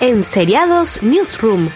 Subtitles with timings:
[0.00, 1.70] En Seriados Newsroom.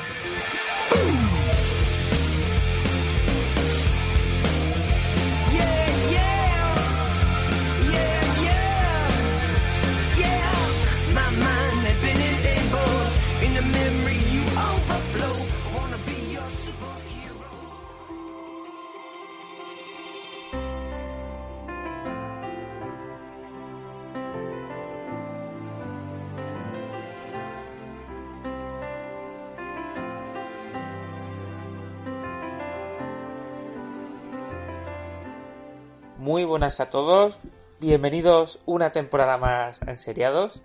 [36.29, 37.39] Muy buenas a todos,
[37.81, 40.61] bienvenidos una temporada más a Enseriados.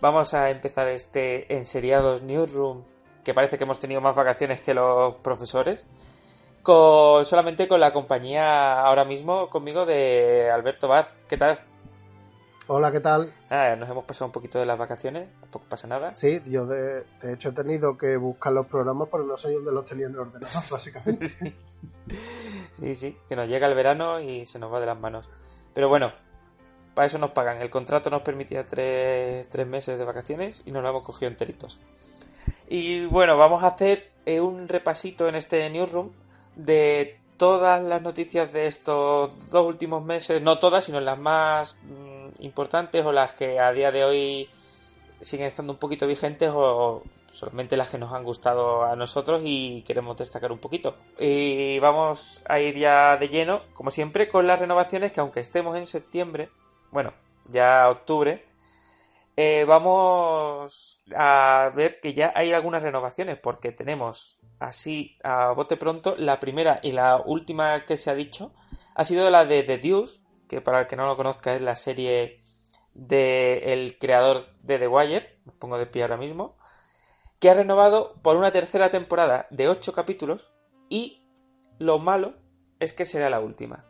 [0.00, 2.84] Vamos a empezar este Enseriados Newsroom,
[3.24, 5.86] que parece que hemos tenido más vacaciones que los profesores,
[6.62, 11.08] con, solamente con la compañía ahora mismo conmigo de Alberto Bar.
[11.28, 11.58] ¿Qué tal?
[12.68, 13.34] Hola, ¿qué tal?
[13.50, 16.14] Ah, nos hemos pasado un poquito de las vacaciones, tampoco pasa nada.
[16.14, 19.84] Sí, yo de, hecho he tenido que buscar los programas porque no sé dónde los
[19.84, 21.26] tenía en el ordenador, básicamente.
[21.28, 21.56] sí.
[22.76, 25.28] Sí, que nos llega el verano y se nos va de las manos.
[25.74, 26.12] Pero bueno,
[26.94, 27.60] para eso nos pagan.
[27.60, 31.78] El contrato nos permitía tres, tres meses de vacaciones y nos lo hemos cogido enteritos.
[32.68, 36.10] Y bueno, vamos a hacer eh, un repasito en este newsroom
[36.56, 42.42] de todas las noticias de estos dos últimos meses, no todas, sino las más mm,
[42.42, 44.48] importantes o las que a día de hoy
[45.22, 49.82] siguen estando un poquito vigentes o solamente las que nos han gustado a nosotros y
[49.82, 50.96] queremos destacar un poquito.
[51.18, 55.76] Y vamos a ir ya de lleno, como siempre, con las renovaciones que aunque estemos
[55.76, 56.50] en septiembre,
[56.90, 57.14] bueno,
[57.48, 58.44] ya octubre,
[59.36, 66.14] eh, vamos a ver que ya hay algunas renovaciones porque tenemos así a bote pronto,
[66.18, 68.52] la primera y la última que se ha dicho
[68.94, 71.76] ha sido la de The Deuce, que para el que no lo conozca es la
[71.76, 72.41] serie
[72.94, 76.56] del creador de The Wire, me pongo de pie ahora mismo,
[77.40, 80.52] que ha renovado por una tercera temporada de 8 capítulos
[80.88, 81.26] y
[81.78, 82.34] lo malo
[82.78, 83.84] es que será la última.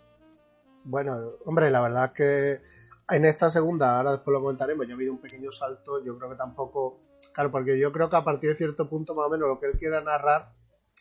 [0.84, 4.96] Bueno, hombre, la verdad es que en esta segunda, ahora después lo comentaremos, ya ha
[4.96, 7.00] habido un pequeño salto, yo creo que tampoco,
[7.32, 9.66] claro, porque yo creo que a partir de cierto punto más o menos lo que
[9.66, 10.52] él quiera narrar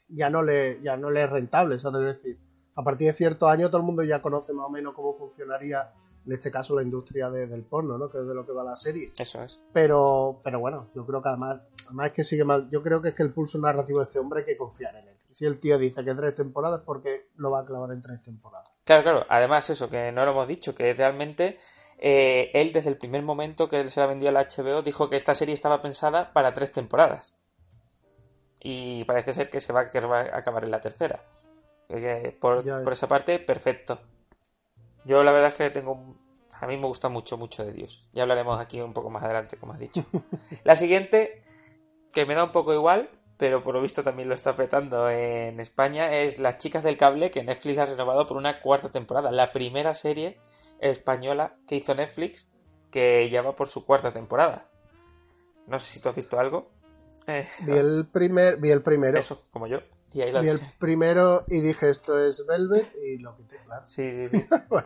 [0.10, 2.40] ya no le, ya no le es rentable, es decir,
[2.76, 5.94] a partir de cierto año todo el mundo ya conoce más o menos cómo funcionaría,
[6.26, 8.10] en este caso, la industria del porno, ¿no?
[8.10, 9.08] Que es de lo que va la serie.
[9.18, 9.62] Eso es.
[9.74, 13.10] Pero, pero bueno, yo creo que además, además es que sigue mal, yo creo que
[13.10, 15.18] es que el pulso narrativo de este hombre hay que confiar en él.
[15.32, 18.70] Si el tío dice que tres temporadas, porque lo va a clavar en tres temporadas.
[18.84, 19.26] Claro, claro.
[19.30, 21.58] Además, eso, que no lo hemos dicho, que realmente
[21.98, 25.10] eh, él desde el primer momento que él se la vendió a la HBO dijo
[25.10, 27.36] que esta serie estaba pensada para tres temporadas
[28.60, 31.20] y parece ser que se va, a acabar en la tercera.
[32.40, 34.00] Por, esa parte, perfecto.
[35.06, 36.16] Yo la verdad es que tengo...
[36.60, 38.06] A mí me gusta mucho, mucho de Dios.
[38.14, 40.06] Ya hablaremos aquí un poco más adelante, como has dicho.
[40.64, 41.44] la siguiente,
[42.12, 45.60] que me da un poco igual, pero por lo visto también lo está petando en
[45.60, 49.32] España, es Las chicas del cable, que Netflix ha renovado por una cuarta temporada.
[49.32, 50.38] La primera serie
[50.80, 52.48] española que hizo Netflix,
[52.92, 54.70] que ya va por su cuarta temporada.
[55.66, 56.70] No sé si tú has visto algo.
[57.26, 59.18] Eh, vi el primer, vi el primero.
[59.18, 59.80] Eso, como yo.
[60.14, 63.88] Y vi el primero y dije esto es Velvet y lo quité, claro.
[63.88, 64.86] Sí, sí, pues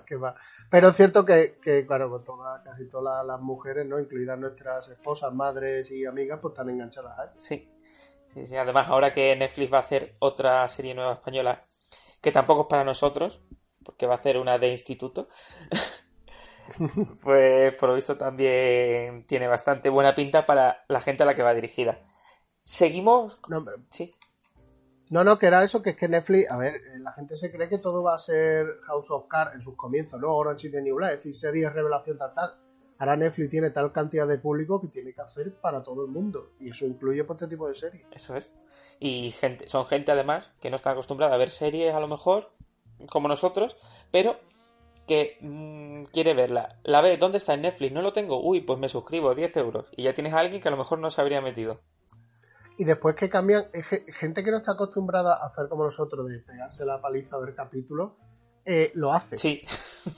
[0.69, 3.99] Pero es cierto que, claro, con casi todas las mujeres, ¿no?
[3.99, 7.29] Incluidas nuestras esposas, madres y amigas, pues están enganchadas ahí.
[7.37, 7.69] Sí.
[8.45, 8.55] sí.
[8.55, 11.65] Además, ahora que Netflix va a hacer otra serie nueva española,
[12.21, 13.41] que tampoco es para nosotros,
[13.83, 15.27] porque va a hacer una de instituto.
[17.23, 21.43] pues por lo visto también tiene bastante buena pinta para la gente a la que
[21.43, 21.99] va dirigida.
[22.59, 23.39] Seguimos.
[23.47, 24.13] No, sí.
[25.11, 27.69] No, no, que era eso, que es que Netflix, a ver, la gente se cree
[27.69, 30.33] que todo va a ser House of Cards en sus comienzos, ¿no?
[30.33, 32.57] Orange is the New es decir, series, revelación, tal, tal.
[32.97, 36.53] Ahora Netflix tiene tal cantidad de público que tiene que hacer para todo el mundo.
[36.59, 38.05] Y eso incluye por este tipo de series.
[38.11, 38.49] Eso es.
[38.99, 42.51] Y gente, son gente además que no está acostumbrada a ver series a lo mejor,
[43.11, 43.77] como nosotros,
[44.11, 44.39] pero
[45.05, 46.79] que mm, quiere verla.
[46.83, 47.93] La ve, ¿dónde está en Netflix?
[47.93, 48.41] No lo tengo.
[48.41, 49.85] Uy, pues me suscribo, 10 euros.
[49.95, 51.81] Y ya tienes a alguien que a lo mejor no se habría metido
[52.77, 53.63] y después que cambian,
[54.07, 57.55] gente que no está acostumbrada a hacer como nosotros, de pegarse la paliza a ver
[57.55, 58.13] capítulos,
[58.65, 59.37] eh, lo hace.
[59.37, 59.61] Sí.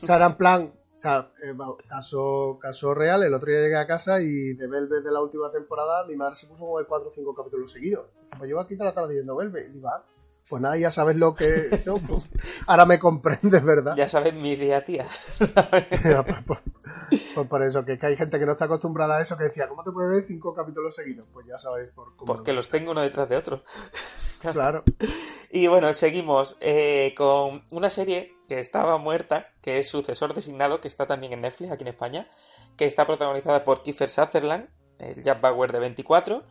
[0.01, 1.55] O sea, era en plan, O sea, eh,
[1.87, 5.51] caso, caso real, el otro día llegué a casa y de Velvet de la última
[5.51, 8.07] temporada mi madre se puso como de 4 o 5 capítulos seguidos.
[8.37, 9.69] Pues llevo aquí toda la tarde viendo Velvet.
[9.69, 10.03] Y digo, ah,
[10.49, 11.81] pues nada, ya sabes lo que...
[11.85, 12.29] no, pues,
[12.67, 13.95] ahora me comprendes, ¿verdad?
[13.95, 15.05] Ya sabes mi día, tía.
[16.03, 19.37] Ya, pues, por eso, que, es que hay gente que no está acostumbrada a eso,
[19.37, 21.27] que decía, ¿cómo te puedes ver 5 capítulos seguidos?
[21.33, 22.33] Pues ya sabéis por cómo...
[22.33, 23.63] Porque los tengo uno detrás de otro.
[24.39, 24.83] Claro.
[25.49, 30.87] Y bueno, seguimos eh, con una serie que estaba muerta, que es sucesor designado, que
[30.87, 32.29] está también en Netflix aquí en España,
[32.77, 36.43] que está protagonizada por Kiefer Sutherland, el Jack Bauer de 24,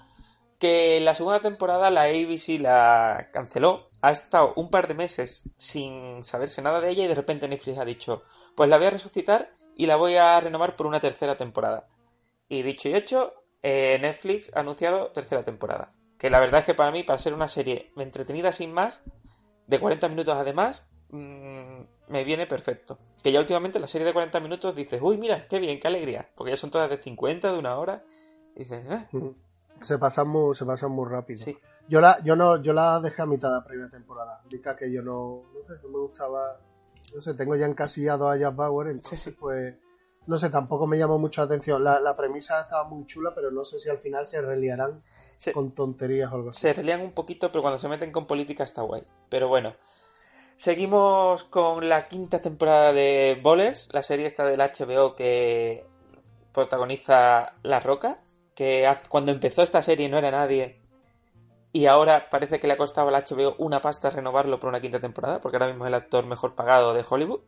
[0.59, 3.91] que la segunda temporada la ABC la canceló.
[4.03, 7.79] Ha estado un par de meses sin saberse nada de ella y de repente Netflix
[7.79, 8.23] ha dicho,
[8.55, 11.89] pues la voy a resucitar y la voy a renovar por una tercera temporada.
[12.49, 15.93] Y dicho y hecho, eh, Netflix ha anunciado tercera temporada.
[16.19, 19.03] Que la verdad es que para mí, para ser una serie entretenida sin más,
[19.67, 22.99] de 40 minutos además, mm, me viene perfecto.
[23.23, 26.31] Que ya últimamente la serie de 40 minutos dices, uy, mira, qué bien, qué alegría.
[26.35, 28.05] Porque ya son todas de 50, de una hora.
[28.55, 29.07] Dices, "Ah,
[29.81, 31.45] Se pasan muy, se pasan muy rápido.
[31.45, 31.57] sí.
[31.89, 34.41] Yo la, yo no, yo la dejé a mitad de la primera temporada.
[34.49, 36.59] Dica que yo no, no sé, no me gustaba.
[37.15, 39.37] No sé, tengo ya encasillado a Jack Bauer, entonces Sí, sí.
[39.39, 39.75] pues.
[40.27, 41.85] No sé, tampoco me llamó mucho la atención.
[41.85, 45.05] La, la premisa estaba muy chula, pero no sé si al final se reliarán
[45.37, 46.63] Se, con tonterías o algo así.
[46.63, 49.05] se relían un poquito, pero cuando se meten con política está guay.
[49.29, 49.75] Pero bueno.
[50.57, 55.87] Seguimos con la quinta temporada de Bowlers, la serie esta del HBO que
[56.53, 58.19] protagoniza La Roca,
[58.57, 60.81] que cuando empezó esta serie no era nadie
[61.77, 64.99] y ahora parece que le ha costado al HBO una pasta renovarlo por una quinta
[64.99, 67.41] temporada, porque ahora mismo es el actor mejor pagado de Hollywood.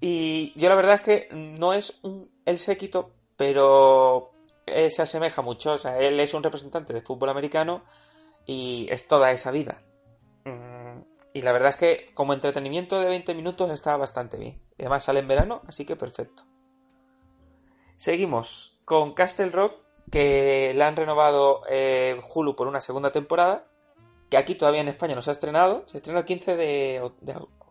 [0.00, 4.32] Y yo la verdad es que no es un, el séquito, pero
[4.66, 5.72] se asemeja mucho.
[5.72, 7.84] O sea, él es un representante de fútbol americano
[8.44, 9.80] y es toda esa vida.
[10.44, 11.00] Mm,
[11.32, 14.60] Y la verdad es que como entretenimiento de 20 minutos está bastante bien.
[14.78, 16.44] Además sale en verano, así que perfecto.
[17.98, 23.66] Seguimos con Castle Rock, que la han renovado eh, Hulu por una segunda temporada,
[24.30, 25.82] que aquí todavía en España no se ha estrenado.
[25.86, 27.02] Se estrena el 15 de,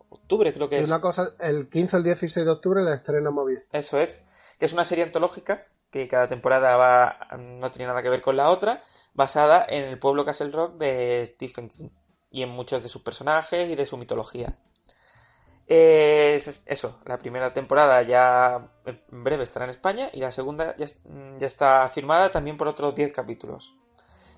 [0.09, 0.89] octubre, creo que Sí, es.
[0.89, 3.79] una cosa, el 15 o el 16 de octubre la estrena Movistar.
[3.79, 4.21] Eso es.
[4.59, 8.35] Que es una serie antológica que cada temporada va no tiene nada que ver con
[8.35, 8.83] la otra,
[9.13, 11.89] basada en el pueblo Castle Rock de Stephen King
[12.29, 14.59] y en muchos de sus personajes y de su mitología.
[15.67, 20.85] Es- eso, la primera temporada ya en breve estará en España y la segunda ya,
[20.85, 20.97] es-
[21.37, 23.75] ya está firmada también por otros 10 capítulos.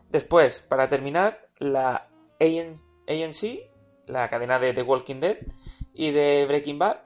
[0.09, 2.07] Después, para terminar, la
[2.39, 3.69] AN ANC,
[4.07, 5.37] la cadena de The Walking Dead
[5.93, 6.97] y de Breaking Bad,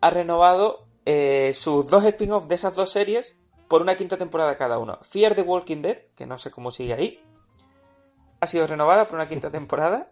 [0.00, 3.36] ha renovado eh, sus dos spin-offs de esas dos series
[3.68, 4.98] por una quinta temporada cada uno.
[5.02, 7.22] Fear the Walking Dead, que no sé cómo sigue ahí,
[8.40, 10.08] ha sido renovada por una quinta temporada.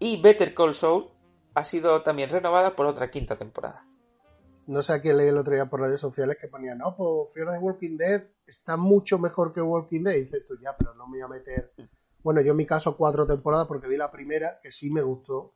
[0.00, 1.10] Y Better Call Saul
[1.54, 3.86] ha sido también renovada por otra quinta temporada.
[4.66, 7.32] No sé a quién leí el otro día por redes sociales que ponía, no, pues
[7.32, 10.14] Fear the Walking Dead está mucho mejor que Walking Dead.
[10.14, 11.72] Y dices tú, ya, pero no me voy a meter.
[12.22, 15.54] Bueno, yo en mi caso cuatro temporadas porque vi la primera, que sí me gustó,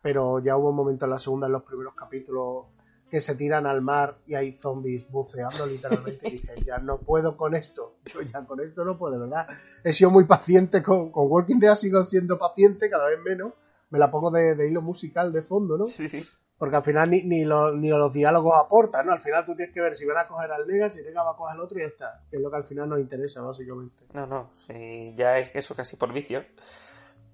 [0.00, 2.66] pero ya hubo un momento en la segunda, en los primeros capítulos,
[3.10, 6.28] que se tiran al mar y hay zombies buceando literalmente.
[6.28, 7.96] y dije, ya no puedo con esto.
[8.06, 9.46] Yo ya con esto no puedo, ¿verdad?
[9.82, 13.52] He sido muy paciente con, con Walking Dead, sigo siendo paciente, cada vez menos.
[13.94, 15.86] Me la pongo de, de hilo musical de fondo, ¿no?
[15.86, 16.20] Sí, sí.
[16.58, 19.12] Porque al final ni, ni, los, ni los diálogos aportan, ¿no?
[19.12, 21.30] Al final tú tienes que ver si van a coger al Negan, si Negan va
[21.30, 22.24] a coger al otro y ya está.
[22.28, 24.02] Que es lo que al final nos interesa, básicamente.
[24.12, 26.44] No, no, sí, ya es que eso casi por vicio.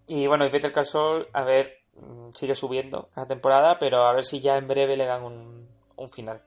[0.07, 4.13] Y bueno, y Better Call Saul, a ver, mm, sigue subiendo cada temporada, pero a
[4.13, 6.43] ver si ya en breve le dan un, un final.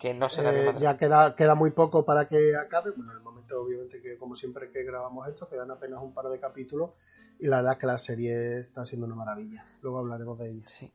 [0.00, 2.90] Que no será de Eh, ya queda, queda muy poco para que acabe.
[2.92, 6.24] Bueno, en el momento, obviamente, que como siempre que grabamos esto, quedan apenas un par
[6.26, 6.92] de capítulos.
[7.38, 9.62] Y la verdad es que la serie está siendo una maravilla.
[9.82, 10.64] Luego hablaremos de ella.
[10.66, 10.90] Sí.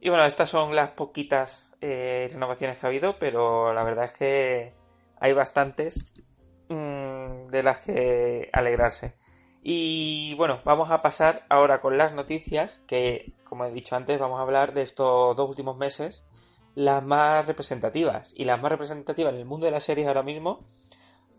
[0.00, 4.12] Y bueno, estas son las poquitas eh, renovaciones que ha habido, pero la verdad es
[4.12, 4.74] que
[5.20, 6.12] hay bastantes
[6.68, 9.14] mm, de las que alegrarse.
[9.62, 14.38] Y bueno, vamos a pasar ahora con las noticias, que como he dicho antes, vamos
[14.38, 16.24] a hablar de estos dos últimos meses,
[16.76, 18.32] las más representativas.
[18.36, 20.64] Y las más representativas en el mundo de las series ahora mismo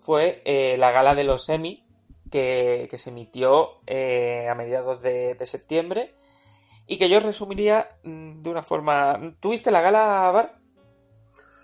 [0.02, 1.86] fue eh, la gala de los Emmy,
[2.30, 6.14] que, que se emitió eh, a mediados de, de septiembre
[6.88, 9.36] y que yo resumiría mm, de una forma.
[9.40, 10.60] ¿Tuviste la gala, Bar?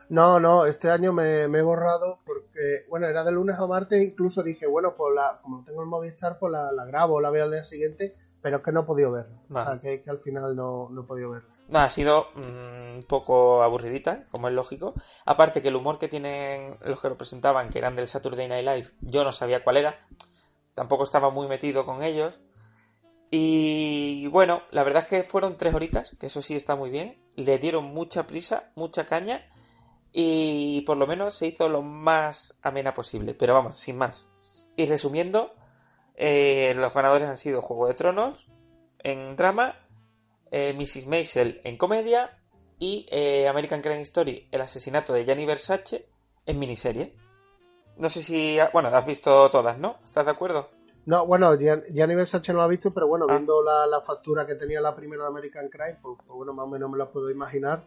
[0.09, 4.03] No, no, este año me, me he borrado porque, bueno, era de lunes a martes,
[4.03, 7.31] incluso dije, bueno, pues la, como no tengo el Movistar, pues la, la grabo, la
[7.31, 9.41] veo al día siguiente, pero es que no he podido verla.
[9.49, 9.65] Vale.
[9.65, 11.49] O sea, que, que al final no, no he podido verla.
[11.73, 14.93] No, ha sido mm, un poco aburridita, como es lógico.
[15.25, 18.63] Aparte que el humor que tienen los que lo presentaban, que eran del Saturday Night
[18.63, 20.07] Live, yo no sabía cuál era.
[20.75, 22.39] Tampoco estaba muy metido con ellos.
[23.31, 27.19] Y bueno, la verdad es que fueron tres horitas, que eso sí está muy bien.
[27.35, 29.49] Le dieron mucha prisa, mucha caña
[30.11, 33.33] y por lo menos se hizo lo más amena posible.
[33.33, 34.27] Pero vamos, sin más.
[34.75, 35.55] Y resumiendo,
[36.13, 38.47] eh, los ganadores han sido Juego de Tronos
[38.99, 39.82] en drama,
[40.55, 41.07] eh, Mrs.
[41.07, 42.37] Maisel en comedia
[42.77, 46.07] y eh, American Crime Story, el asesinato de Gianni Versace
[46.45, 47.15] en miniserie.
[47.97, 49.97] No sé si, bueno, has visto todas, ¿no?
[50.03, 50.69] ¿Estás de acuerdo?
[51.05, 53.33] No, bueno, Gianni Versace no lo ha visto, pero bueno, Ah.
[53.33, 56.65] viendo la, la factura que tenía la primera de American Crime, pues, pues bueno, más
[56.65, 57.83] o menos me lo puedo imaginar.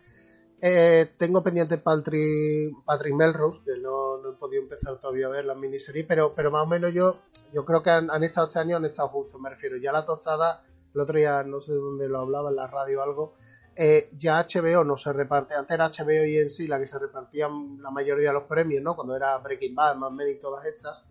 [0.60, 5.44] Eh, tengo pendiente Patrick, Patrick Melrose, que no, no he podido empezar todavía a ver
[5.44, 7.18] la miniserie, pero, pero más o menos yo,
[7.52, 9.76] yo creo que han, han estado este año, han estado justos, me refiero.
[9.76, 10.64] Ya la tostada,
[10.96, 13.34] el otro día no sé dónde lo hablaba, en la radio o algo,
[13.76, 16.98] eh, ya HBO no se reparte, antes era HBO y en sí la que se
[16.98, 18.96] repartían la mayoría de los premios, ¿no?
[18.96, 21.04] Cuando era Breaking Bad, Mad Men y todas estas,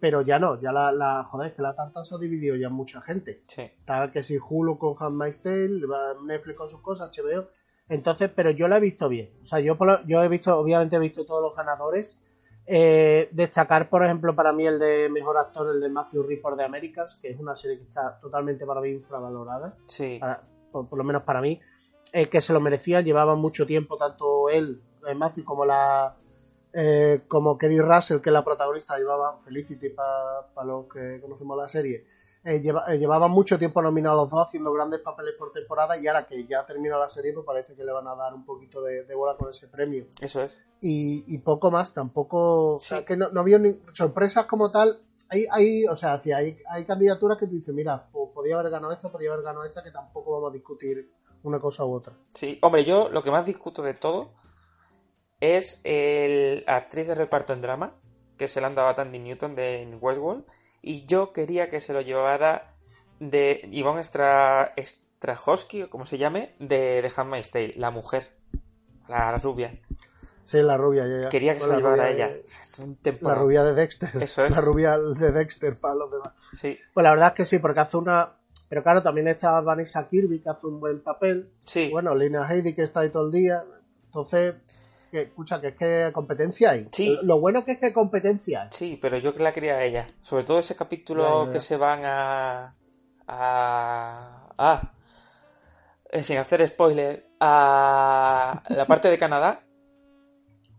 [0.00, 2.66] pero ya no, ya la, la joder, es que la tarta se ha dividido ya
[2.66, 3.44] en mucha gente.
[3.46, 3.62] Sí.
[3.62, 5.82] Está que si Hulu con Handmaid's Tale,
[6.24, 7.48] Netflix con sus cosas, HBO.
[7.88, 9.30] Entonces, pero yo la he visto bien.
[9.42, 12.20] O sea, yo, yo he visto, obviamente he visto todos los ganadores.
[12.70, 16.64] Eh, destacar, por ejemplo, para mí el de mejor actor, el de Matthew Ripper de
[16.64, 20.18] Americans, que es una serie que está totalmente para mí infravalorada, Sí.
[20.20, 21.58] para- por, por lo menos para mí,
[22.12, 26.14] eh, que se lo merecían, llevaban mucho tiempo, tanto él, eh, Matthew, como la
[26.74, 31.66] eh, como Kerry Russell, que es la protagonista, llevaba Felicity para los que conocemos la
[31.66, 32.04] serie,
[32.48, 36.06] eh, lleva- eh, llevaban mucho tiempo nominados los dos haciendo grandes papeles por temporada y
[36.06, 38.82] ahora que ya termina la serie, pues parece que le van a dar un poquito
[38.82, 40.06] de, de bola con ese premio.
[40.20, 40.62] Eso es.
[40.80, 45.02] Y, y poco más, tampoco, o sea, que no, no había ni sorpresas como tal.
[45.30, 48.92] Hay, hay, o sea, hay, hay candidaturas que tú dices, mira, pues podía haber ganado
[48.92, 51.12] esta, podía haber ganado esta, que tampoco vamos a discutir
[51.42, 52.14] una cosa u otra.
[52.34, 54.32] Sí, hombre, yo lo que más discuto de todo
[55.40, 57.94] es el actriz de reparto en drama,
[58.36, 60.44] que se le han dado a Tandy Newton de Westworld,
[60.82, 62.74] y yo quería que se lo llevara
[63.20, 68.28] de Yvonne Stra Strahovski, o como se llame, de, de Handmaid's Tale, la mujer,
[69.08, 69.78] la rubia.
[70.44, 71.06] Sí, la rubia.
[71.06, 71.28] ya- ya.
[71.28, 72.28] Quería que se La lo llevara rubia ella.
[72.34, 74.10] de- Es un La rubia de Dexter.
[74.22, 74.50] Eso es.
[74.54, 76.32] La rubia de Dexter para los demás.
[76.54, 78.34] Sí, Pues la verdad es que sí, porque hace una.
[78.70, 81.50] Pero claro, también está Vanessa Kirby, que hace un buen papel.
[81.66, 81.90] sí.
[81.90, 83.62] Bueno, Lina Heidi, que está ahí todo el día.
[84.06, 84.54] Entonces,
[85.08, 86.88] que, escucha, que es que competencia hay.
[86.92, 87.18] Sí.
[87.22, 88.68] Lo bueno que es que competencia hay.
[88.72, 90.06] Sí, pero yo que la quería a ella.
[90.20, 92.76] Sobre todo ese capítulo que se van a.
[93.26, 94.54] a.
[94.56, 94.92] a.
[96.10, 97.30] eh, sin hacer spoiler.
[97.40, 98.62] a.
[98.68, 99.62] la parte de Canadá.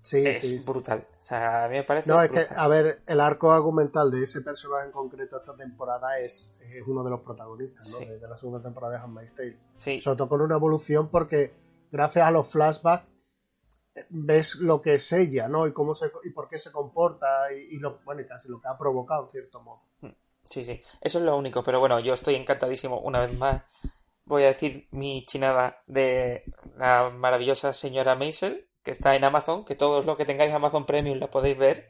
[0.02, 0.62] Sí, es sí.
[0.62, 0.70] sí.
[0.70, 1.06] brutal.
[1.12, 2.10] O sea, a mí me parece.
[2.10, 6.20] No, es que, a ver, el arco argumental de ese personaje en concreto esta temporada
[6.20, 8.00] es, es uno de los protagonistas, ¿no?
[8.00, 9.60] De, de la segunda temporada de Handmaid's Tale.
[9.76, 11.54] Sí, Sobre todo con una evolución porque
[11.92, 13.06] gracias a los flashbacks
[14.10, 15.68] ves lo que es ella, ¿no?
[15.68, 18.60] Y cómo se y por qué se comporta y, y lo bueno, y casi lo
[18.62, 19.82] que ha provocado en cierto modo.
[20.44, 20.82] sí, sí.
[21.02, 21.64] Eso es lo único.
[21.64, 23.00] Pero bueno, yo estoy encantadísimo.
[23.00, 23.64] Una vez más,
[24.26, 26.44] voy a decir mi chinada de
[26.78, 29.66] la maravillosa señora Maisel, que está en Amazon.
[29.66, 31.90] Que todos los que tengáis Amazon Premium la podéis ver.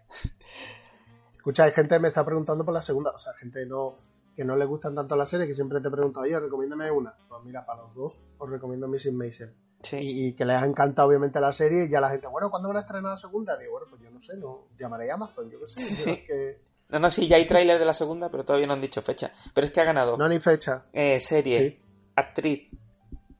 [1.33, 3.95] Escucha, gente que me está preguntando por la segunda, o sea, gente no
[4.39, 7.13] que no le gustan tanto la serie, que siempre te pregunta, oye, recomiéndame una.
[7.27, 9.53] Pues mira, para los dos os recomiendo Missing Mason.
[9.81, 9.97] Sí.
[9.97, 12.67] Y, y que les ha encantado obviamente la serie y ya la gente, bueno, ¿cuándo
[12.67, 13.57] van a estrenar la segunda?
[13.57, 15.79] Digo, bueno, pues yo no sé, no llamaré a Amazon, yo qué sé.
[15.79, 18.73] Sí, yo que No, no, sí, ya hay tráiler de la segunda, pero todavía no
[18.73, 19.31] han dicho fecha.
[19.53, 20.85] Pero es que ha ganado no ni fecha.
[20.91, 21.79] eh, serie, Sí.
[22.15, 22.69] actriz,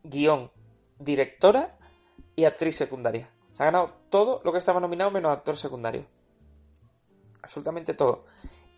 [0.03, 0.51] guion,
[0.97, 1.77] directora
[2.35, 3.29] y actriz secundaria.
[3.51, 6.05] Se ha ganado todo lo que estaba nominado menos actor secundario.
[7.41, 8.25] Absolutamente todo.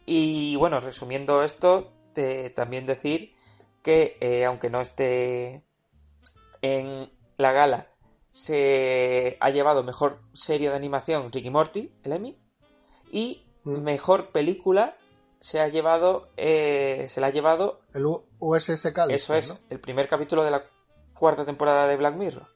[0.06, 3.36] Y bueno, resumiendo esto, te- también decir
[3.84, 5.64] que eh, aunque no esté
[6.62, 7.88] en la gala,
[8.32, 12.38] se ha llevado mejor serie de animación Ricky Morty, el Emmy,
[13.12, 13.84] y Mm.
[13.84, 14.96] mejor película
[15.40, 19.60] se ha llevado, eh, se la ha llevado El U- USS Callister, eso es, ¿no?
[19.70, 20.64] el primer capítulo de la
[21.14, 22.48] cuarta temporada de Black Mirror.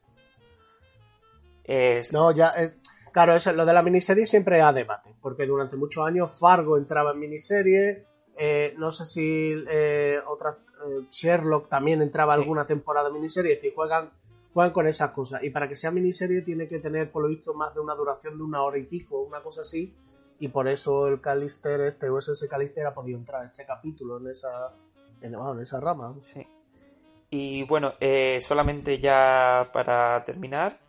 [1.63, 2.13] Es...
[2.13, 2.75] No, ya, eh,
[3.11, 7.11] claro, eso, lo de la miniserie siempre a debate, porque durante muchos años Fargo entraba
[7.11, 8.05] en miniserie,
[8.37, 12.41] eh, no sé si eh, otras, eh, Sherlock también entraba Sí.
[12.41, 14.11] alguna temporada en miniserie, es decir, juegan,
[14.55, 17.53] juegan con esas cosas, y para que sea miniserie tiene que tener, por lo visto,
[17.53, 19.93] más de una duración de una hora y pico, una cosa así,
[20.39, 24.27] y por eso el Callister, este USS Callister ha podido entrar en este capítulo, en
[24.27, 24.73] esa,
[25.19, 26.15] en, esa rama.
[26.21, 26.47] Sí.
[27.29, 30.79] Y bueno, eh, solamente ya para terminar,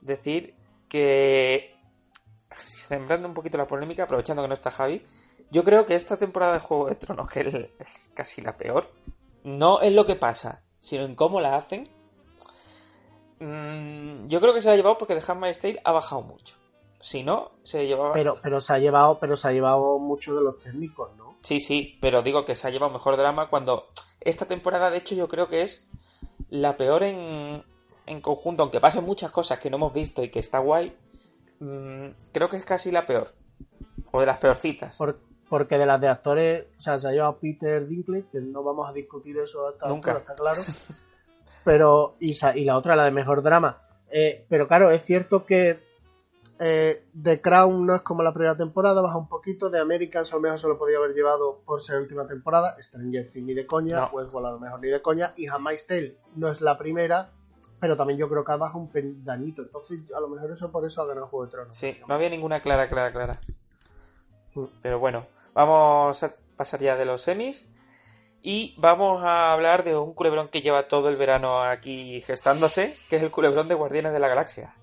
[0.00, 0.56] decir
[0.88, 1.76] que,
[2.56, 5.06] sembrando un poquito la polémica, aprovechando que no está Javi,
[5.52, 8.90] yo creo que esta temporada de Juego de Tronos, es casi la peor,
[9.44, 11.96] no es lo que pasa, sino en cómo la hacen.
[13.40, 16.56] Mm, yo creo que se la ha llevado porque The Handmaid's Tale ha bajado mucho.
[17.00, 18.12] Si no, se llevaba...
[18.12, 21.36] Pero, pero se ha llevado, pero se ha llevado mucho de los técnicos, ¿no?
[21.42, 23.86] Sí, sí, pero digo que se ha llevado mejor drama cuando
[24.20, 25.84] esta temporada, de hecho, yo creo que es
[26.50, 27.62] la peor en,
[28.06, 30.96] en conjunto, aunque pasen muchas cosas que no hemos visto y que está guay,
[31.60, 33.32] mm, creo que es casi la peor.
[34.12, 34.96] O de las peorcitas.
[34.98, 38.62] Por- porque de las de actores, o sea, se ha llevado Peter Dinklage, que no
[38.64, 40.18] vamos a discutir eso hasta Nunca.
[40.18, 40.60] está claro.
[41.64, 43.82] Pero, y, y la otra, la de mejor drama.
[44.10, 45.80] Eh, pero claro, es cierto que
[46.60, 49.70] eh, The Crown no es como la primera temporada, baja un poquito.
[49.70, 52.76] The Americans a lo mejor se lo podía haber llevado por ser última temporada.
[52.80, 54.10] Stranger Things ni de coña, No.
[54.12, 55.32] Westworld a lo mejor ni de coña.
[55.36, 57.30] Y Handmaid's Tale no es la primera,
[57.80, 59.62] pero también yo creo que ha bajado un peldañito.
[59.62, 61.76] Entonces, a lo mejor eso por eso ha ganado Juego de Tronos.
[61.76, 63.40] Sí, no había ninguna clara, clara, clara.
[64.82, 67.68] Pero bueno, vamos a pasar ya de los semis.
[68.42, 73.16] Y vamos a hablar de un culebrón que lleva todo el verano aquí gestándose, que
[73.16, 74.74] es el culebrón de Guardianes de la Galaxia.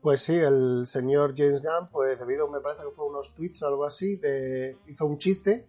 [0.00, 3.68] Pues sí, el señor James Gunn, pues debido, me parece que fue unos tweets o
[3.68, 5.66] algo así, de, hizo un chiste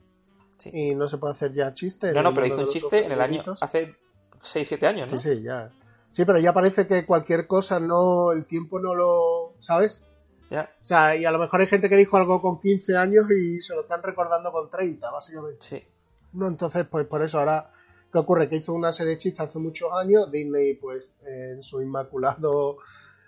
[0.57, 0.69] Sí.
[0.71, 2.13] y no se puede hacer ya chiste.
[2.13, 3.95] No, no, el pero hizo un chiste en el año, hace
[4.41, 5.17] 6-7 años, ¿no?
[5.17, 5.71] Sí, sí, ya.
[6.11, 10.05] Sí, pero ya parece que cualquier cosa no, el tiempo no lo, ¿sabes?
[10.51, 13.25] Ya, O sea, y a lo mejor hay gente que dijo algo con 15 años
[13.31, 15.57] y se lo están recordando con 30, básicamente.
[15.59, 15.83] sí.
[16.33, 17.69] No, entonces, pues por eso ahora,
[18.11, 18.49] ¿qué ocurre?
[18.49, 22.77] Que hizo una serie de chistes hace muchos años, Disney, pues en su inmaculado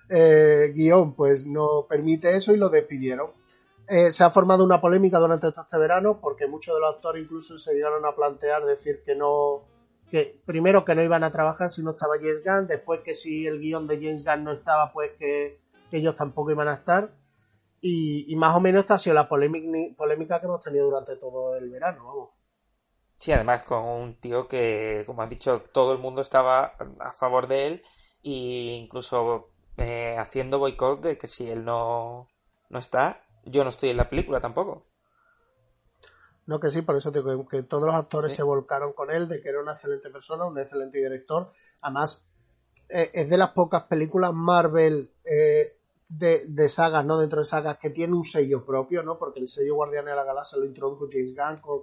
[0.10, 3.32] eh, guion, pues no permite eso y lo despidieron.
[3.88, 7.22] Eh, se ha formado una polémica durante todo este verano porque muchos de los actores
[7.22, 9.62] incluso se llegaron a plantear decir que no,
[10.10, 13.46] que primero que no iban a trabajar si no estaba James Gunn, después que si
[13.46, 15.60] el guion de James Gunn no estaba, pues que,
[15.92, 17.12] que ellos tampoco iban a estar.
[17.82, 21.16] Y, y más o menos esta ha sido la polémica, polémica que hemos tenido durante
[21.18, 22.30] todo el verano, vamos.
[23.18, 27.48] Sí, además con un tío que, como has dicho, todo el mundo estaba a favor
[27.48, 27.84] de él
[28.24, 32.28] e incluso eh, haciendo boicot de que si él no,
[32.70, 34.86] no está, yo no estoy en la película tampoco.
[36.46, 38.38] No, que sí, por eso te digo que, todos los actores Sí.
[38.38, 41.52] se volcaron con él, de que era una excelente persona, un excelente director.
[41.82, 42.26] Además,
[42.90, 47.18] eh, es de las pocas películas Marvel eh, de, de sagas, ¿no?
[47.18, 49.18] Dentro de sagas que tiene un sello propio, ¿no?
[49.18, 51.82] Porque el sello Guardián de la Galaxia lo introdujo James Gunn con,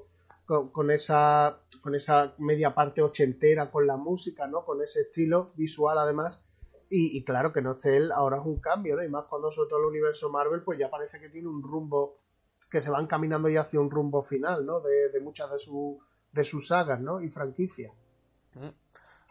[0.73, 4.65] con, esa, con esa media parte ochentera con la música, ¿no?
[4.65, 6.45] Con ese estilo visual, además.
[6.95, 9.03] Y, claro que no esté él, ahora es un cambio, ¿no?
[9.03, 12.19] Y más cuando sobre todo el universo Marvel, pues ya parece que tiene un rumbo
[12.71, 14.81] que se van caminando ya hacia un rumbo final, ¿no?
[14.81, 15.99] De, de muchas de, su,
[16.33, 17.19] de sus sagas, ¿no?
[17.21, 17.93] Y franquicias.
[18.55, 18.69] Mm,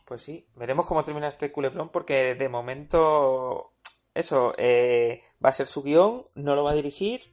[0.06, 3.74] Pues sí, veremos cómo termina este culebrón porque de momento
[4.16, 7.32] eso eh, va a ser su guion, no lo va a dirigir,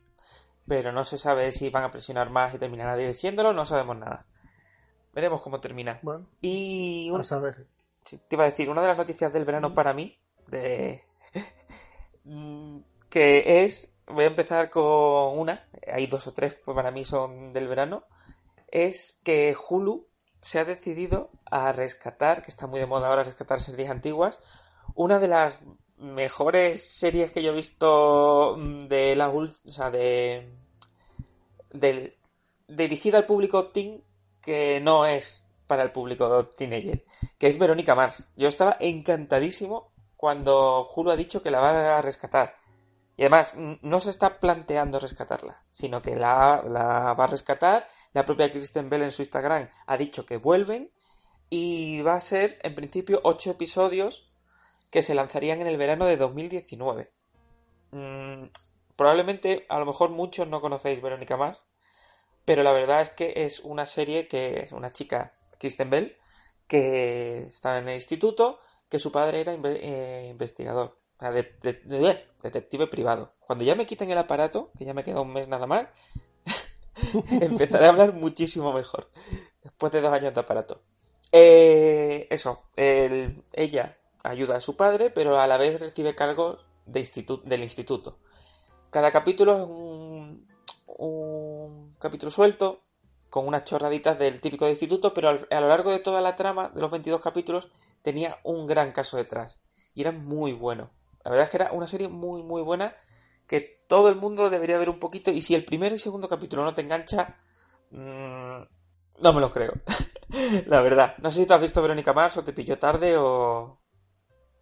[0.69, 4.27] pero no se sabe si van a presionar más y terminará dirigiéndolo, no sabemos nada.
[5.15, 5.99] Veremos cómo termina.
[6.03, 7.67] Bueno, Y un- a saber.
[8.05, 11.03] Sí, te iba a decir, una de las noticias del verano para mí, de
[12.25, 17.05] Mm, que es, voy a empezar con una, hay dos o tres, pues para mí
[17.05, 18.05] son del verano,
[18.67, 20.07] es que Hulu
[20.43, 24.41] se ha decidido a rescatar, que está muy de moda ahora rescatar series antiguas,
[24.95, 25.59] una de las
[25.99, 30.49] mejores series que yo he visto mm, de la o sea, de
[32.69, 34.05] dirigida al público teen
[34.41, 37.05] que no es para el público teenager,
[37.39, 38.31] que es Verónica Mars.
[38.37, 42.57] Yo estaba encantadísimo cuando Hulu ha dicho que la va a rescatar.
[43.17, 47.87] Y además, no se está planteando rescatarla, sino que la, la va a rescatar.
[48.13, 50.93] La propia Kristen Bell en su Instagram ha dicho que vuelven.
[51.51, 54.28] Y va a ser, en principio, ocho episodios
[54.91, 57.11] que se lanzarían en el verano de 2019.
[57.93, 58.45] Mm,
[58.97, 61.63] probablemente, a lo mejor muchos no conocéis Verónica Mars,
[62.45, 66.17] pero la verdad es que es una serie que es una chica, Kristen Bell,
[66.67, 70.99] que estaba en el instituto, que su padre era eh, investigador,
[72.43, 73.35] detective privado.
[73.41, 75.87] Cuando ya me quiten el aparato, que ya me queda un mes nada más,
[77.41, 79.11] empezaré a hablar muchísimo mejor,
[79.63, 80.83] después de dos años de aparato.
[81.33, 83.99] Eh, eso, el- ella
[84.29, 88.19] ayuda a su padre, pero a la vez recibe cargos del instituto.
[88.91, 89.67] Cada capítulo es
[90.99, 92.79] un, capítulo suelto,
[93.31, 96.71] con unas chorraditas del típico de instituto, pero a lo largo de toda la trama,
[96.71, 97.69] de los 22 capítulos,
[98.03, 99.61] tenía un gran caso detrás.
[99.95, 100.91] Y era muy bueno.
[101.25, 102.97] La verdad es que era una serie muy, muy buena,
[103.47, 106.65] que todo el mundo debería ver un poquito, y si el primer y segundo capítulo
[106.65, 107.37] no te engancha,
[107.91, 108.63] mm,
[109.21, 109.73] no me lo creo.
[110.67, 111.17] la verdad.
[111.19, 113.81] No sé si tú has visto Verónica Mars o te pilló tarde o...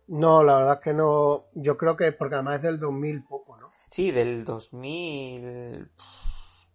[0.09, 1.47] No, la verdad es que no.
[1.55, 3.71] Yo creo que porque además es del 2000 poco, ¿no?
[3.88, 5.90] Sí, del 2000...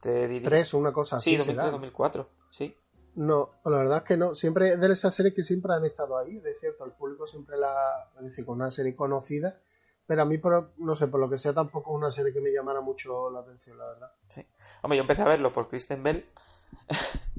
[0.02, 0.50] Te diría...
[0.50, 1.38] Tres o una cosa así.
[1.38, 1.72] Sí, será.
[1.72, 2.76] 2003-2004, sí.
[3.15, 4.34] No, la verdad es que no.
[4.36, 6.86] Siempre es de esas series que siempre han estado ahí, de cierto.
[6.86, 8.10] El público siempre la.
[8.17, 9.60] Es decir, con una serie conocida.
[10.08, 12.41] Pero a mí, por, no sé, por lo que sea, tampoco es una serie que
[12.41, 14.12] me llamara mucho la atención, la verdad.
[14.34, 14.46] Sí.
[14.82, 16.26] Hombre, yo empecé a verlo por Kristen Bell.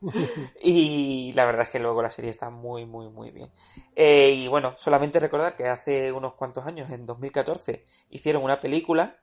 [0.62, 3.50] y la verdad es que luego la serie está muy, muy, muy bien.
[3.96, 9.18] Eh, y bueno, solamente recordar que hace unos cuantos años, en 2014, hicieron una película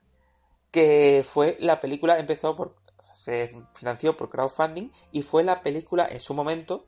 [0.72, 2.76] que fue la película, empezó por,
[3.14, 6.88] se financió por crowdfunding y fue la película en su momento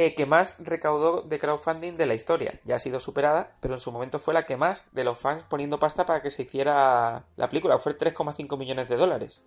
[0.00, 2.60] eh, que más recaudó de crowdfunding de la historia.
[2.64, 5.42] Ya ha sido superada, pero en su momento fue la que más de los fans
[5.48, 7.78] poniendo pasta para que se hiciera la película.
[7.80, 9.44] Fue 3,5 millones de dólares.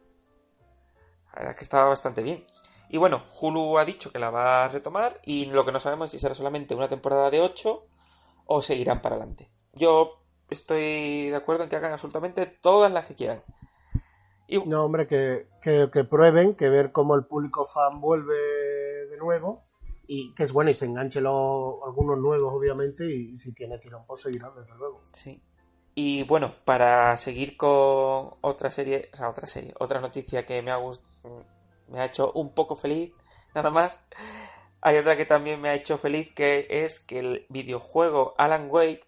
[1.28, 2.46] La verdad es que estaba bastante bien.
[2.94, 6.08] Y bueno, Hulu ha dicho que la va a retomar y lo que no sabemos
[6.08, 7.88] es si será solamente una temporada de 8
[8.48, 9.50] o seguirán para adelante.
[9.72, 13.44] Yo estoy de acuerdo en que hagan absolutamente todas las que quieran.
[14.46, 14.60] Y...
[14.66, 19.64] No, hombre, que, que, que, prueben, que ver cómo el público fan vuelve de nuevo
[20.06, 24.04] y que es bueno y se enganche los, algunos nuevos, obviamente, y, si tiene tirón,
[24.06, 25.02] pues seguirán, desde luego.
[25.14, 25.42] Sí.
[25.96, 30.72] Y bueno, para seguir con otra serie, o sea, otra serie, otra noticia que me
[30.72, 31.46] ha gustado
[31.92, 33.14] me ha hecho un poco feliz,
[33.56, 34.02] nada más.
[34.82, 39.08] Hay otra que también me ha hecho feliz, que es que el videojuego Alan Wake,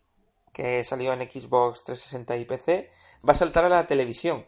[0.53, 2.89] que salió en Xbox 360 y PC,
[3.27, 4.45] va a saltar a la televisión.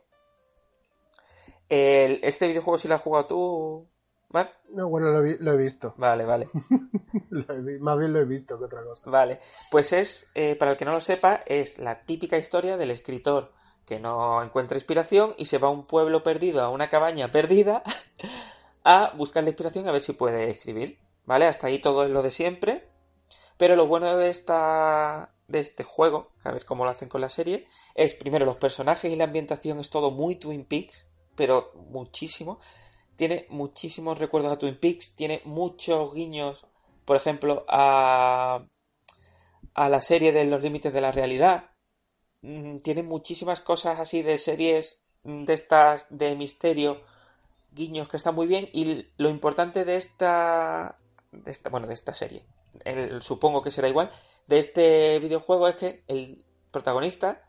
[1.68, 3.90] este videojuego si lo has jugado tú,
[4.30, 4.52] Mark?
[4.70, 5.96] No, bueno, lo, he visto.
[5.98, 6.48] Vale, vale.
[7.80, 9.10] más bien lo he visto que otra cosa.
[9.10, 9.40] Vale,
[9.72, 13.54] pues es, eh, para el que no lo sepa, es la típica historia del escritor
[13.86, 17.84] que no encuentra inspiración y se va a un pueblo perdido, a una cabaña perdida,
[18.84, 21.00] a buscar la inspiración a ver si puede escribir.
[21.26, 21.46] ¿Vale?
[21.46, 22.88] Hasta ahí todo es lo de siempre.
[23.58, 27.30] Pero lo bueno de esta de este juego, a ver cómo lo hacen con la
[27.30, 32.60] serie, es primero los personajes y la ambientación es todo muy Twin Peaks, pero muchísimo.
[33.16, 36.66] Tiene muchísimos recuerdos a Twin Peaks, tiene muchos guiños,
[37.06, 38.66] por ejemplo, a
[39.76, 41.72] a la serie de los límites de la realidad,
[42.84, 47.02] tiene muchísimas cosas así de series de estas de misterio,
[47.72, 50.98] guiños que están muy bien y lo importante de esta,
[51.72, 52.46] bueno, de esta serie,
[53.22, 54.12] supongo que será igual,
[54.48, 57.42] de este videojuego es que el protagonista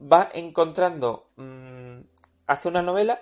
[0.00, 2.00] va encontrando, mm,
[2.46, 3.20] hace una novela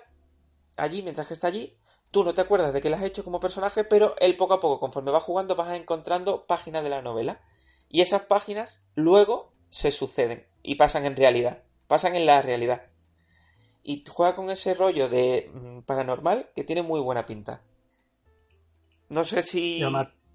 [0.77, 1.77] allí, mientras que está allí,
[2.11, 4.59] tú no te acuerdas de que la has hecho como personaje, pero él poco a
[4.59, 7.41] poco, conforme va jugando, vas encontrando páginas de la novela.
[7.89, 12.83] Y esas páginas luego se suceden y pasan en realidad, pasan en la realidad.
[13.81, 17.63] Y juega con ese rollo de mm, paranormal que tiene muy buena pinta.
[19.09, 19.81] No sé si...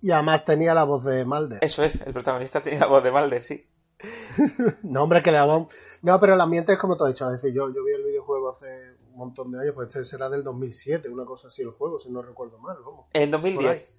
[0.02, 1.60] Y además, tenía la voz de Mulder.
[1.62, 3.66] Eso es, el protagonista tenía la voz de Mulder, sí.
[4.82, 5.66] no, hombre, que le daba...
[6.02, 7.26] No, pero el ambiente es como tú has dicho.
[7.26, 8.66] Es decir, yo, yo vi el videojuego hace
[9.12, 12.10] un montón de años, pues este será del 2007, una cosa así el juego, si
[12.10, 13.06] no recuerdo mal, vamos.
[13.12, 13.96] En 2010.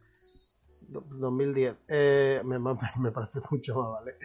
[0.89, 1.75] 2010.
[1.87, 2.59] Eh, me,
[2.99, 4.15] me, parece mucho más, ¿vale?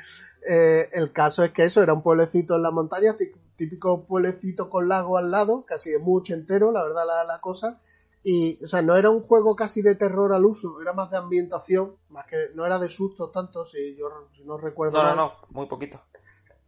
[0.49, 3.17] Eh, el caso es que eso era un pueblecito en la montaña,
[3.57, 7.81] típico pueblecito con lago al lado, casi de mucho entero, la verdad, la, la, cosa.
[8.25, 11.19] Y, o sea, no era un juego casi de terror al uso, era más de
[11.19, 15.03] ambientación, más que no era de susto tanto, si yo si no recuerdo.
[15.03, 16.01] No, no, no, muy poquito.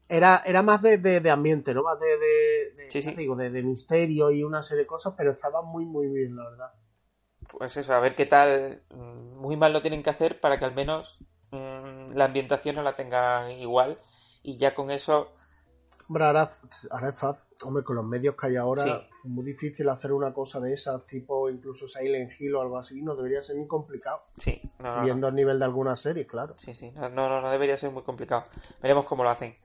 [0.07, 1.83] Era, era más de, de, ambiente, ¿no?
[1.83, 6.09] Más de, de, Digo, de, misterio y una serie de cosas, pero estaba muy, muy
[6.09, 6.73] bien, la verdad
[7.49, 8.83] pues eso, a ver qué tal.
[8.91, 11.19] Mm, muy mal lo tienen que hacer para que al menos
[11.51, 13.99] mm, la ambientación no la tengan igual
[14.43, 15.33] y ya con eso.
[16.07, 17.47] Hombre, ahora, es fácil.
[17.65, 21.07] Hombre, con los medios que hay ahora, es muy difícil hacer una cosa de esas,
[21.07, 24.23] tipo incluso Silent Hill o algo así, no debería ser ni complicado.
[24.37, 24.61] Sí,
[25.03, 26.55] Viendo el nivel de alguna serie, claro.
[26.59, 28.45] Sí, sí, no, no, no debería ser muy complicado.
[28.83, 29.57] Veremos cómo lo hacen.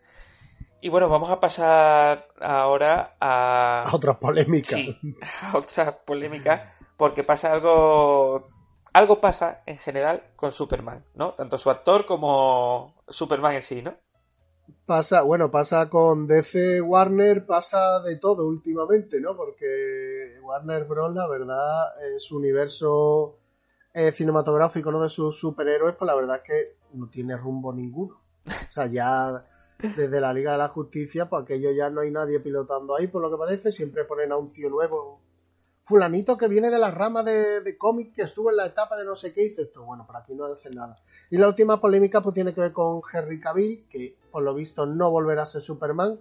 [0.81, 3.83] Y bueno, vamos a pasar ahora a.
[3.85, 4.79] A otras polémicas.
[4.79, 4.97] Sí,
[5.41, 6.61] a otras polémicas
[6.99, 8.49] porque pasa algo
[8.91, 11.33] algo pasa en general con Superman, ¿no?
[11.33, 13.95] Tanto su actor como Superman en sí, ¿no?
[14.85, 19.37] Pasa, bueno, pasa con DC Warner, pasa de todo últimamente, ¿no?
[19.37, 21.85] Porque Warner Bros, la verdad,
[22.17, 23.39] su universo
[23.93, 25.01] eh, cinematográfico, ¿no?
[25.01, 28.21] De sus superhéroes, pues la verdad es que no tiene rumbo ninguno.
[28.45, 29.45] O sea, ya
[29.77, 33.21] desde la Liga de la Justicia, pues aquello ya no hay nadie pilotando ahí, por
[33.21, 35.21] lo que parece, siempre ponen a un tío nuevo,
[35.89, 39.05] fulanito que viene de la rama de, de cómic que estuvo en la etapa de
[39.05, 40.99] no sé qué, dice esto, bueno, por aquí no hace nada.
[41.31, 44.85] Y la última polémica pues tiene que ver con Henry Cavill, que por lo visto
[44.85, 46.19] no volverá a ser Superman.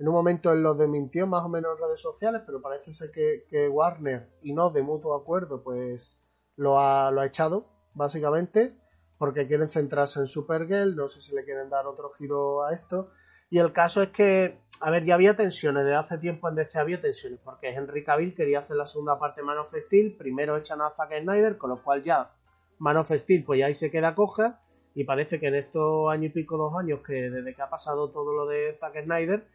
[0.00, 3.12] En un momento él lo desmintió más o menos en redes sociales, pero parece ser
[3.12, 6.20] que, Warner, y no de mutuo acuerdo, pues
[6.56, 8.76] lo ha, lo ha echado, básicamente,
[9.16, 13.10] porque quieren centrarse en Supergirl, no sé si le quieren dar otro giro a esto.
[13.48, 16.78] Y el caso es que a ver, ya había tensiones, desde hace tiempo en DC
[16.78, 20.56] había tensiones, porque Henry Cavill quería hacer la segunda parte de Man of Steel, primero
[20.56, 22.32] echan a Zack Snyder, con lo cual ya
[22.78, 24.60] Man of Steel pues ya ahí se queda coja,
[24.94, 28.10] y parece que en estos años y pico, dos años, que desde que ha pasado
[28.10, 29.46] todo lo de Zack Snyder,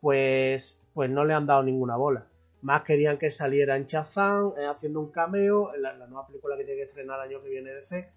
[0.00, 2.26] pues, pues no le han dado ninguna bola.
[2.62, 6.56] más querían que saliera en Shazam, eh, haciendo un cameo en la, la nueva película
[6.56, 8.08] que tiene que estrenar el año que viene DC.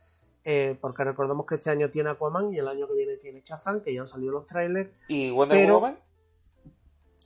[0.43, 3.82] eh, porque recordemos que este año tiene Aquaman y el año que viene tiene Shazam,
[3.82, 4.89] que ya han salido los trailers.
[5.08, 6.00] ¿Y Wonder Pero- Woman?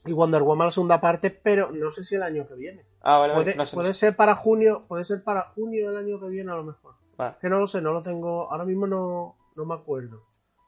[0.06, 2.84] Y Wonder Woman la segunda parte, pero no sé si el año que viene.
[3.02, 3.34] Ah, vale.
[3.34, 4.06] Puede, no sé, no puede sé.
[4.06, 6.94] ser para junio, puede ser para junio del año que viene a lo mejor.
[7.40, 10.22] Que no lo sé, no lo tengo, ahora mismo no, no me acuerdo,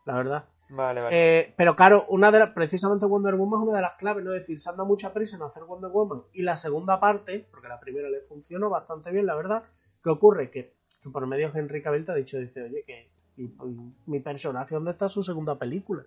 [0.07, 0.45] la verdad.
[0.71, 1.17] Vale, vale.
[1.41, 4.33] Eh, pero claro, una de las, precisamente Wonder Woman es una de las claves, ¿no?
[4.33, 7.47] Es decir, se han dado mucha prisa en hacer Wonder Woman y la segunda parte,
[7.51, 9.65] porque la primera le funcionó bastante bien, la verdad.
[10.03, 10.51] ¿Qué ocurre?
[10.51, 13.55] Que, que por medio Henry Cavill te ha dicho, dice, oye, que y
[14.07, 16.05] mi personaje, ¿dónde está su segunda película?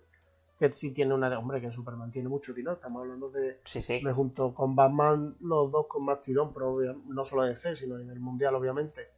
[0.62, 3.82] Que sí tiene una de, hombre, que Superman tiene mucho tirón, estamos hablando de, sí,
[3.82, 4.00] sí.
[4.00, 6.76] de junto con Batman, los dos con más tirón, pero
[7.08, 9.08] no solo de DC, sino en el mundial, obviamente.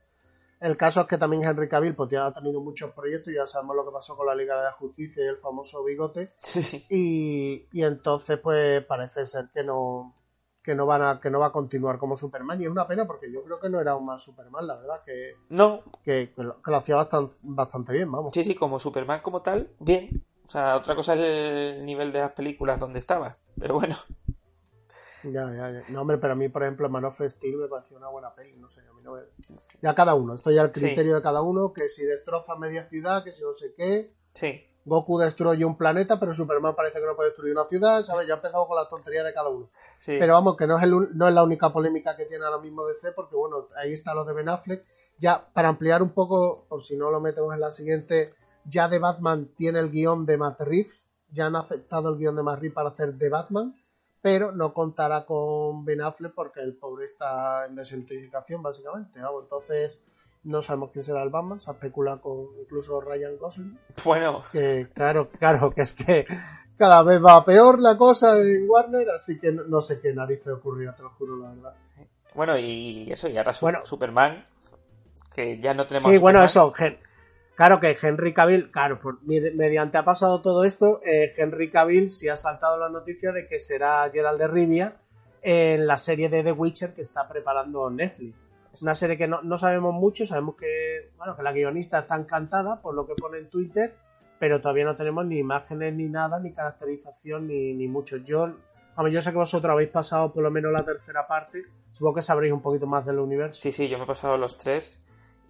[0.59, 3.85] El caso es que también Henry Cavill pues, ha tenido muchos proyectos, ya sabemos lo
[3.85, 6.87] que pasó con la Liga de la Justicia y el famoso bigote, Sí, sí.
[6.88, 10.14] y, y entonces pues parece ser que no
[10.62, 13.07] que no van a que no va a continuar como Superman y es una pena
[13.07, 16.42] porque yo creo que no era un mal Superman la verdad que, No, que, que
[16.42, 20.24] lo, que lo hacía bastante bastante bien vamos sí, sí, como Superman como tal, bien.
[20.46, 23.38] O sea, otra cosa es el nivel de las películas donde estaba.
[23.59, 23.96] Pero bueno,
[25.22, 25.83] ya, ya, ya.
[25.88, 28.57] no hombre pero a mí por ejemplo Man of Steel me pareció una buena peli
[28.59, 29.22] no sé a mí no me...
[29.80, 30.80] ya cada uno esto ya el Sí.
[30.83, 34.62] criterio de cada uno que si destroza media ciudad que si no sé qué sí.
[34.85, 38.35] Goku destruye un planeta pero Superman parece que no puede destruir una ciudad sabes ya
[38.35, 40.16] empezamos con la tontería de cada uno sí.
[40.18, 42.85] Pero vamos, que no es, el no es la única polémica que tiene ahora mismo
[42.87, 44.85] DC, porque bueno, ahí está lo de Ben Affleck.
[45.18, 48.35] Ya, para ampliar un poco, por si no lo metemos en la siguiente,
[48.66, 52.42] ya de Batman tiene el guion de Matt Reeves, ya han aceptado el guion de
[52.42, 53.74] Matt Reeves para hacer de Batman,
[54.22, 59.20] pero no contará con Ben Affleck porque el pobre está en desintoxicación, básicamente.
[59.20, 59.98] Vamos, entonces
[60.44, 65.31] no sabemos quién será el Batman, se especula con incluso Ryan Gosling Bueno, que claro,
[65.31, 66.27] claro, que es que
[66.79, 70.48] cada vez va peor la cosa en Warner, así que no, no sé qué narices
[70.48, 71.74] ocurrirá, te lo juro, la verdad.
[72.35, 73.81] bueno, y eso, y ahora su- Bueno.
[73.85, 74.46] Superman,
[75.35, 76.98] que ya no tenemos Sí, bueno, eso, Gen-
[77.56, 82.10] claro que Henry Cavill, claro, por- med- mediante ha pasado todo esto, eh, Henry Cavill
[82.10, 84.96] sí ha saltado la noticia de que será Gerald de Rivia
[85.42, 88.34] en la serie de The Witcher que está preparando Netflix.
[88.72, 92.16] Es una serie que no, no sabemos mucho, sabemos que, bueno, que la guionista está
[92.16, 93.94] encantada por lo que pone en Twitter,
[94.40, 98.16] pero todavía no tenemos ni imágenes ni nada, ni caracterización, ni, ni mucho.
[98.16, 98.52] Yo,
[98.96, 101.62] a ver, yo sé que vosotros habéis pasado por lo menos la tercera parte,
[101.92, 103.60] supongo que sabréis un poquito más del universo.
[103.62, 105.00] Sí, sí, yo me he pasado los tres.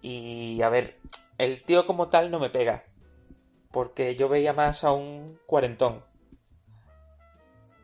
[0.03, 0.97] Y a ver,
[1.37, 2.83] el tío como tal no me pega.
[3.71, 6.01] Porque yo veía más a un cuarentón.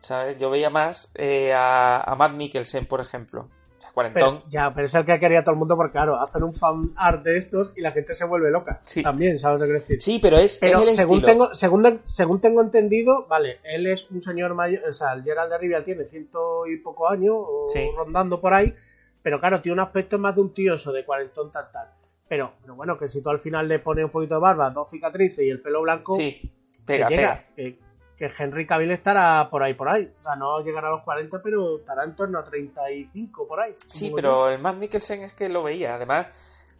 [0.00, 0.36] ¿Sabes?
[0.38, 3.48] Yo veía más eh, a, a Matt Mikkelsen, por ejemplo.
[3.78, 4.38] O sea, cuarentón.
[4.38, 6.92] Pero, ya, pero es el que quería todo el mundo porque, claro, hacen un fan
[6.96, 8.80] art de estos y la gente se vuelve loca.
[8.84, 9.02] Sí.
[9.02, 10.00] También, ¿sabes lo que decir?
[10.02, 11.32] Sí, pero es, Pero es el según estilo.
[11.32, 15.52] tengo, según, según tengo entendido, vale, él es un señor mayor, o sea, el Gerald
[15.52, 17.88] de Rivia tiene ciento y poco años, o Sí.
[17.96, 18.74] rondando por ahí,
[19.22, 21.88] pero claro, tiene un aspecto más de un tío eso, de cuarentón tal tal.
[22.32, 24.88] Pero, pero bueno, que si tú al final le pones un poquito de barba, dos
[24.88, 27.44] cicatrices y el pelo blanco, Sí, que pega, llega.
[27.54, 27.76] pega.
[27.76, 27.78] Que,
[28.16, 30.10] que Henry Cavill estará por ahí, por ahí.
[30.18, 33.74] O sea, no llegará a los 40, pero estará en torno a 35 por ahí.
[33.88, 35.96] Sí, pero el Matt Mikkelsen es que lo veía.
[35.96, 36.28] Además,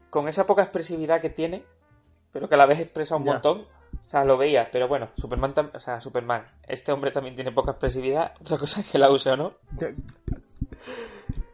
[0.09, 1.67] con esa poca expresividad que tiene,
[2.33, 3.33] pero que a la vez expresa un Ya.
[3.35, 3.67] montón.
[4.07, 6.47] O sea, lo veía, pero bueno, Superman, o sea, Superman.
[6.67, 8.33] Este hombre también tiene poca expresividad.
[8.41, 9.53] Otra cosa es que la use o no.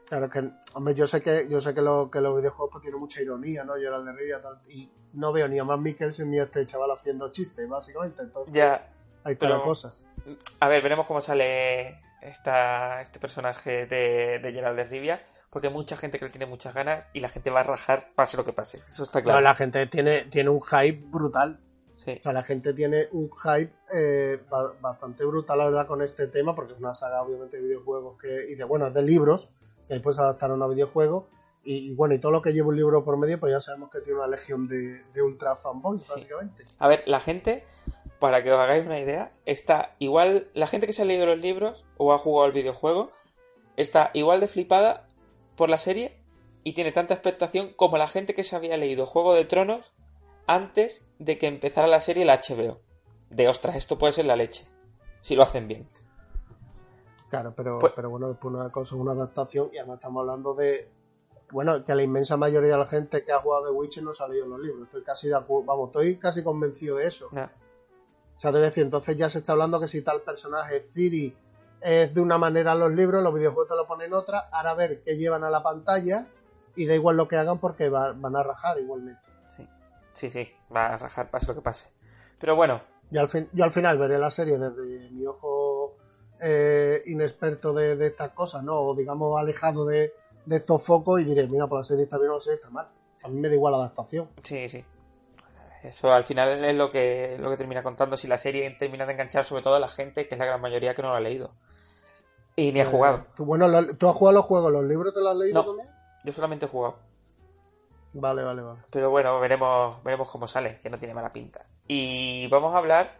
[0.08, 2.98] Claro que, hombre, yo sé que, yo sé que, lo, que los videojuegos pues, tienen
[3.00, 3.76] mucha ironía, ¿no?
[3.76, 7.30] Era de tal, y no veo ni a más Mikkelsen ni a este chaval haciendo
[7.30, 8.22] chistes, básicamente.
[8.22, 8.90] Entonces, Ya,
[9.24, 9.94] ahí está pero- la cosa.
[10.60, 15.20] a ver, veremos cómo sale esta, este personaje de, de Gerald de Rivia.
[15.50, 18.10] Porque hay mucha gente que le tiene muchas ganas y la gente va a rajar
[18.14, 18.82] pase lo que pase.
[18.86, 19.38] Eso está claro.
[19.38, 21.58] No, la gente tiene, tiene un hype brutal.
[21.94, 22.16] Sí.
[22.20, 26.26] O sea, la gente tiene un hype eh, ba- bastante brutal, la verdad, con este
[26.28, 29.48] tema, porque es una saga, obviamente, de videojuegos que, y de, bueno, es de libros,
[29.88, 31.24] que después adaptaron a videojuegos.
[31.64, 33.90] Y, y bueno, y todo lo que lleva un libro por medio, pues ya sabemos
[33.90, 36.12] que tiene una legión de, de ultra fanboys, Sí.
[36.14, 36.64] básicamente.
[36.78, 37.64] A ver, la gente,
[38.20, 41.38] para que os hagáis una idea, está igual, la gente que se ha leído los
[41.38, 43.10] libros o ha jugado al videojuego,
[43.76, 45.08] está igual de flipada
[45.56, 46.16] por la serie
[46.64, 49.92] y tiene tanta expectación como la gente que se había leído Juego de Tronos
[50.46, 52.80] antes de que empezara la serie la HBO.
[53.30, 54.64] De ostras, esto puede ser la leche,
[55.20, 55.86] si lo hacen bien.
[57.30, 60.54] Claro, pero, Pues- pero bueno, después una cosa es una adaptación y además estamos hablando
[60.54, 60.90] de.
[61.50, 64.28] Bueno, que la inmensa mayoría de la gente que ha jugado de Witcher no ha
[64.28, 64.84] leído los libros.
[64.84, 67.28] Estoy casi de vamos, estoy casi convencido de eso.
[67.28, 67.34] O
[68.40, 71.34] sea, te voy a decir, entonces ya se está hablando que si tal personaje Ciri
[71.80, 74.74] es de una manera en los libros, los videojuegos te lo ponen otra, ahora a
[74.74, 76.26] ver qué llevan a la pantalla
[76.76, 79.22] y da igual lo que hagan porque va- van a rajar igualmente.
[79.48, 79.66] Sí,
[80.12, 81.88] sí, sí, va a rajar, pase lo que pase.
[82.38, 85.67] Pero bueno, Y al fin, yo al final veré la serie desde mi ojo
[86.40, 88.74] eh, inexperto de, de estas cosas, ¿no?
[88.74, 90.12] O digamos alejado de,
[90.46, 92.70] de estos focos y diré, mira, pues la serie está bien o la serie está
[92.70, 92.88] mal.
[93.22, 94.28] A mí me da igual la adaptación.
[94.42, 94.84] Sí, sí.
[95.82, 98.16] Eso al final es lo que, lo que termina contando.
[98.16, 100.60] Si la serie termina de enganchar sobre todo a la gente, que es la gran
[100.60, 101.52] mayoría que no lo ha leído.
[102.56, 103.26] Y ni ha Eh, jugado.
[103.36, 104.72] ¿tú, bueno, lo- ¿tú has jugado los juegos?
[104.72, 105.66] ¿Los libros te los has leído No.
[105.68, 105.88] también?
[106.24, 106.96] Yo solamente he jugado.
[108.12, 108.80] Vale, vale, vale.
[108.90, 111.64] Pero bueno, veremos, veremos cómo sale, que no tiene mala pinta.
[111.86, 113.16] Y vamos a hablar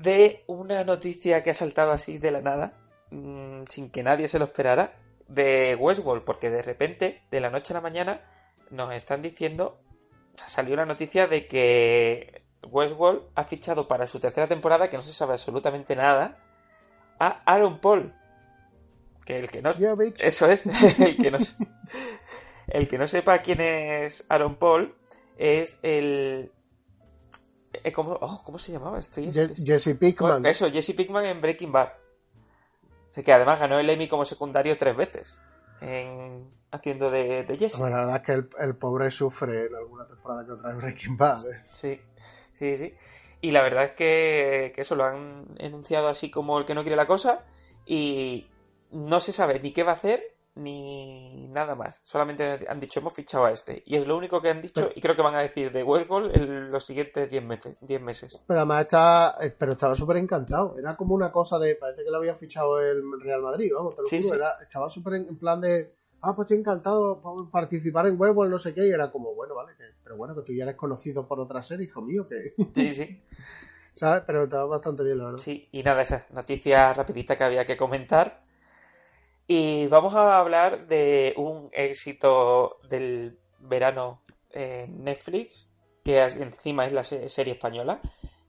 [0.00, 2.74] de una noticia que ha saltado así de la nada,
[3.10, 4.94] mm, sin que nadie se lo esperara,
[5.28, 8.20] de Westworld, porque de repente, de la noche a la mañana,
[8.70, 9.80] nos están diciendo,
[10.34, 14.96] o sea, salió la noticia de que Westworld ha fichado para su tercera temporada, que
[14.96, 16.38] no se sabe absolutamente nada,
[17.18, 18.14] a Aaron Paul.
[19.24, 20.66] Que el que no, Yeah, eso es,
[21.00, 21.38] el que no,
[22.68, 24.94] el que no sepa quién es Aaron Paul
[25.36, 26.52] es el...
[27.86, 28.98] eh, ¿Cómo, oh, ¿cómo se llamaba?
[28.98, 29.26] Estoy...
[29.28, 30.44] Je- Jesse Pickman.
[30.44, 31.88] Eso, Jesse Pickman en Breaking Bad.
[33.08, 35.38] O sea, que además ganó el Emmy como secundario tres veces
[35.80, 36.50] en...
[36.70, 37.78] haciendo de, de Jesse.
[37.78, 40.76] Bueno, la verdad es que el, el pobre sufre en alguna temporada que otra de
[40.76, 41.46] Breaking Bad.
[41.50, 41.64] ¿eh?
[41.72, 42.00] Sí,
[42.54, 42.94] sí, sí.
[43.40, 46.82] Y la verdad es que, que eso lo han enunciado así como el que no
[46.82, 47.44] quiere la cosa
[47.86, 48.48] y
[48.90, 52.00] no se sabe ni qué va a hacer ni nada más.
[52.04, 53.82] Solamente han dicho hemos fichado a este.
[53.86, 55.82] Y es lo único que han dicho Pero- y creo que van a decir de
[55.84, 57.76] Westworld en los siguientes 10 meses.
[57.80, 58.42] 10 meses.
[58.46, 60.76] Pero además está, eh, pero estaba súper encantado.
[60.78, 64.02] Era como una cosa de, parece que lo había fichado el Real Madrid, vamos, te
[64.02, 64.30] lo Sí, juro.
[64.30, 64.36] sí.
[64.36, 68.58] Era, estaba súper en, plan de, ah, pues estoy encantado por participar en Huevo, no
[68.58, 68.86] sé qué.
[68.86, 71.62] Y era como, bueno, vale, que- pero bueno, que tú ya eres conocido por otra
[71.62, 73.22] serie, hijo mío, que, Sí, sí.
[73.92, 74.22] ¿sabes?
[74.26, 75.38] Pero estaba bastante bien, la verdad.
[75.38, 78.45] Sí, y nada, esa noticia rapidita que había que comentar.
[79.46, 85.68] Y vamos a hablar de un éxito del verano en Netflix,
[86.04, 88.00] que encima es la se- serie española,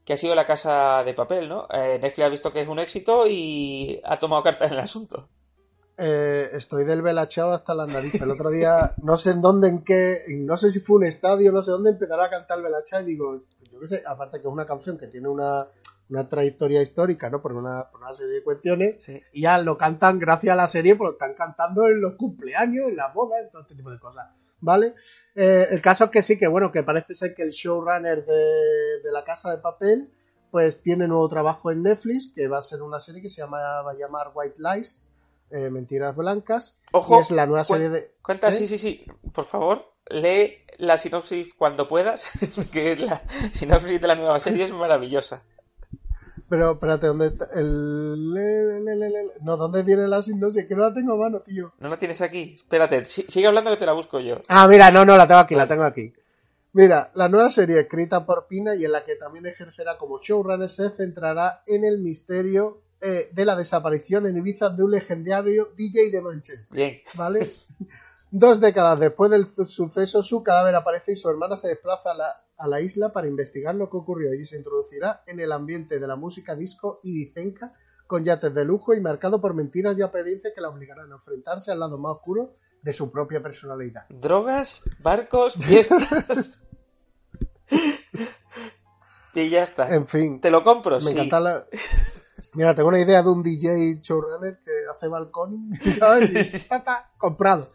[0.03, 1.67] que ha sido La Casa de Papel, ¿no?
[1.71, 5.29] Eh, Netflix ha visto que es un éxito y ha tomado cartas en el asunto.
[5.99, 8.21] Eh, estoy del velachado hasta las narices.
[8.21, 11.51] El otro día, no sé en dónde, en qué, no sé si fue un estadio,
[11.51, 13.35] no sé dónde, empezará a cantar el velachado y digo,
[13.71, 15.67] yo qué sé, aparte que es una canción que tiene una,
[16.09, 17.41] una trayectoria histórica, ¿no?
[17.41, 19.21] Por una, por una serie de cuestiones, Sí.
[19.33, 22.87] y ya lo cantan gracias a la serie, pues lo están cantando en los cumpleaños,
[22.89, 24.95] en las bodas, en todo este tipo de cosas, ¿vale?
[25.35, 29.01] Eh, el caso es que sí, que bueno, que parece ser que el showrunner de,
[29.03, 30.09] de La Casa de Papel,
[30.49, 33.57] pues tiene nuevo trabajo en Netflix, que va a ser una serie que se llama,
[33.81, 35.07] va a llamar White Lies,
[35.51, 38.13] eh, Mentiras Blancas, Ojo, y es la nueva serie de...
[38.21, 38.53] Cuenta, ¿Eh?
[38.53, 39.05] sí, sí, sí.
[39.33, 42.31] Por favor, lee la sinopsis cuando puedas,
[42.71, 45.43] que la sinopsis de la nueva serie es maravillosa.
[46.49, 47.45] Pero espérate, ¿dónde está?
[47.55, 48.33] El...
[49.41, 50.65] No, ¿dónde viene la sinopsis?
[50.65, 51.73] Que no la tengo a mano, tío.
[51.79, 52.53] ¿No la tienes aquí?
[52.55, 54.39] Espérate, si- sigue hablando que te la busco yo.
[54.47, 56.13] Ah, mira, no, no, la tengo aquí, la tengo aquí.
[56.73, 60.69] Mira, la nueva serie escrita por Pina y en la que también ejercerá como showrunner
[60.69, 66.11] se centrará en el misterio eh, de la desaparición en Ibiza de un legendario DJ
[66.11, 67.01] de Manchester, Bien.
[67.15, 67.49] ¿vale?
[68.31, 72.15] Dos décadas después del su- suceso, su cadáver aparece y su hermana se desplaza a
[72.15, 75.99] la, a la isla para investigar lo que ocurrió y se introducirá en el ambiente
[75.99, 77.73] de la música disco ibicenca
[78.07, 81.71] con yates de lujo y marcado por mentiras y apariencias que la obligarán a enfrentarse
[81.71, 84.05] al lado más oscuro de su propia personalidad.
[84.09, 86.07] Drogas, barcos, fiestas.
[89.33, 89.93] y ya está.
[89.93, 90.95] En fin, ¿Te lo compro?
[90.97, 91.11] me sí.
[91.11, 91.65] encanta la...
[92.53, 96.31] Mira, tengo una idea de un DJ showrunner que hace balcón, ¿sabes?
[96.31, 96.69] Y,
[97.17, 97.67] comprado,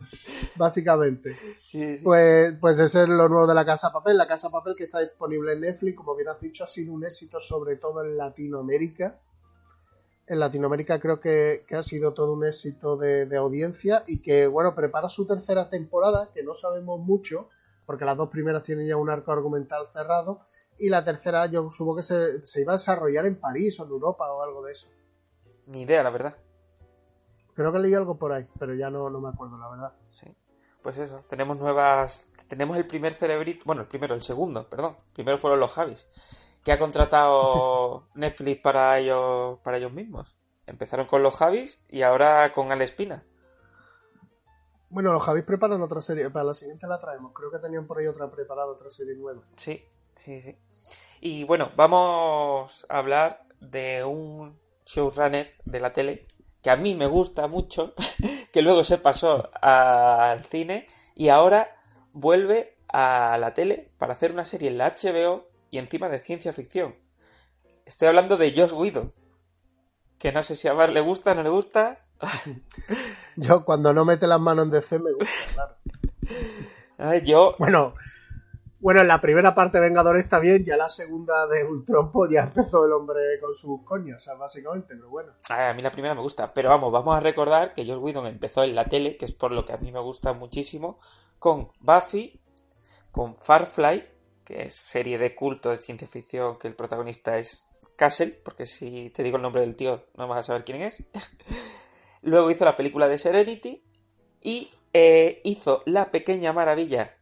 [0.56, 1.36] básicamente.
[1.60, 2.00] Sí, sí.
[2.02, 4.16] Pues, pues ese es lo nuevo de la Casa Papel.
[4.16, 7.04] La Casa Papel que está disponible en Netflix, como bien has dicho, ha sido un
[7.04, 9.18] éxito sobre todo en Latinoamérica.
[10.26, 14.46] En Latinoamérica creo que, que ha sido todo un éxito de, de audiencia y que,
[14.46, 17.48] bueno, prepara su tercera temporada, que no sabemos mucho,
[17.86, 20.40] porque las dos primeras tienen ya un arco argumental cerrado,
[20.82, 23.90] y la tercera yo supongo que se, se iba a desarrollar en París o en
[23.90, 24.88] Europa o algo de eso.
[25.66, 26.36] Ni idea, la verdad.
[27.54, 29.94] Creo que leí algo por ahí, pero ya no, no me acuerdo, la verdad.
[30.10, 30.26] Sí.
[30.82, 32.24] Pues eso, tenemos nuevas.
[32.48, 33.62] Tenemos el primer cerebrito.
[33.64, 34.96] Bueno, el primero, el segundo, perdón.
[35.12, 36.08] Primero fueron los Javis.
[36.64, 40.36] Que ha contratado Netflix para ellos, para ellos mismos.
[40.66, 43.24] Empezaron con los Javis y ahora con Alespina.
[44.88, 47.32] Bueno, los Javis preparan otra serie, para la siguiente la traemos.
[47.32, 49.42] Creo que tenían por ahí otra preparada, otra serie nueva.
[49.56, 49.82] Sí,
[50.16, 50.56] sí, sí.
[51.20, 56.26] Y bueno, vamos a hablar de un showrunner de la tele
[56.62, 57.94] que a mí me gusta mucho,
[58.52, 61.76] que luego se pasó al cine y ahora
[62.12, 66.52] vuelve a la tele para hacer una serie en la HBO y encima de ciencia
[66.52, 66.94] ficción.
[67.84, 69.12] Estoy hablando de Josh Whedon,
[70.18, 72.06] que no sé si a Bar le gusta, no le gusta.
[73.36, 75.76] Yo cuando no mete las manos en DC me gusta, claro.
[76.98, 77.94] A ver, yo, Bueno,
[78.82, 82.32] Bueno, en la primera parte de Vengador está bien, ya la segunda de Ultron pues
[82.32, 85.34] ya empezó el hombre con sus coños, o sea, básicamente, pero bueno.
[85.50, 88.64] A mí la primera me gusta, pero vamos, vamos a recordar que Joss Whedon empezó
[88.64, 90.98] en la tele, que es por lo que a mí me gusta muchísimo,
[91.38, 92.40] con Buffy,
[93.12, 94.04] con Farfly,
[94.44, 99.10] que es serie de culto de ciencia ficción que el protagonista es Castle, porque si
[99.10, 101.04] te digo el nombre del tío no vas a saber quién es.
[102.22, 103.84] Luego hizo la película de Serenity
[104.40, 107.16] y eh, hizo La Pequeña Maravilla,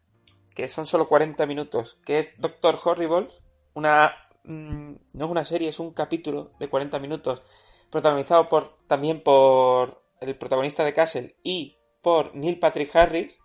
[0.61, 3.29] que son solo 40 minutos, que es Doctor Horrible,
[3.75, 4.15] una...
[4.45, 7.43] Mm, no es una serie, es un capítulo de 40 minutos,
[7.91, 13.41] protagonizado por, también por el protagonista de Castle y por Neil Patrick Harris,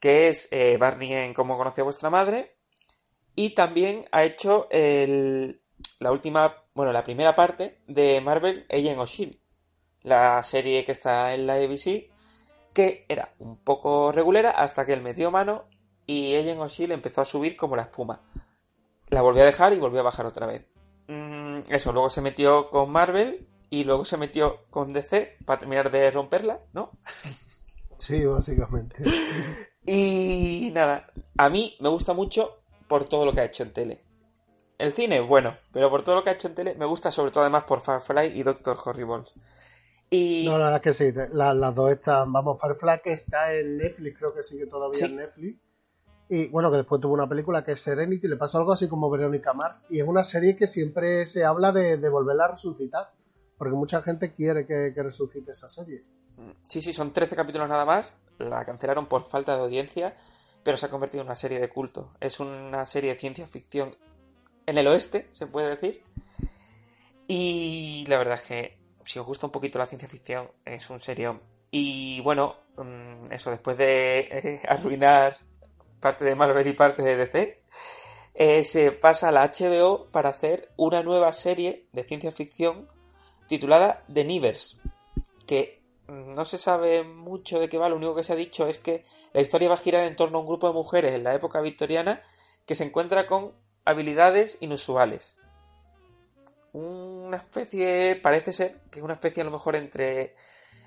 [0.00, 2.56] que es eh, Barney en Cómo conoció a vuestra madre,
[3.34, 5.60] y también ha hecho el,
[5.98, 9.38] la última, bueno, la primera parte de Marvel Agent of Shield,
[10.02, 12.10] la serie que está en la ABC,
[12.78, 15.64] que era un poco regulera hasta que él metió mano
[16.06, 18.22] y Agent of Shield empezó a subir como la espuma.
[19.08, 20.64] La volvió a dejar y volvió a bajar otra vez.
[21.08, 25.90] Mm, eso, luego se metió con Marvel y luego se metió con DC para terminar
[25.90, 26.92] de romperla, ¿no?
[27.96, 29.02] Sí, básicamente.
[29.84, 34.04] y nada, a mí me gusta mucho por todo lo que ha hecho en tele.
[34.78, 37.32] El cine, bueno, pero por todo lo que ha hecho en tele, me gusta sobre
[37.32, 39.24] todo además por Firefly y Doctor Horrible.
[40.10, 40.44] Y...
[40.46, 44.18] No, la verdad es que sí, las dos están, vamos, Firefly que está en Netflix,
[44.18, 45.58] creo que sigue todavía en Netflix.
[46.30, 49.08] Y bueno, que después tuvo una película que es Serenity, le pasa algo así como
[49.10, 53.12] Verónica Mars, y es una serie que siempre se habla de, volverla a resucitar,
[53.56, 56.04] porque mucha gente quiere que, que resucite esa serie.
[56.62, 60.16] Sí, sí, son 13 capítulos nada más, la cancelaron por falta de audiencia,
[60.62, 62.12] pero se ha convertido en una serie de culto.
[62.20, 63.96] Es una serie de ciencia ficción
[64.66, 66.02] en el oeste, se puede decir.
[67.26, 68.77] Y la verdad es que
[69.08, 71.40] si os gusta un poquito la ciencia ficción, es un serio.
[71.70, 75.34] Y bueno, mm, eso, después de eh, arruinar
[75.98, 77.62] parte de Marvel y parte de DC,
[78.34, 82.86] eh, se pasa a la HBO para hacer una nueva serie de ciencia ficción
[83.46, 84.78] titulada The Nivers,
[85.46, 88.66] que mm, no se sabe mucho de qué va, lo único que se ha dicho
[88.66, 91.24] es que la historia va a girar en torno a un grupo de mujeres en
[91.24, 92.22] la época victoriana
[92.66, 93.54] que se encuentra con
[93.86, 95.38] habilidades inusuales.
[97.28, 100.34] Una especie, parece ser que es una especie a lo mejor entre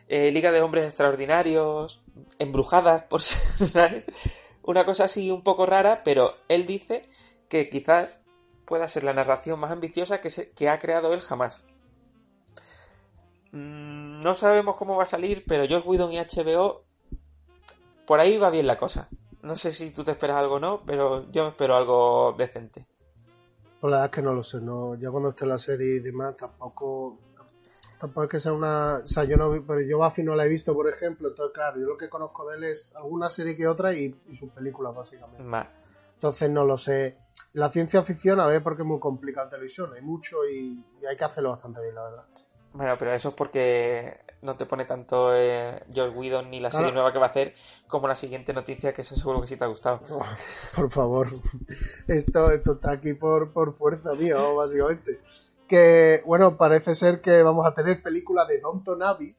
[0.07, 2.01] eh, Liga de Hombres Extraordinarios,
[2.39, 4.03] embrujadas, por ser,
[4.63, 7.07] Una cosa así un poco rara, pero él dice
[7.47, 8.21] que quizás
[8.65, 11.63] pueda ser la narración más ambiciosa que, se, que ha creado él jamás.
[13.51, 16.85] Mm, no sabemos cómo va a salir, pero George Whedon y HBO
[18.07, 19.09] por ahí va bien la cosa.
[19.43, 22.87] No sé si tú te esperas algo o no, pero yo me espero algo decente.
[23.81, 25.99] Pues la verdad es que no lo sé, no, ya cuando esté la serie y
[26.01, 27.17] demás tampoco
[27.99, 30.49] tampoco es que sea una, o sea, yo no pero yo Buffy no la he
[30.49, 33.67] visto, por ejemplo, entonces claro, yo lo que conozco de él es alguna serie que
[33.67, 35.43] otra y, sus películas básicamente.
[36.13, 37.17] Entonces no lo sé.
[37.53, 41.05] La ciencia ficción, a ver, porque es muy complicado en televisión, hay mucho y, y
[41.07, 42.25] hay que hacerlo bastante bien, la verdad.
[42.73, 46.91] Bueno, pero eso es porque no te pone tanto eh, George Whedon ni la serie
[46.91, 47.53] nueva que va a hacer
[47.87, 50.01] como la siguiente noticia, que eso seguro que sí te ha gustado.
[50.11, 50.25] Oh,
[50.75, 51.27] por favor,
[52.07, 55.19] esto, esto está aquí por, por fuerza mía, básicamente.
[55.67, 59.35] Que, bueno, parece ser que vamos a tener película de Don Tonavi.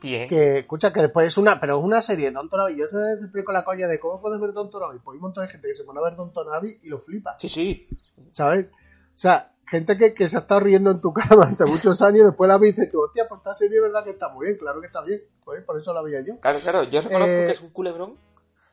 [0.00, 0.28] Bien.
[0.28, 2.76] Que, escucha, que después es una, pero es una serie de Don Tonavi.
[2.76, 4.98] Yo se explico la coña de cómo puedes ver Don Tonavi.
[4.98, 6.98] Pues hay un montón de gente que se pone a ver Don Tonavi y lo
[6.98, 7.36] flipa.
[7.38, 7.88] Sí, sí.
[8.32, 8.66] ¿Sabes?
[8.66, 12.20] O sea, gente que, que, se ha estado riendo en tu cara durante muchos años
[12.20, 14.28] y después la vi y dices tú, hostia, pues esta serie es verdad que está
[14.28, 16.38] muy bien, claro que está bien, pues por eso la vi yo.
[16.40, 18.18] Claro, claro, yo reconozco eh, que es un culebrón,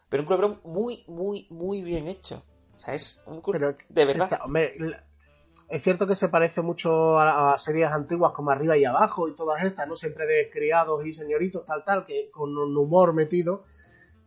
[0.10, 2.44] pero un culebrón muy, muy, muy bien hecho.
[2.76, 4.40] O sea, es un culebrón de verdad.
[5.70, 9.36] es cierto que se parece mucho a, a, series antiguas como Arriba y Abajo y
[9.36, 9.96] todas estas, ¿no?
[9.96, 13.64] Siempre de criados y señoritos, tal, tal, que con un humor metido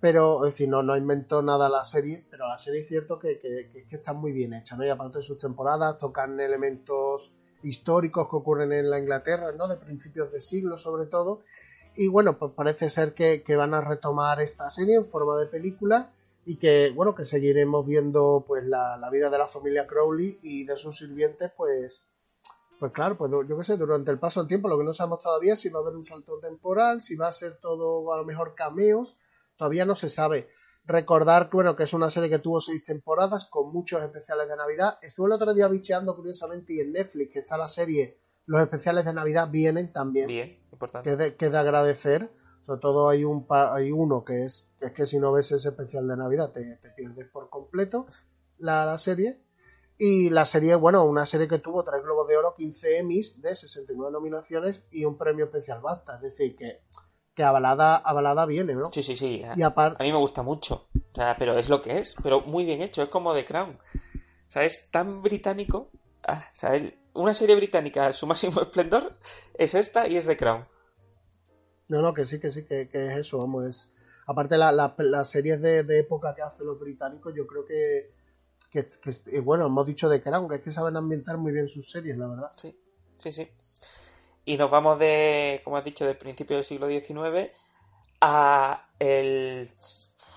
[0.04, 3.40] pero es decir, no, no inventó nada la serie, pero la serie es cierto que,
[3.40, 4.84] que, está muy bien hecha, ¿no?
[4.84, 7.32] Y aparte de sus temporadas, tocan elementos
[7.62, 9.66] históricos que ocurren en la Inglaterra, ¿no?
[9.66, 11.40] De principios de siglo sobre todo.
[11.96, 16.12] Y bueno, pues parece ser que, van a retomar esta serie en forma de película
[16.44, 20.66] y que, bueno, que seguiremos viendo pues la, la vida de la familia Crowley y
[20.66, 22.10] de sus sirvientes, pues,
[22.78, 25.22] pues claro, pues yo qué sé, durante el paso del tiempo, lo que no sabemos
[25.22, 28.26] todavía si va a haber un salto temporal, si va a ser todo a lo
[28.26, 29.16] mejor cameos,
[29.56, 30.48] todavía no se sabe.
[30.86, 34.98] Recordar, bueno, que es una serie que tuvo seis temporadas con muchos especiales de Navidad.
[35.00, 39.04] Estuve el otro día bicheando curiosamente y en Netflix, que está la serie, los especiales
[39.04, 40.26] de Navidad vienen también.
[40.26, 41.08] Bien, importante.
[41.08, 42.30] Que de, que de agradecer.
[42.60, 45.68] Sobre todo hay un hay uno que es, que es que si no ves ese
[45.68, 48.06] especial de Navidad te, pierdes por completo
[48.58, 49.38] la, la, serie.
[49.98, 53.54] Y la serie, bueno, una serie que tuvo tres Globos de Oro, 15 Emmys de
[53.54, 56.16] 69 nominaciones y un premio especial BAFTA.
[56.16, 56.80] Es decir, que
[57.34, 58.86] que avalada, avalada viene, ¿no?
[58.92, 59.42] Sí, sí, sí.
[59.56, 60.86] Y aparte, A mí me gusta mucho.
[61.12, 62.14] O sea, pero es lo que es.
[62.22, 63.02] Pero muy bien hecho.
[63.02, 63.76] Es como The Crown.
[64.48, 65.90] O sea, es tan británico.
[66.26, 69.16] Ah, o sea, el- una serie británica, su máximo esplendor,
[69.54, 70.66] es esta y es The Crown.
[71.88, 73.94] no, no, que sí, que sí, que, que es eso, vamos, es...
[74.26, 78.10] Aparte la- la- las series de, de época que hacen los británicos, yo creo que,
[78.70, 81.68] que, que es- bueno, hemos dicho de Crown, que es que saben ambientar muy bien
[81.68, 82.50] sus series, la verdad.
[82.56, 82.74] Sí,
[83.18, 83.48] sí, sí.
[84.44, 87.50] Y nos vamos de, como has dicho, del principio del siglo XIX
[88.20, 89.70] a el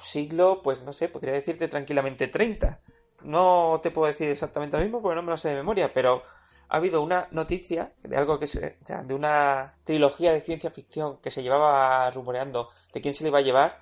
[0.01, 2.79] siglo, pues no sé, podría decirte tranquilamente 30.
[3.23, 6.23] No te puedo decir exactamente lo mismo porque no me lo sé de memoria, pero
[6.69, 10.69] ha habido una noticia de algo que se, o sea, de una trilogía de ciencia
[10.69, 13.79] ficción que se llevaba rumoreando de quién se le iba a llevar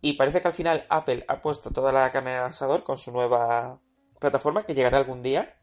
[0.00, 3.10] y parece que al final Apple ha puesto toda la carne en el con su
[3.10, 3.80] nueva
[4.18, 5.56] plataforma que llegará algún día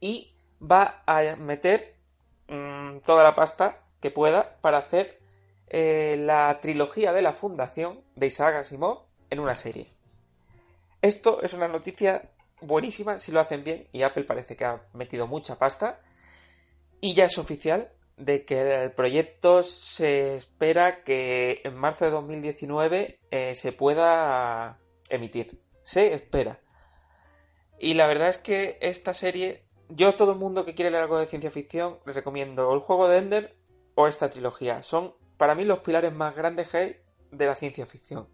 [0.00, 1.91] y va a meter
[2.48, 5.20] mm, toda la pasta que pueda para hacer
[5.68, 9.86] eh, la trilogía de la fundación de Isaac Asimov en una serie.
[11.00, 12.30] Esto es una noticia
[12.60, 16.00] buenísima si lo hacen bien y Apple parece que ha metido mucha pasta
[17.00, 23.18] y ya es oficial de que el proyecto se espera que en marzo de 2019
[23.30, 24.78] eh, se pueda
[25.10, 25.60] emitir.
[25.82, 26.60] Se espera.
[27.78, 29.64] Y la verdad es que esta serie,
[29.94, 32.80] yo a todo el mundo que quiere leer algo de ciencia ficción, les recomiendo el
[32.80, 33.56] juego de Ender
[33.94, 34.82] o esta trilogía.
[34.82, 38.28] Son para mí los pilares más grandes de la ciencia ficción.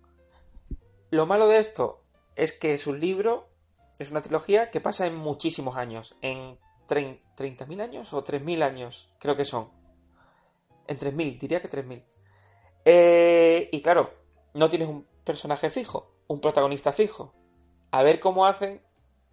[1.11, 2.03] Lo malo de esto
[2.37, 3.49] es que es un libro,
[3.99, 9.15] es una trilogía que pasa en muchísimos años, en trein- 30.000 años o 3.000 años,
[9.19, 9.71] creo que son.
[10.87, 12.05] En 3.000, diría que 3.000.
[12.85, 14.15] Eh, y claro,
[14.55, 17.35] no tienes un personaje fijo, un protagonista fijo.
[17.91, 18.83] A ver cómo hacen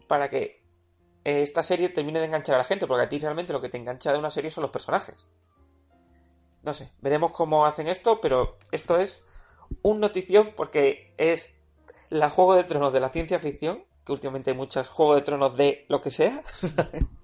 [0.08, 0.65] para que
[1.26, 3.78] esta serie termine de enganchar a la gente, porque a ti realmente lo que te
[3.78, 5.28] engancha de una serie son los personajes.
[6.62, 9.24] No sé, veremos cómo hacen esto, pero esto es
[9.82, 11.52] un notición porque es
[12.10, 15.58] la Juego de Tronos de la ciencia ficción, que últimamente hay muchas Juego de Tronos
[15.58, 16.44] de lo que sea,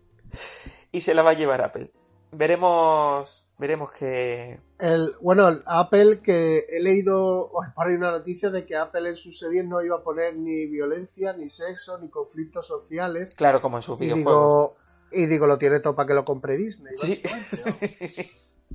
[0.92, 1.92] y se la va a llevar Apple.
[2.32, 4.60] Veremos, veremos que...
[4.80, 9.08] El, bueno, el Apple que he leído hoy por ahí una noticia de que Apple
[9.08, 13.36] en sus series no iba a poner ni violencia, ni sexo, ni conflictos sociales.
[13.36, 14.72] Claro, como en sus Y videojuegos.
[14.72, 14.78] digo,
[15.12, 16.98] y digo, lo tiene todo para que lo compre Disney.
[16.98, 17.22] Sí.
[17.24, 17.32] ¿no?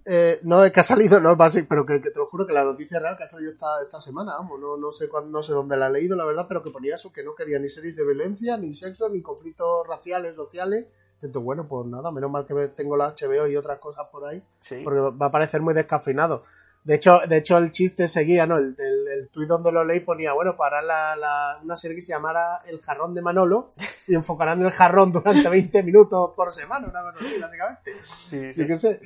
[0.05, 2.47] Eh, no, es que ha salido, no es básico, pero que, que te lo juro
[2.47, 5.31] que la noticia real que ha salido esta, esta semana, vamos, no, no sé cuándo,
[5.31, 7.59] no sé dónde la he leído, la verdad, pero que ponía eso, que no quería
[7.59, 10.87] ni series de violencia, ni sexo, ni conflictos raciales, sociales.
[11.23, 14.43] Entonces, bueno, pues nada, menos mal que tengo la HBO y otras cosas por ahí,
[14.61, 14.83] Sí.
[14.85, 16.43] porque va a parecer muy descafeinado.
[16.85, 18.59] De hecho, de hecho el chiste seguía, ¿no?
[18.59, 22.03] El, el, el tuit donde lo leí ponía, bueno, para la, la- una serie que
[22.03, 23.71] se llamara El jarrón de Manolo
[24.07, 27.93] y enfocarán el jarrón durante 20 minutos por semana, una cosa así, básicamente.
[28.05, 29.01] Sí, Yo qué sé.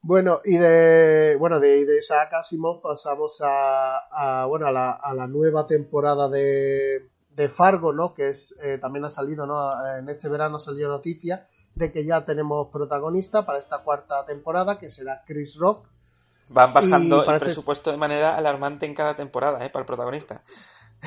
[0.00, 3.98] Bueno, y de bueno de, de Isaac Asimov pasamos a,
[4.42, 8.14] a, bueno a la, a la nueva temporada de, de Fargo, ¿no?
[8.14, 9.58] Que es eh, también ha salido, ¿no?
[9.98, 14.90] En este verano salió noticia de que ya tenemos protagonista para esta cuarta temporada, que
[14.90, 15.86] será Chris Rock.
[16.50, 19.70] Van bajando el parece- presupuesto de manera alarmante en cada temporada, ¿eh?
[19.70, 20.42] Para el protagonista.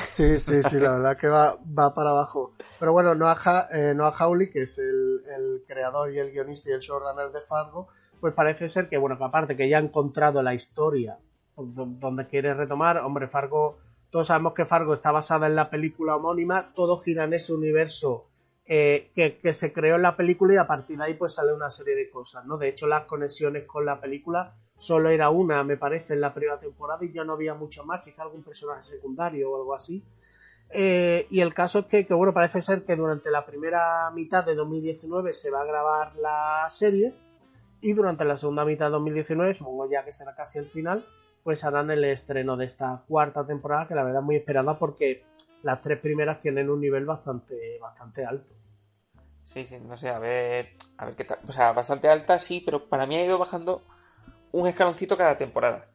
[0.09, 2.53] Sí, sí, sí, la verdad que va, va para abajo.
[2.79, 6.69] Pero bueno, Noah, Ha- eh, Noah Hawley, que es el, el creador y el guionista
[6.69, 7.87] y el showrunner de Fargo,
[8.19, 11.17] pues parece ser que, bueno, que aparte que ya ha encontrado la historia
[11.55, 13.77] do- donde quiere retomar, hombre, Fargo,
[14.09, 18.27] todos sabemos que Fargo está basada en la película homónima, todo gira en ese universo
[18.69, 21.69] eh, que, se creó en la película y a partir de ahí pues sale una
[21.69, 22.57] serie de cosas, ¿no?
[22.57, 26.59] De hecho, las conexiones con la película solo era una, me parece, en la primera
[26.59, 30.03] temporada y ya no había mucho más, quizá algún personaje secundario o algo así.
[30.71, 34.45] Eh, y el caso es que, que, bueno, parece ser que durante la primera mitad
[34.45, 37.13] de 2019 se va a grabar la serie
[37.79, 41.05] y durante la segunda mitad de 2019, supongo ya que será casi el final,
[41.47, 45.23] pues harán el estreno de esta cuarta temporada que la verdad es muy esperada porque
[45.63, 48.53] las tres primeras tienen un nivel bastante, bastante alto.
[49.45, 51.39] Sí, sí, no sé, a ver, a ver qué tal.
[51.47, 53.81] O sea, bastante alta, sí, pero para mí ha ido bajando
[54.51, 55.89] un escaloncito cada temporada.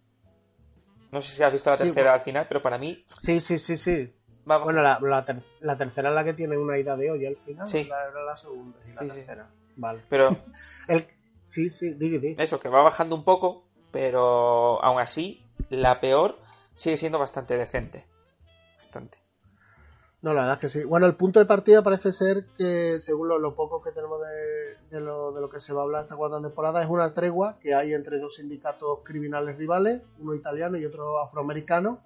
[1.10, 2.14] No sé si has visto la Sí, tercera bueno.
[2.14, 4.10] al final, pero para mí Sí, sí, sí, sí.
[4.50, 4.56] va.
[4.56, 7.36] Bueno, la, la, ter- la tercera es la que tiene una ida de hoy al
[7.36, 7.84] final, Sí.
[7.84, 9.14] la, era la segunda y la Sí, sí.
[9.16, 9.50] tercera.
[9.76, 10.00] Vale.
[10.08, 10.30] Pero
[10.88, 11.06] El,
[11.44, 12.36] sí, sí, di, di.
[12.38, 15.41] eso, que va bajando un poco, pero aún así,
[15.72, 16.38] la peor
[16.74, 18.06] sigue siendo bastante decente.
[18.76, 19.18] Bastante.
[20.22, 20.84] No, la verdad es que sí.
[20.84, 24.20] Bueno, el punto de partida parece ser que, según lo, poco que tenemos
[24.90, 27.58] de, lo, de lo que se va a hablar esta cuarta temporada, es una tregua
[27.60, 31.98] que hay entre dos sindicatos criminales rivales, uno italiano y otro afroamericano.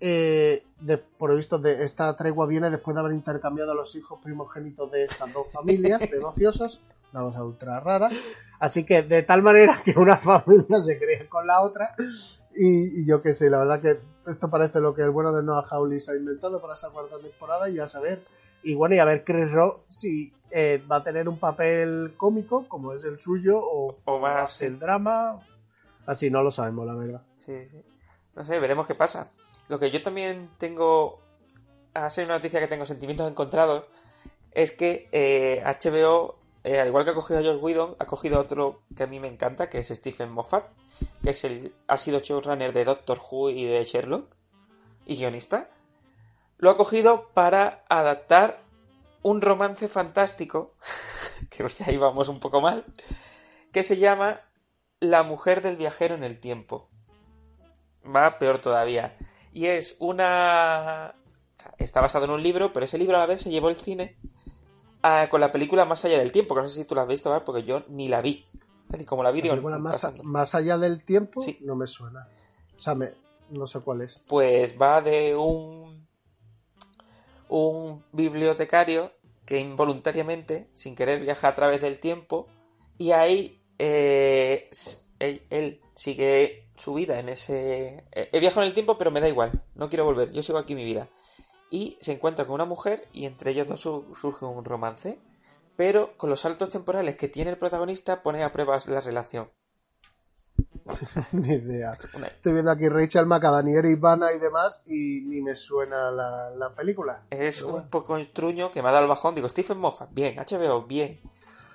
[0.00, 3.94] Eh, de, por lo visto, de, esta tregua viene después de haber intercambiado a los
[3.94, 6.82] hijos primogénitos de estas dos familias de mafiosos,
[7.12, 8.10] una cosa ultra rara.
[8.58, 11.94] Así que, de tal manera que una familia se crea con la otra.
[12.56, 13.98] Y, y yo qué sé, la verdad que
[14.30, 17.18] esto parece lo que el bueno de Noah Hawley se ha inventado para esa cuarta
[17.20, 18.24] temporada y a saber.
[18.62, 22.66] Y bueno, y a ver Chris Rock si eh, va a tener un papel cómico,
[22.68, 24.68] como es el suyo, o, O más, sí.
[24.68, 25.40] drama.
[26.06, 27.22] Así no lo sabemos, la verdad.
[27.38, 27.82] Sí, sí.
[28.34, 29.30] No sé, veremos qué pasa.
[29.68, 31.20] Lo que yo también tengo.
[31.94, 33.84] Ha sido una noticia que tengo sentimientos encontrados.
[34.52, 38.36] Es que eh, HBO, eh, al igual que ha cogido a George Whedon, ha cogido
[38.36, 40.66] a otro que a mí me encanta, que es Stephen Moffat,
[41.22, 44.34] que es el, ha sido showrunner de Doctor Who y de Sherlock,
[45.06, 45.70] y guionista.
[46.58, 48.62] Lo ha cogido para adaptar
[49.22, 50.74] un romance fantástico,
[51.50, 52.84] que ya íbamos un poco mal,
[53.72, 54.40] que se llama
[54.98, 56.90] La mujer del viajero en el tiempo
[58.14, 59.16] va peor todavía.
[59.52, 61.14] Y es una...
[61.78, 64.18] Está basado en un libro, pero ese libro a la vez se llevó al cine
[65.06, 67.08] ah, con la película Más allá del tiempo, que no sé si tú la has
[67.08, 67.44] visto, ¿vale?
[67.44, 68.46] porque yo ni la vi.
[68.88, 71.58] Tal y como la vi, La digo, película más, más allá del tiempo Sí.
[71.62, 72.28] no me suena.
[72.76, 73.08] O sea, me,
[73.50, 74.24] no sé cuál es.
[74.28, 76.06] Pues va de un...
[77.48, 79.12] Un bibliotecario
[79.44, 82.48] que involuntariamente, sin querer, viaja a través del tiempo
[82.98, 84.68] y ahí eh,
[85.20, 88.04] él, él sigue su vida en ese...
[88.10, 90.58] eh, He viajado en el tiempo, pero me da igual, no quiero volver, yo sigo
[90.58, 91.08] aquí mi vida.
[91.70, 95.18] Y se encuentra con una mujer y entre ellos dos su- surge un romance,
[95.76, 99.50] pero con los saltos temporales que tiene el protagonista pone a prueba la relación.
[101.32, 101.92] Ni idea.
[102.14, 106.74] Una- Estoy viendo aquí Rachel McAdaniel, Ivana y demás y ni me suena la, la
[106.74, 107.24] película.
[107.30, 107.90] Es Pero un bueno.
[107.90, 109.34] poco truño que me ha dado el bajón.
[109.34, 111.20] Digo, Stephen Moffat, bien, HBO, bien.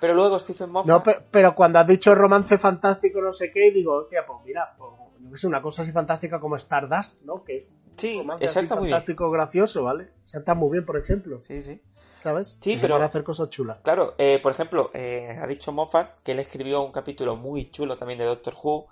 [0.00, 0.88] Pero luego Stephen Moffat...
[0.88, 4.74] No, pero, pero cuando has dicho romance fantástico, no sé qué, digo, hostia, pues mira,
[4.76, 4.90] pues,
[5.20, 7.44] no es una cosa así fantástica como Stardust, ¿no?
[7.44, 8.94] Que sí, esa está muy bien.
[8.94, 10.10] fantástico, gracioso, ¿vale?
[10.26, 11.80] O sea, está muy bien, por ejemplo, Sí, sí.
[12.22, 12.58] ¿sabes?
[12.60, 13.78] Sí, se pero- pueden hacer cosas chulas.
[13.82, 17.96] Claro, eh, por ejemplo, eh, ha dicho Moffat que él escribió un capítulo muy chulo
[17.96, 18.86] también de Doctor Who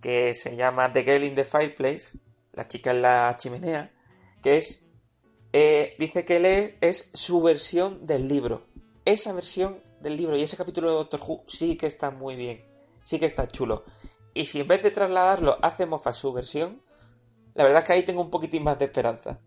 [0.00, 2.18] que se llama The Girl in the Fireplace,
[2.52, 3.92] la chica en la chimenea,
[4.42, 4.84] que es,
[5.52, 8.66] eh, dice que lee es su versión del libro.
[9.04, 12.64] Esa versión del libro y ese capítulo de Doctor Who sí que está muy bien,
[13.04, 13.84] sí que está chulo.
[14.34, 16.82] Y si en vez de trasladarlo hace Moffat su versión,
[17.56, 19.40] la verdad es que ahí tengo un poquitín más de esperanza.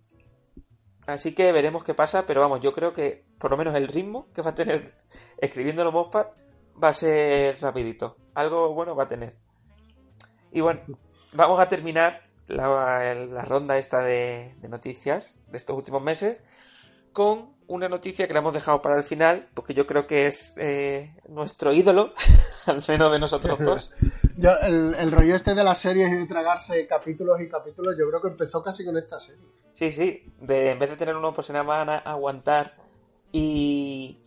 [1.05, 4.27] Así que veremos qué pasa, pero vamos, yo creo que por lo menos el ritmo
[4.33, 4.95] que va a tener
[5.37, 6.27] escribiéndolo Moffat
[6.83, 8.17] va a ser rapidito.
[8.33, 9.35] Algo bueno va a tener.
[10.51, 10.81] Y bueno,
[11.33, 16.41] vamos a terminar la, la ronda esta de, de noticias de estos últimos meses
[17.13, 20.55] con una noticia que la hemos dejado para el final, porque yo creo que es
[20.57, 22.13] eh, nuestro ídolo,
[22.65, 23.91] al menos de nosotros dos.
[24.39, 28.07] Yo, el, el rollo este de las series y de tragarse capítulos y capítulos, yo
[28.07, 29.45] creo que empezó casi con esta serie.
[29.73, 32.75] Sí, sí, de, en vez de tener uno por semana, aguantar
[33.31, 34.17] y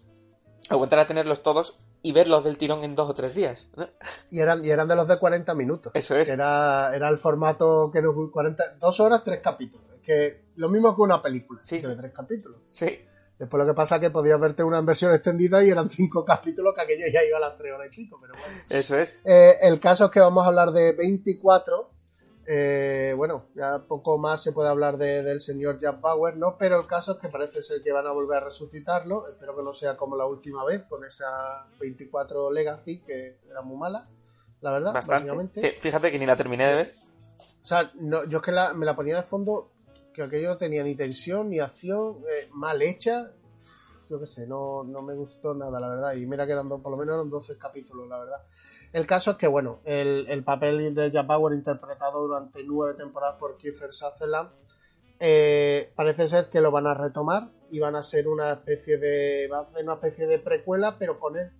[0.69, 3.71] aguantar a tenerlos todos y verlos del tirón en dos o tres días.
[3.77, 3.89] ¿no?
[4.31, 5.93] Y eran, y eran de los de 40 minutos.
[5.95, 6.29] Eso es.
[6.29, 9.87] Era, era el formato que nos 40, dos horas, tres capítulos.
[9.97, 11.81] Es que lo mismo que una película, Sí.
[11.81, 12.59] tres capítulos.
[12.69, 13.05] Sí,
[13.43, 16.75] Después lo que pasa es que podías verte una versión extendida y eran cinco capítulos
[16.77, 18.63] que aquello ya iba a las tres horas y pico, pero bueno.
[18.71, 19.19] eso es.
[19.25, 21.91] Eh, el caso es que vamos a hablar de 24.
[22.47, 26.57] eh, bueno, ya poco más se puede hablar de- del señor Jack Bauer, ¿no?
[26.59, 29.29] Pero el caso es que parece ser que van a volver a resucitarlo.
[29.29, 33.77] Espero que no sea como la última vez con esa 24 Legacy que era muy
[33.77, 34.09] mala,
[34.61, 35.25] la verdad, Bastante.
[35.27, 35.61] básicamente.
[35.61, 36.95] Sí, fíjate que ni la terminé de ver.
[37.63, 39.72] O sea, no, yo es que la- me la ponía de fondo,
[40.13, 43.33] que aquello no tenía ni tensión ni acción, eh, mal hecha.
[44.11, 46.15] Yo qué sé, no, no me gustó nada, la verdad.
[46.15, 48.43] Y mira que eran dos, por lo menos eran 12 capítulos, la verdad.
[48.93, 53.37] El caso es que, bueno, el, el papel de Jack Bauer interpretado durante nueve temporadas
[53.37, 54.51] por Kiefer Sutherland,
[55.25, 59.49] eh, parece ser que lo van a retomar y van a ser una especie de.
[59.49, 61.51] va a hacer una especie de precuela, pero con él.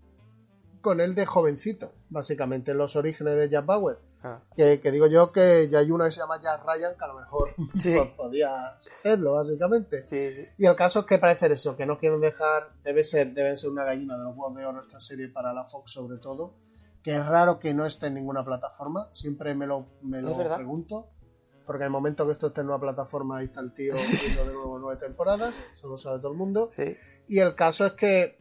[0.83, 3.99] Con él de jovencito, básicamente, en los orígenes de Jack Bauer.
[4.25, 7.05] Ah, Que, que digo yo que ya hay una que se llama Jack Ryan que
[7.05, 7.93] a lo mejor Sí.
[7.97, 8.67] pues, podía
[9.01, 10.07] hacerlo, básicamente.
[10.07, 10.49] sí, sí.
[10.59, 13.71] Y el caso es que parece eso, que no quieren dejar, debe ser, deben ser
[13.71, 16.55] una gallina de los huevos de oro esta serie para la Fox sobre todo,
[17.03, 21.09] que es raro que no esté en ninguna plataforma, siempre me lo, me lo pregunto,
[21.67, 24.45] porque en el momento que esto esté en una plataforma ahí está el tío viendo
[24.45, 26.97] de nuevo nueve temporadas, eso lo sabe todo el mundo, sí.
[27.27, 28.39] y el caso es que,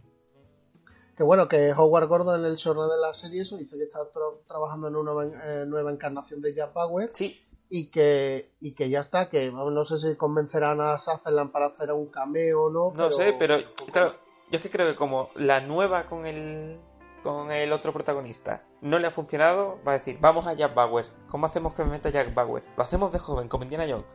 [1.21, 4.39] que bueno, que Howard Gordon, el showrunner de la serie, eso dice que está tra-
[4.47, 9.01] trabajando en una eh, nueva encarnación de Jack Bauer Sí, y que, y que ya
[9.01, 12.91] está, que vamos, no sé si convencerán a Sutherland para hacer un cameo o no.
[12.95, 13.57] no sé, pero
[13.91, 14.15] claro,
[14.49, 16.79] yo es que creo que como la nueva con el
[17.21, 21.05] con el otro protagonista no le ha funcionado, va a decir, vamos a Jack Bauer.
[21.29, 22.63] ¿Cómo hacemos que me meta Jack Bauer?
[22.75, 24.07] Lo hacemos de joven, como Indiana Jones.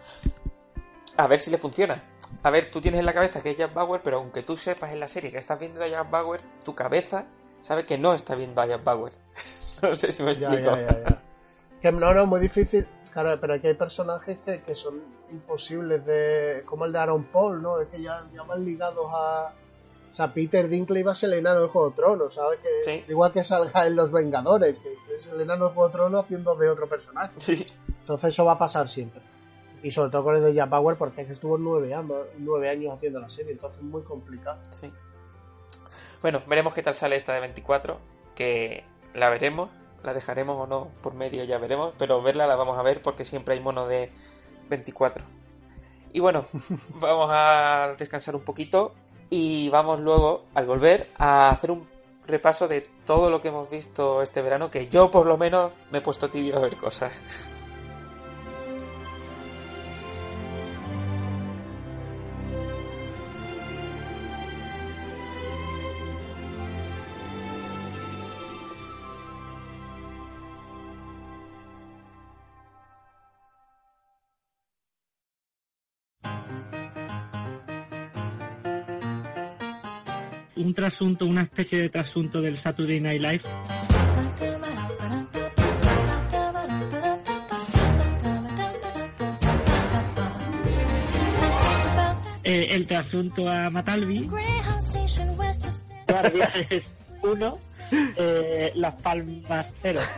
[1.16, 2.02] A ver si le funciona.
[2.42, 4.92] A ver, tú tienes en la cabeza que es Jack Bauer, pero aunque tú sepas
[4.92, 7.26] en la serie que estás viendo a Jack Bauer, tu cabeza
[7.60, 9.12] sabe que no está viendo a Jack Bauer.
[9.82, 10.76] no sé si me explico.
[10.76, 11.22] ya, ya, ya.
[11.80, 12.86] Que no, no, muy difícil.
[13.12, 16.62] Claro, pero aquí hay personajes que, que son imposibles de.
[16.66, 17.80] como el de Aaron Paul, ¿no?
[17.80, 19.54] Es que ya, ya van ligados a.
[20.10, 22.58] O sea, Peter Dinkley va a ser el enano de Juego de Tronos, ¿sabes?
[22.60, 23.04] Que, Sí.
[23.08, 26.24] Igual que salga en Los Vengadores, que, que es el enano de Juego de Tronos
[26.24, 27.34] haciendo de otro personaje.
[27.38, 27.66] Sí.
[28.00, 29.22] Entonces eso va a pasar siempre.
[29.86, 32.68] Y sobre todo con el de Jack Bauer, porque es que estuvo nueve años, nueve
[32.68, 34.58] años haciendo la serie, entonces muy complicado.
[34.70, 34.92] Sí.
[36.20, 37.96] Bueno, veremos qué tal sale esta de 24,
[38.34, 38.82] que
[39.14, 39.70] la veremos,
[40.02, 43.24] la dejaremos o no por medio, ya veremos, pero verla la vamos a ver porque
[43.24, 44.10] siempre hay mono de
[44.70, 45.24] 24.
[46.12, 46.46] Y bueno,
[47.00, 48.92] vamos a descansar un poquito
[49.30, 51.86] y vamos luego, al volver, a hacer un
[52.26, 55.98] repaso de todo lo que hemos visto este verano, que yo por lo menos me
[55.98, 57.20] he puesto tibio a ver cosas.
[80.76, 83.42] trasunto, una especie de trasunto del Saturday Night Live.
[92.44, 94.28] Eh, el trasunto a Matalbi,
[96.06, 96.88] Guardianes
[97.22, 97.58] 1,
[97.90, 100.00] eh, Las Palmas 0.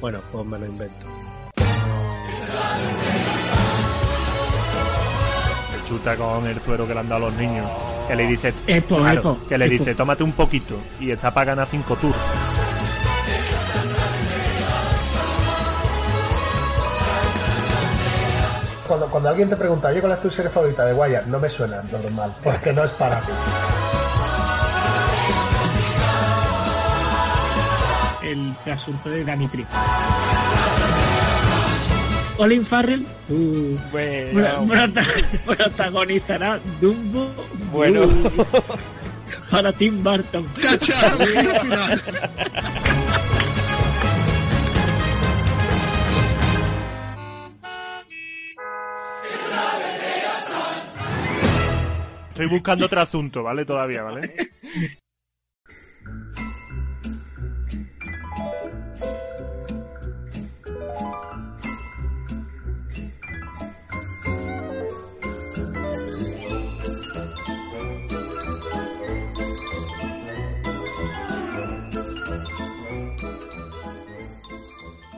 [0.00, 1.06] Bueno, pues me lo invento.
[6.02, 7.66] Con el suero que le han dado a los niños.
[8.08, 10.76] Que le dice, Epo, claro, epo, que le dice, tómate un poquito.
[11.00, 12.16] Y está para ganar 5 tours.
[18.86, 21.22] Cuando, cuando alguien te pregunta, oye, ¿cuál es tu serie favorita de Wire?
[21.26, 23.26] No me suena normal, porque no es para mí.
[28.24, 29.68] el trasunto de Danny Tripp.
[32.36, 35.04] Colin Farrell uh, Bueno, prota-
[35.46, 37.30] protagonizará Dumbo
[37.72, 38.04] Bueno.
[38.04, 38.44] uh,
[39.50, 40.46] para Tim Burton.
[52.30, 53.64] Estoy buscando otro asunto, ¿vale?
[53.64, 54.34] Todavía, ¿vale?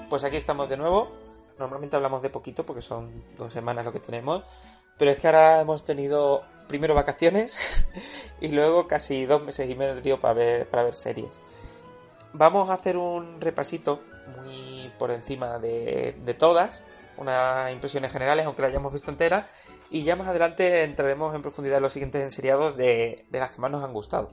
[0.08, 1.08] Pues aquí estamos de nuevo.
[1.58, 4.44] Normalmente hablamos de poquito porque son dos semanas lo que tenemos.
[4.98, 7.86] Pero es que ahora hemos tenido primero vacaciones
[8.40, 11.40] y luego casi dos meses y medio para ver, para ver series.
[12.32, 14.00] Vamos a hacer un repasito
[14.36, 16.84] muy por encima de, de todas,
[17.16, 19.48] unas impresiones generales, aunque la hayamos visto entera.
[19.90, 23.60] Y ya más adelante entraremos en profundidad en los siguientes enseriados de, de las que
[23.60, 24.30] más nos han gustado.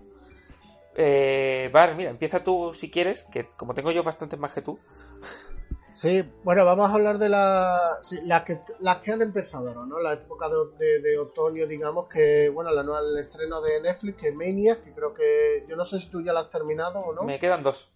[0.95, 4.79] Eh, Bar, mira, empieza tú si quieres, que como tengo yo bastantes más que tú.
[5.93, 9.85] Sí, bueno, vamos a hablar de la- sí, las, que, las que han empezado ahora,
[9.85, 9.99] ¿no?
[9.99, 14.17] La época de, de- de otoño, digamos, que, bueno, la nueva, el estreno de Netflix,
[14.19, 16.99] que es Maniac, que creo que, yo no sé si tú ya la has terminado
[16.99, 17.21] o no.
[17.23, 17.91] Me quedan dos.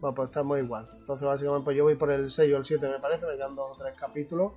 [0.00, 0.88] Bueno, pues estamos igual.
[0.98, 3.54] Entonces, básicamente, pues yo voy por el 6 o el 7, me parece, me quedan
[3.54, 4.52] dos o tres capítulos.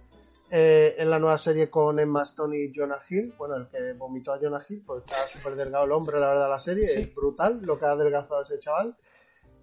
[0.50, 4.32] Eh, en la nueva serie con Emma Stone y Jonah Hill, bueno, el que vomitó
[4.32, 7.02] a Jonah Hill, pues está súper delgado el hombre, la verdad, la serie, Sí.
[7.02, 8.96] es brutal lo que ha adelgazado ese chaval.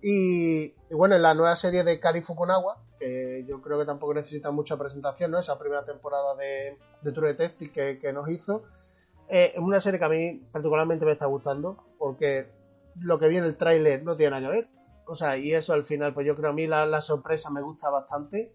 [0.03, 4.15] Y, y bueno, en la nueva serie de Kari Fukunaga, que yo creo que tampoco
[4.15, 5.41] necesita mucha presentación, ¿no?
[5.41, 8.65] Esa primera temporada de, de True Detective que, que nos hizo.
[9.29, 12.51] Eh, es una serie que a mí particularmente me está gustando, porque
[12.97, 14.69] lo que vi en el tráiler no tiene nada que ver.
[15.07, 17.63] O sea, y eso al final, pues yo creo a mí la, la sorpresa me
[17.63, 18.55] gusta bastante.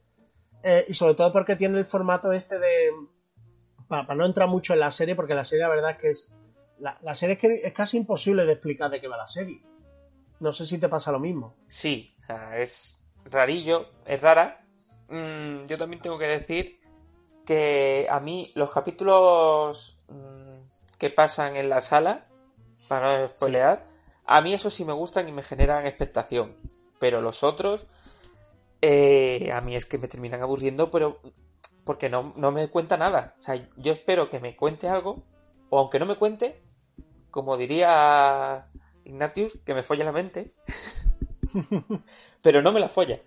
[0.64, 2.91] Eh, y sobre todo porque tiene el formato este de...
[3.88, 6.36] Para no entrar mucho en la serie, porque la serie la verdad es que es...
[6.80, 9.62] La, la serie es que es casi imposible de explicar de qué va la serie.
[10.39, 11.56] No sé si te pasa lo mismo.
[11.68, 14.66] Sí, o sea, es rarillo, es rara.
[15.10, 16.80] Mm, yo también tengo que decir
[17.46, 22.28] que a mí los capítulos mm, que pasan en la sala,
[22.88, 23.86] para no spoilear,
[24.26, 26.56] a mí eso sí me gustan y me generan expectación.
[27.00, 27.88] Pero los otros,
[28.82, 31.20] eh, a mí es que me terminan aburriendo, pero
[31.84, 33.36] porque no, no me cuenta nada.
[33.38, 35.24] O sea, yo espero que me cuente algo,
[35.70, 36.64] o aunque no me cuente,
[37.30, 38.68] como diría
[39.04, 40.52] Ignatius, que me folle la mente,
[42.41, 43.22] pero no me la folla.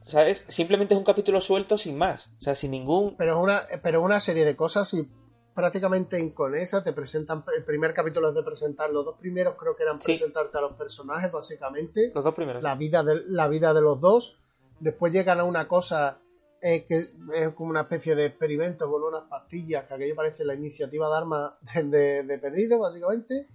[0.00, 0.44] ¿Sabes?
[0.48, 2.28] Simplemente es un capítulo suelto sin más.
[2.38, 3.16] O sea, sin ningún.
[3.16, 5.06] Pero es una, pero una serie de cosas y
[5.54, 9.82] prácticamente inconesa, te presentan, el primer capítulo es de presentar, los dos primeros creo que
[9.82, 10.12] eran Sí.
[10.12, 12.62] presentarte a los personajes, básicamente, Los dos primeros.
[12.62, 14.38] la vida de, la vida de los dos,
[14.78, 16.20] después llegan a una cosa
[16.62, 16.98] eh, que
[17.34, 21.16] es como una especie de experimento con unas pastillas, que aquello parece la iniciativa de
[21.16, 23.48] armas de, de, de Perdido, básicamente,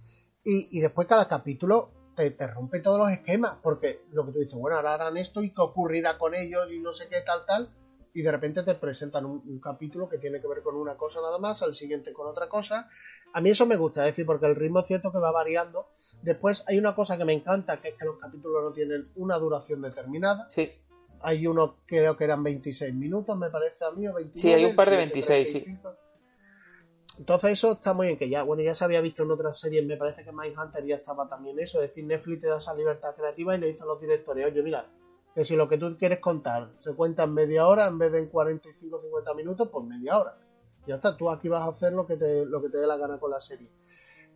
[0.44, 4.38] y, y después cada capítulo te, te rompe todos los esquemas, porque lo que tú
[4.38, 7.44] dices, bueno, ahora harán esto y qué ocurrirá con ellos y no sé qué, tal,
[7.46, 7.70] tal,
[8.12, 11.20] y de repente te presentan un, un capítulo que tiene que ver con una cosa
[11.20, 12.88] nada más, al siguiente con otra cosa.
[13.32, 15.88] A mí eso me gusta, es decir, porque el ritmo es cierto que va variando.
[16.22, 19.36] Después hay una cosa que me encanta, que es que los capítulos no tienen una
[19.38, 20.48] duración determinada.
[20.48, 20.70] Sí,
[21.22, 24.40] Hay uno, creo que eran 26 minutos, me parece a mí, o 29.
[24.40, 25.78] Sí, hay un par de el siguiente 26, sí.
[27.14, 27.20] 35.
[27.20, 29.86] Entonces eso está muy bien, que ya, bueno, ya se había visto en otras series,
[29.86, 33.14] me parece que Mindhunter ya estaba también eso, es decir, Netflix te da esa libertad
[33.14, 34.86] creativa y le dice a los directores, oye, mira,
[35.34, 38.20] que si lo que tú quieres contar se cuenta en media hora en vez de
[38.20, 40.38] en 45 o 50 minutos, pues media hora.
[40.86, 42.96] Ya está, tú aquí vas a hacer lo que te, lo que te dé la
[42.96, 43.68] gana con la serie.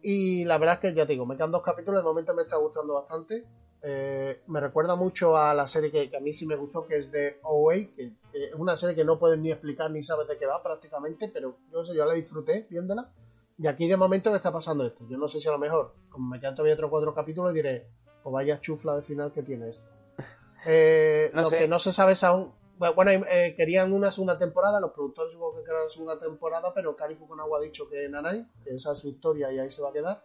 [0.02, 2.42] Y la verdad es que ya te digo, me quedan dos capítulos, de momento me
[2.42, 3.44] está gustando bastante.
[3.82, 6.96] Eh, me recuerda mucho a la serie que, que a mí sí me gustó, que
[6.96, 8.12] es de OA, que,
[8.48, 11.28] que es una serie que no puedes ni explicar ni sabes de qué va prácticamente,
[11.28, 13.10] pero yo sé, yo la disfruté viéndola.
[13.58, 15.04] Y aquí de momento me está pasando esto.
[15.08, 17.88] Yo no sé si a lo mejor, como me quedan todavía otros cuatro capítulos, diré,
[18.22, 19.84] pues vaya chufla de final que tiene esto.
[20.66, 21.58] Eh, No lo sé.
[21.58, 22.52] que no se sabe es aún.
[22.94, 26.94] Bueno, eh, querían una segunda temporada, los productores supongo que querían una segunda temporada, pero
[26.96, 29.90] Cari Fukunaga ha dicho que Nanai, que esa es su historia y ahí se va
[29.90, 30.24] a quedar.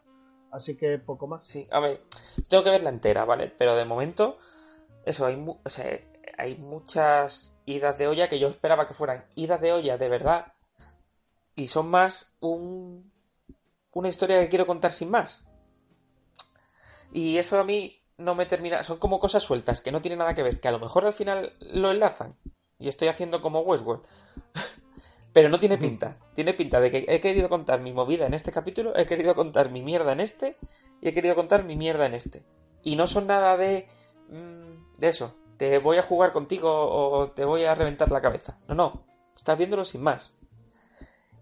[0.52, 1.46] Así que poco más.
[1.48, 1.68] sí.
[1.72, 2.02] A ver,
[2.50, 3.52] tengo que verla entera, ¿vale?
[3.58, 4.38] Pero de momento,
[5.06, 6.00] eso, hay, mu- o sea,
[6.38, 10.54] hay muchas idas de olla que yo esperaba que fueran idas de olla de verdad.
[11.56, 13.12] Y son más un,
[13.92, 15.46] una historia que quiero contar sin más.
[17.12, 18.84] Y eso a mí no me termina.
[18.84, 20.60] Son como cosas sueltas que no tienen nada que ver.
[20.60, 22.36] Que a lo mejor al final lo enlazan.
[22.80, 24.04] Y estoy haciendo como Westworld.
[25.34, 26.18] Pero no tiene pinta.
[26.34, 29.72] Tiene pinta de que he querido contar mi movida en este capítulo, he querido contar
[29.72, 30.58] mi mierda en este,
[31.02, 32.44] y he querido contar mi mierda en este.
[32.84, 33.88] Y no son nada de.
[34.30, 35.36] mm, de eso.
[35.64, 38.60] Te voy a jugar contigo o te voy a reventar la cabeza.
[38.68, 39.06] No, no.
[39.34, 40.34] Estás viéndolo sin más.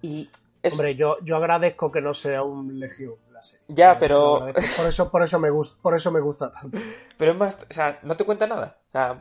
[0.03, 0.30] Y.
[0.61, 3.65] es- Hombre, yo, yo agradezco que no sea un legión la serie.
[3.67, 4.39] Ya, pero-.
[4.78, 6.78] Por eso, por eso me gusta, por eso me gusta tanto.
[7.17, 8.78] Pero es más, o sea, no te cuenta nada.
[8.86, 9.19] O sea,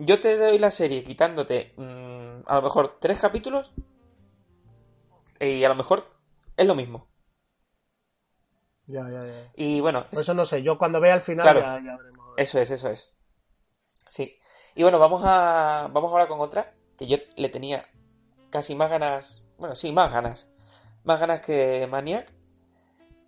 [0.00, 3.72] yo te doy la serie quitándote mm, a lo mejor tres capítulos
[5.40, 6.04] y a lo mejor
[6.58, 7.08] es lo mismo.
[8.86, 9.50] Ya, ya, ya.
[9.56, 11.60] Y bueno, eso no sé, yo cuando vea el final Claro.
[11.60, 12.26] ya, ya veremos.
[12.36, 13.14] eso es, eso es.
[14.08, 14.38] Sí.
[14.74, 17.86] Y bueno, vamos a vamos ahora con otra que yo le tenía
[18.50, 20.48] casi más ganas, bueno, sí, más ganas.
[21.04, 22.32] Más ganas que Maniac,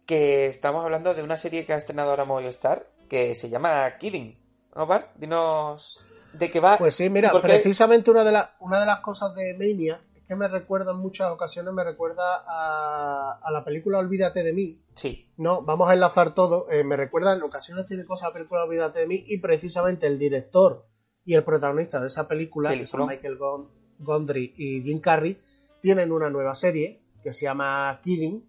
[0.06, 4.34] que estamos hablando de una serie que ha estrenado ahora Movistar que se llama Kidding.
[4.74, 5.12] ¿No, Bar?
[5.16, 6.04] Dinos
[6.34, 6.78] de qué va.
[6.78, 10.46] Pues sí, mira, precisamente una de, las una de las cosas de Mania que me
[10.46, 14.78] recuerda en muchas ocasiones, me recuerda a, a la película Olvídate de mí.
[14.94, 16.70] Sí, No, vamos a enlazar todo.
[16.70, 20.18] eh, me recuerda, en ocasiones tiene cosas la película Olvídate de mí y precisamente el
[20.18, 20.84] director
[21.24, 23.06] y el protagonista de esa película, que son.
[23.06, 23.68] Michael Gon-
[24.00, 25.38] Gondry y Jim Carrey,
[25.80, 28.46] tienen una nueva serie que se llama Kidding.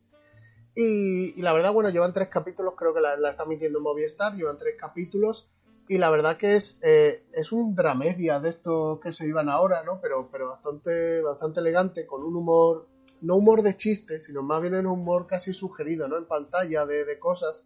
[0.75, 4.35] Y, y la verdad, bueno, llevan tres capítulos, creo que la, la está emitiendo Movistar,
[4.35, 5.49] llevan tres capítulos.
[5.89, 9.83] Y la verdad que es, eh, es un dramedia de estos que se iban ahora,
[9.83, 9.99] ¿no?
[10.01, 12.87] Pero, pero bastante, bastante elegante, con un humor,
[13.21, 16.17] no humor de chiste, sino más bien un humor casi sugerido, ¿no?
[16.17, 17.65] En pantalla de, de cosas.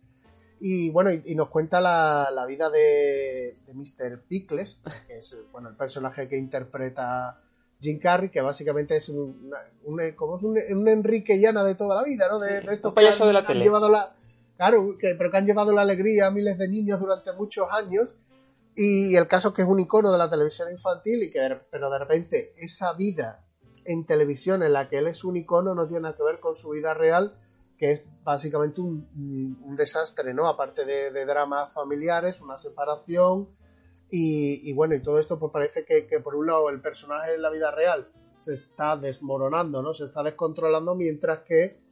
[0.61, 4.21] Y bueno, y, y nos cuenta la, la vida de, de Mr.
[4.30, 7.41] Pickles, que es bueno, el personaje que interpreta
[7.82, 11.97] Jim Carrey, que básicamente es un, una- un- como un, un Enrique Llana de toda
[11.97, 12.39] la vida, ¿no?
[12.39, 13.63] De, Sí, de estos un payaso que han- de la han tele.
[13.65, 14.15] llevado la,
[14.58, 18.18] claro, que, pero que han llevado la alegría a miles de niños durante muchos años.
[18.76, 21.91] Y el caso es que es un icono de la televisión infantil, y que pero
[21.91, 23.45] de repente esa vida
[23.86, 26.56] en televisión en la que él es un icono no tiene nada que ver con
[26.56, 27.38] su vida real,
[27.78, 30.47] que es básicamente un, desastre, ¿no?
[30.47, 33.49] Aparte de, dramas familiares, una separación,
[34.10, 37.34] y, y bueno, y todo esto pues parece que, que por un lado el personaje
[37.34, 39.93] en la vida real se está desmoronando, ¿no?
[39.93, 41.82] Se está descontrolando, mientras que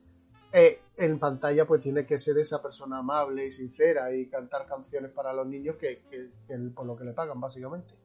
[0.53, 5.11] eh, en pantalla pues tiene que ser esa persona amable y sincera y cantar canciones
[5.11, 7.95] para los niños que, que- que por lo que le pagan, básicamente.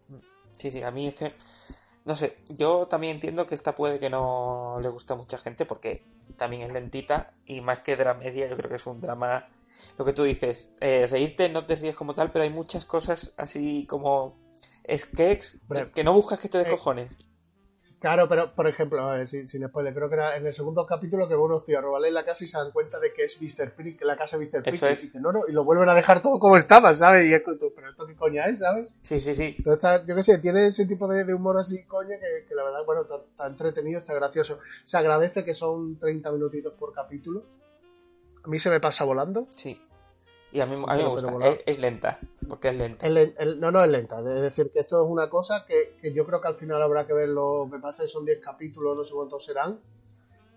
[0.59, 1.35] sí, sí, a mí es que,
[2.05, 5.67] no sé, yo también entiendo que esta puede que no le guste a mucha gente
[5.67, 9.49] porque también es lentita y más que dramedia yo creo que es un drama,
[9.99, 13.35] lo que tú dices, eh, reírte no te ríes como tal, pero hay muchas cosas
[13.37, 14.39] así como
[14.91, 17.19] sketches Hombre, que no buscas que te eh, descojones.
[17.99, 20.85] Claro, pero por ejemplo, a ver, sin, sin spoiler, creo que era en el segundo
[20.85, 23.25] capítulo que va unos tíos a robarle la casa y se dan cuenta de que
[23.25, 23.73] es Mr.
[23.97, 24.69] Que la casa de Mr.
[24.69, 25.01] Eso es.
[25.03, 27.27] Y dicen, no, no, y lo vuelven a dejar todo como estaba, ¿sabes?
[27.27, 28.95] Y es como tú, pero esto qué coña es, ¿sabes?
[29.03, 29.55] Sí, sí, sí.
[29.57, 32.55] Entonces, está- yo qué sé, tiene ese tipo de, de humor así, coña, que, que
[32.55, 34.59] la verdad, bueno, está, está entretenido, está gracioso.
[34.85, 37.45] Se agradece que son 30 minutitos por capítulo.
[38.45, 39.49] A mí se me pasa volando.
[39.57, 39.81] Sí.
[40.53, 41.33] Y a mí, a mí me gusta.
[41.49, 42.19] Es, es lenta.
[42.49, 43.07] Porque es lenta.
[43.07, 44.19] El- no, no es lenta.
[44.21, 47.07] Es decir, que esto es una cosa que, que yo creo que al final habrá
[47.07, 47.67] que verlo.
[47.67, 49.81] Me parece que son 10 capítulos, no sé cuántos serán.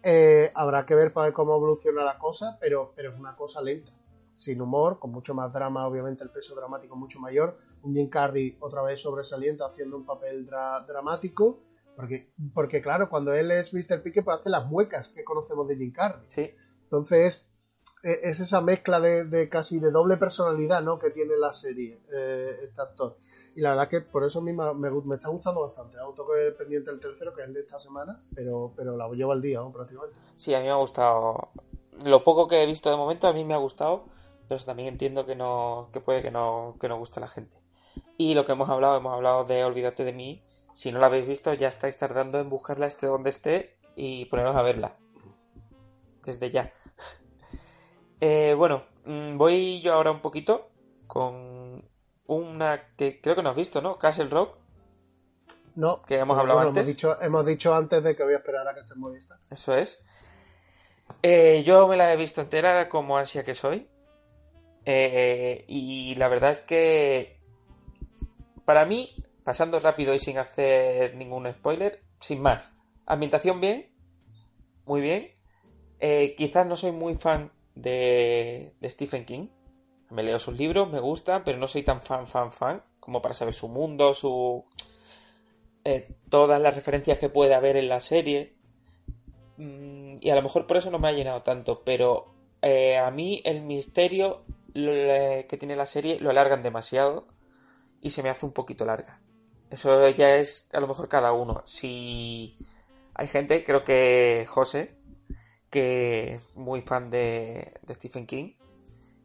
[0.04, 3.62] Eh, habrá que ver para ver cómo evoluciona la cosa, pero, pero es una cosa
[3.62, 3.92] lenta.
[4.34, 7.58] Sin humor, con mucho más drama, obviamente el peso dramático mucho mayor.
[7.82, 11.60] Un Jim Carrey otra vez sobresaliente haciendo un papel dra- dramático.
[11.98, 14.02] Porque, porque, claro, cuando él es Mr.
[14.02, 16.22] Pique, pues hace las muecas que conocemos de Jim Carrey.
[16.28, 16.52] Sí.
[16.84, 17.50] Entonces,
[18.04, 21.00] es esa mezcla de, casi de doble personalidad ¿no?
[21.00, 23.18] que tiene la serie, eh, este actor.
[23.56, 26.00] Y la verdad que por eso me, me está gustando bastante.
[26.00, 29.10] Aún que ver pendiente el tercero, que es el de esta semana, pero, pero la
[29.10, 29.72] llevo al día ¿no?
[29.72, 30.18] prácticamente.
[30.36, 31.50] Sí, a mí me ha gustado.
[32.06, 34.06] Lo poco que he visto de momento a mí me ha gustado,
[34.48, 37.60] pero también entiendo que no, que puede que no, que no guste a la gente.
[38.18, 40.44] Y lo que hemos hablado, hemos hablado de Olvídate de mí.
[40.74, 44.56] Si no la habéis visto, ya estáis tardando en buscarla esté donde esté y poneros
[44.56, 44.96] a verla.
[46.24, 46.72] Desde ya.
[48.22, 50.70] Eh, bueno, mm, voy yo ahora un poquito
[51.08, 51.84] con
[52.28, 53.98] una que creo que no has visto, ¿no?
[53.98, 54.58] Castle Rock.
[55.76, 56.84] No, Que hemos hablado bueno, antes.
[56.84, 59.40] Hemos dicho, hemos dicho antes de que voy a esperar a que esté en Movistar.
[59.50, 60.04] Eso es.
[61.24, 63.88] Eh, yo me la he visto entera como ansia que soy.
[64.86, 67.40] Eh, y la verdad es que
[68.66, 72.74] para mí, pasando rápido y sin hacer ningún spoiler, sin más.
[73.06, 73.92] Ambientación bien,
[74.86, 75.32] muy bien.
[76.00, 77.52] Eh, quizás no soy muy fan
[77.82, 79.48] de, de Stephen King.
[80.10, 83.34] Me leo sus libros, me gustan, pero no soy tan fan, fan, fan como para
[83.34, 84.66] saber su mundo, su...
[85.84, 88.56] eh, todas las referencias que puede haber en la serie.
[89.58, 93.10] Mm, y a lo mejor por eso no me ha llenado tanto, pero eh, a
[93.12, 97.28] mí el misterio le- que tiene la serie lo alargan demasiado
[98.02, 99.22] y se me hace un poquito larga.
[99.70, 101.62] Eso ya es a lo mejor cada uno.
[101.66, 102.58] Si
[103.14, 104.96] hay gente, creo que José,
[105.70, 108.54] que es muy fan de, de Stephen King,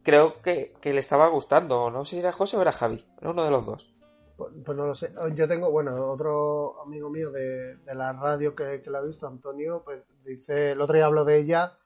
[0.03, 1.91] creo que, que le estaba gustando.
[1.91, 3.95] No sé si era José o era Javi, era uno de los dos.
[4.37, 5.13] Pues, pues no lo sé.
[5.35, 9.27] Yo tengo, bueno, otro amigo mío de, de la radio que, que la ha visto,
[9.27, 11.79] Antonio, pues dice, el otro día hablo de ella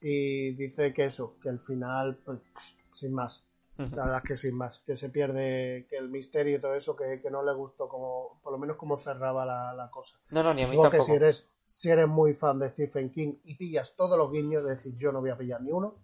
[0.00, 2.40] y dice que eso, que al final, pues,
[2.90, 3.46] sin más.
[3.78, 6.94] La verdad es que sin más, que se pierde, que el misterio y todo eso,
[6.94, 10.18] que, que no le gustó como, por lo menos como cerraba la, la cosa.
[10.30, 11.12] No, no, ni a mí Supongo que tampoco.
[11.12, 14.68] si eres, si eres muy fan de Stephen King y pillas todos los guiños, es
[14.68, 15.94] decir, yo no voy a pillar ni uno.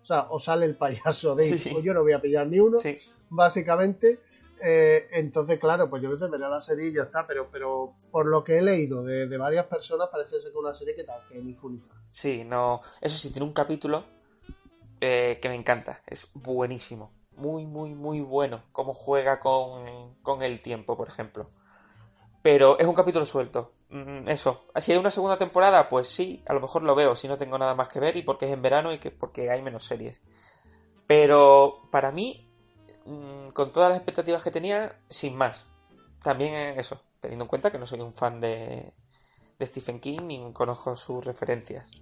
[0.00, 1.72] O sea, o sale el payaso de Sí, sí.
[1.76, 2.96] o yo no voy a pillar ni uno Sí.
[3.30, 4.20] básicamente.
[4.64, 7.94] Eh, entonces, claro, pues yo que sé, veré la serie y ya está, pero, pero
[8.10, 10.96] por lo que he leído de, de varias personas, parece ser que es una serie
[10.96, 11.94] que tal, que ni fu ni fa.
[12.08, 12.80] Sí, no.
[13.00, 14.02] Eso sí, tiene un capítulo
[15.00, 16.02] eh, que me encanta.
[16.06, 17.12] Es buenísimo.
[17.36, 18.64] Muy, muy, muy bueno.
[18.72, 21.50] Cómo juega con, con el tiempo, por ejemplo.
[22.42, 23.72] Pero es un capítulo suelto.
[23.90, 24.66] Mm, Eso.
[24.76, 27.58] Si hay una segunda temporada, pues sí, a lo mejor lo veo si no tengo
[27.58, 30.22] nada más que ver y porque es en verano y que porque hay menos series.
[31.06, 32.48] Pero para mí,
[33.06, 35.66] mm, con todas las expectativas que tenía, sin más.
[36.22, 38.92] También eso, teniendo en cuenta que no soy un fan de,
[39.58, 41.92] de Stephen King ni conozco sus referencias.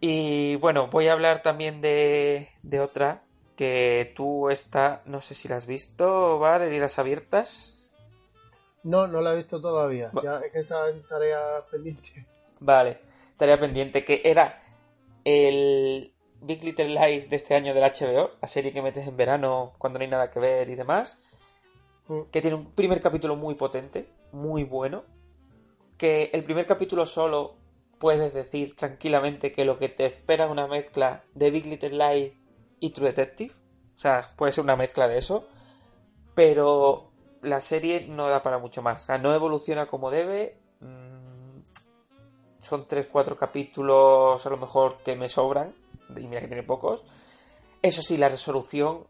[0.00, 3.22] Y bueno, voy a hablar también de, de otra
[3.56, 7.79] que tú esta, no sé si la has visto, Bar, Heridas Abiertas.
[8.82, 10.10] No, no la he visto todavía.
[10.22, 12.26] Ya es que está en tarea pendiente.
[12.60, 13.00] Vale,
[13.36, 14.60] tarea pendiente, que era
[15.24, 19.74] el Big Little Lies de este año del HBO, la serie que metes en verano
[19.78, 21.18] cuando no hay nada que ver y demás,
[22.10, 22.22] Mm.
[22.32, 25.04] que tiene un primer capítulo muy potente, muy bueno,
[25.96, 27.54] que el primer capítulo solo
[28.00, 32.32] puedes decir tranquilamente que lo que te espera es una mezcla de Big Little Lies
[32.80, 33.52] y True Detective,
[33.94, 35.46] o sea, puede ser una mezcla de eso,
[36.34, 37.09] pero
[37.42, 41.60] la serie no da para mucho más, o sea, no evoluciona como debe, mm,
[42.60, 45.74] son 3-4 capítulos a lo mejor que me sobran,
[46.16, 47.04] y mira que tiene pocos,
[47.82, 49.06] eso sí, la resolución,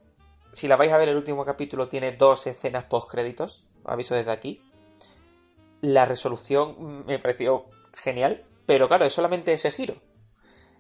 [0.53, 4.31] si la vais a ver el último capítulo tiene dos escenas post créditos, aviso desde
[4.31, 4.63] aquí,
[5.81, 9.97] la resolución me pareció genial, pero claro, es solamente ese giro.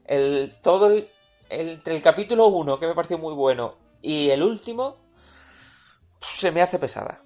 [0.04, 1.10] El, todo el,
[1.48, 4.96] entre el capítulo 1, que me pareció muy bueno, y el último,
[6.20, 7.22] se me hace pesada.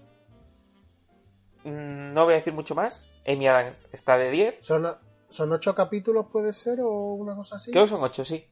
[1.64, 3.14] Mm, No voy a decir mucho más.
[3.26, 4.58] Amy Adams está de 10.
[4.60, 4.86] ¿Son,
[5.30, 7.70] ¿Son ocho capítulos, puede ser, o una cosa así?
[7.72, 8.46] Creo que son 8, sí.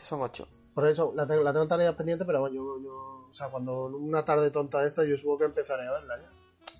[0.00, 0.46] Son 8.
[0.74, 3.48] Por eso, la, tengo- la tengo en tarea pendiente, pero bueno, yo, yo- o sea,
[3.48, 6.30] cuando una tarde tonta de esta, yo supongo que empezaré a verla ya.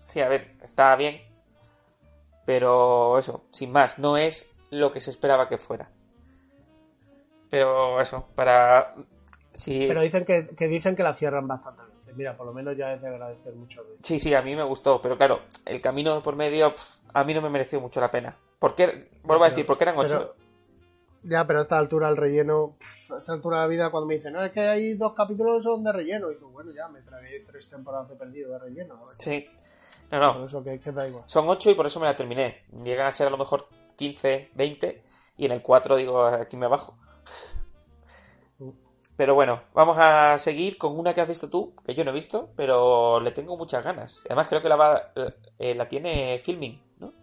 [0.07, 1.21] Sí, a ver, está bien.
[2.45, 5.91] Pero eso, sin más, no es lo que se esperaba que fuera.
[7.51, 8.95] Pero eso, para...
[9.53, 9.87] Si...
[9.87, 11.92] Pero dicen que, que dicen que la cierran bastante bien.
[12.17, 13.83] Mira, por lo menos ya es de agradecer mucho.
[14.03, 16.73] Sí, sí, a mí me gustó, pero claro, el camino por medio
[17.15, 18.37] a mí no me mereció mucho la pena.
[18.59, 19.09] ¿Por qué?
[19.23, 20.19] Vuelvo a decir, porque eran ocho.
[20.19, 20.43] Pero-
[21.25, 24.09] ya, pero a esta altura el relleno, pff, a esta altura de la vida, cuando
[24.09, 26.89] me dicen, no, es que hay dos capítulos son de relleno, y digo, bueno, ya
[26.89, 29.05] me tragué tres temporadas de perdido de relleno.
[29.19, 29.49] Sí.
[30.11, 31.25] No, no, Por eso que, que da igual.
[31.27, 32.65] Son 8 y por eso me la terminé.
[32.85, 35.03] Llegan a ser a lo mejor 15, 20
[35.39, 36.99] y en el 4 digo, aquí me bajo.
[39.23, 42.15] Pero bueno, vamos a seguir con una que has visto tú, que yo no he
[42.15, 44.21] visto, pero le tengo muchas ganas.
[44.25, 45.13] Además creo que la, va,
[45.61, 47.15] eh, la tiene Filming, ¿no?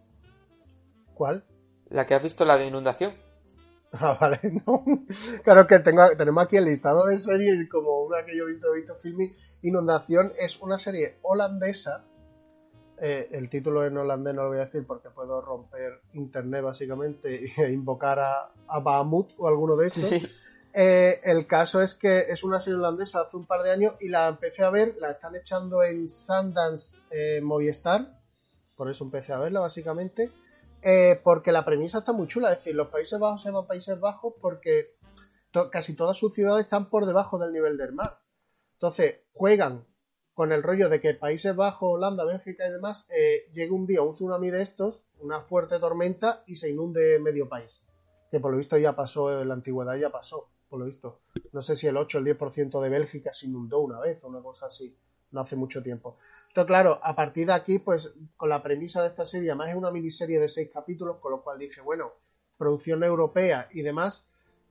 [1.13, 1.43] ¿Cuál?
[1.89, 3.13] La que has visto, la de inundación.
[3.91, 4.85] Ah, vale, no.
[5.43, 8.73] Claro que tengo, tenemos aquí el listado de series como una que yo he visto,
[8.73, 9.33] he visto filming.
[9.63, 12.05] Inundación es una serie holandesa.
[13.01, 17.51] Eh, el título en holandés no lo voy a decir porque puedo romper internet básicamente
[17.57, 20.05] e invocar a, a Bahamut o alguno de estos.
[20.05, 20.29] Sí, sí.
[20.73, 24.09] Eh, el caso es que es una serie holandesa hace un par de años y
[24.09, 28.19] la empecé a ver, la están echando en Sundance eh, Movistar,
[28.75, 30.31] por eso empecé a verla básicamente,
[30.81, 33.99] eh, porque la premisa está muy chula, es decir, los Países Bajos se llaman Países
[33.99, 34.95] Bajos porque
[35.71, 38.19] casi todas sus ciudades están por debajo del nivel del mar.
[38.73, 39.85] Entonces, juegan
[40.33, 44.03] con el rollo de que Países Bajos, Holanda, Bélgica y demás, eh, llegue un día
[44.03, 47.83] un tsunami de estos, una fuerte tormenta y se inunde medio país.
[48.31, 51.19] Que por lo visto ya pasó, en la antigüedad ya pasó, por lo visto.
[51.51, 54.27] No sé si el 8 o el 10% de Bélgica se inundó una vez o
[54.27, 54.95] una cosa así,
[55.31, 56.17] no hace mucho tiempo.
[56.49, 59.75] Entonces, claro, a partir de aquí, pues con la premisa de esta serie, además es
[59.75, 62.13] una miniserie de seis capítulos, con lo cual dije, bueno,
[62.57, 64.27] producción europea y demás,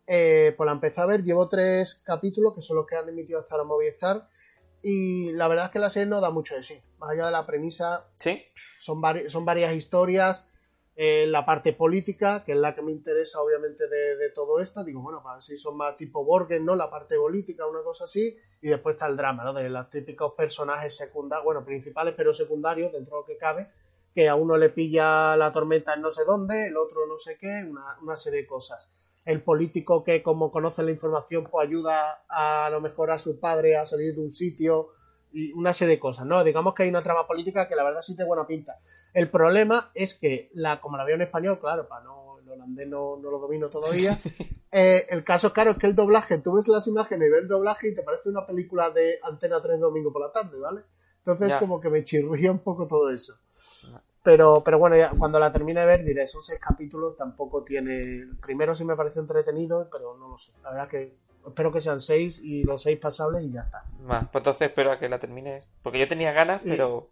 [0.06, 3.40] eh, pues la empecé a ver, llevo tres capítulos, que son los que han emitido
[3.40, 4.28] hasta la Movistar,
[4.82, 6.80] y la verdad es que la serie no da mucho de sí.
[6.98, 8.42] Más allá de la premisa, ¿Sí?
[8.80, 10.50] son, vari- son varias historias,
[11.00, 15.00] eh, la parte política, que es la que me interesa obviamente de, todo esto, digo,
[15.00, 16.74] bueno, para ver si son más tipo Borgen, ¿no?
[16.74, 19.52] La parte política, una cosa así, y después está el drama, ¿no?
[19.52, 23.68] De los típicos personajes secundarios, bueno, principales pero secundarios, dentro de lo que cabe,
[24.12, 27.38] que a uno le pilla la tormenta en no sé dónde, el otro no sé
[27.38, 28.90] qué, una, una serie de cosas.
[29.24, 33.38] El político que como conoce la información, pues ayuda a, a lo mejor a su
[33.38, 34.88] padre a salir de un sitio
[35.32, 36.42] y una serie de cosas, ¿no?
[36.44, 38.76] Digamos que hay una trama política que la verdad sí tiene buena pinta.
[39.12, 42.88] El problema es que, la, como la veo en español, claro, para no, el holandés
[42.88, 44.18] no, no lo domino todavía,
[44.72, 47.48] eh, el caso, claro, es que el doblaje, tú ves las imágenes y ves el
[47.48, 50.82] doblaje y te parece una película de Antena 3 domingo por la tarde, ¿vale?
[51.18, 51.58] Entonces Ya.
[51.58, 53.34] como que me chirría un poco todo eso.
[54.22, 58.20] Pero, pero bueno, ya, cuando la termine de ver diré, son seis capítulos, tampoco tiene...
[58.20, 60.52] El primero sí me pareció entretenido, pero no lo sé.
[60.62, 61.14] La verdad que
[61.48, 63.84] espero que sean seis y los seis pasables y ya está.
[64.10, 65.68] Va, pues entonces espero a que la termines.
[65.82, 67.08] Porque yo tenía ganas, Y- pero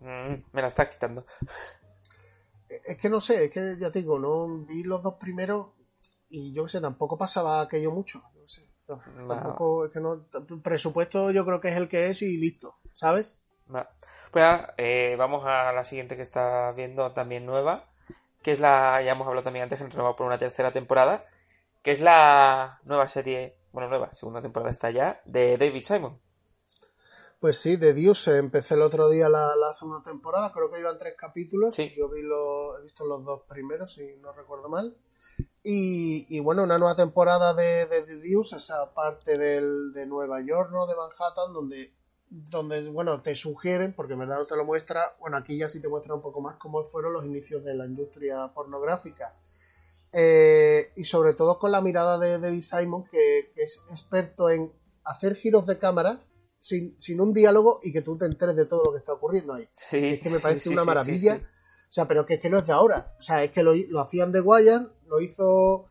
[0.00, 1.24] mm, me la estás quitando.
[2.68, 5.68] Es que no sé, es que ya te digo, no vi los dos primeros
[6.28, 8.22] y yo qué sé, tampoco pasaba aquello mucho.
[8.34, 10.26] No sé, no, tampoco, es que no,
[10.62, 13.38] presupuesto yo creo que es el que es y listo, ¿sabes?
[13.74, 13.90] Va.
[14.30, 17.84] Pues nada, eh, vamos a la siguiente que estás viendo también nueva,
[18.42, 21.24] que es la, ya hemos hablado también antes, que nos renovado por una tercera temporada,
[21.82, 26.18] que es la nueva serie, bueno, nueva, segunda temporada está ya, de David Simon.
[27.40, 30.96] Pues sí, de Deuce empecé el otro día la, la segunda temporada, creo que iban
[30.96, 31.92] tres capítulos, Sí.
[31.96, 34.96] yo vi los, he visto los dos primeros, si no recuerdo mal.
[35.62, 40.40] Y, y bueno, una nueva temporada de, de The Deuce, esa parte del, de Nueva
[40.40, 40.86] York, ¿no?
[40.86, 41.92] De Manhattan, donde,
[42.30, 45.82] donde, bueno, te sugieren, porque en verdad no te lo muestra, bueno, aquí ya sí
[45.82, 49.34] te muestra un poco más cómo fueron los inicios de la industria pornográfica.
[50.16, 54.72] Eh, y sobre todo con la mirada de David Simon, que, que es experto en
[55.04, 56.20] hacer giros de cámara
[56.60, 59.54] sin, sin un diálogo y que tú te enteres de todo lo que está ocurriendo
[59.54, 59.68] ahí.
[59.72, 61.36] Sí, Es que me parece sí, una maravilla.
[61.36, 61.42] sí.
[61.42, 63.14] O sea, pero que es que no es de ahora.
[63.18, 65.86] O sea, es que lo, lo hacían de Wire, lo hizo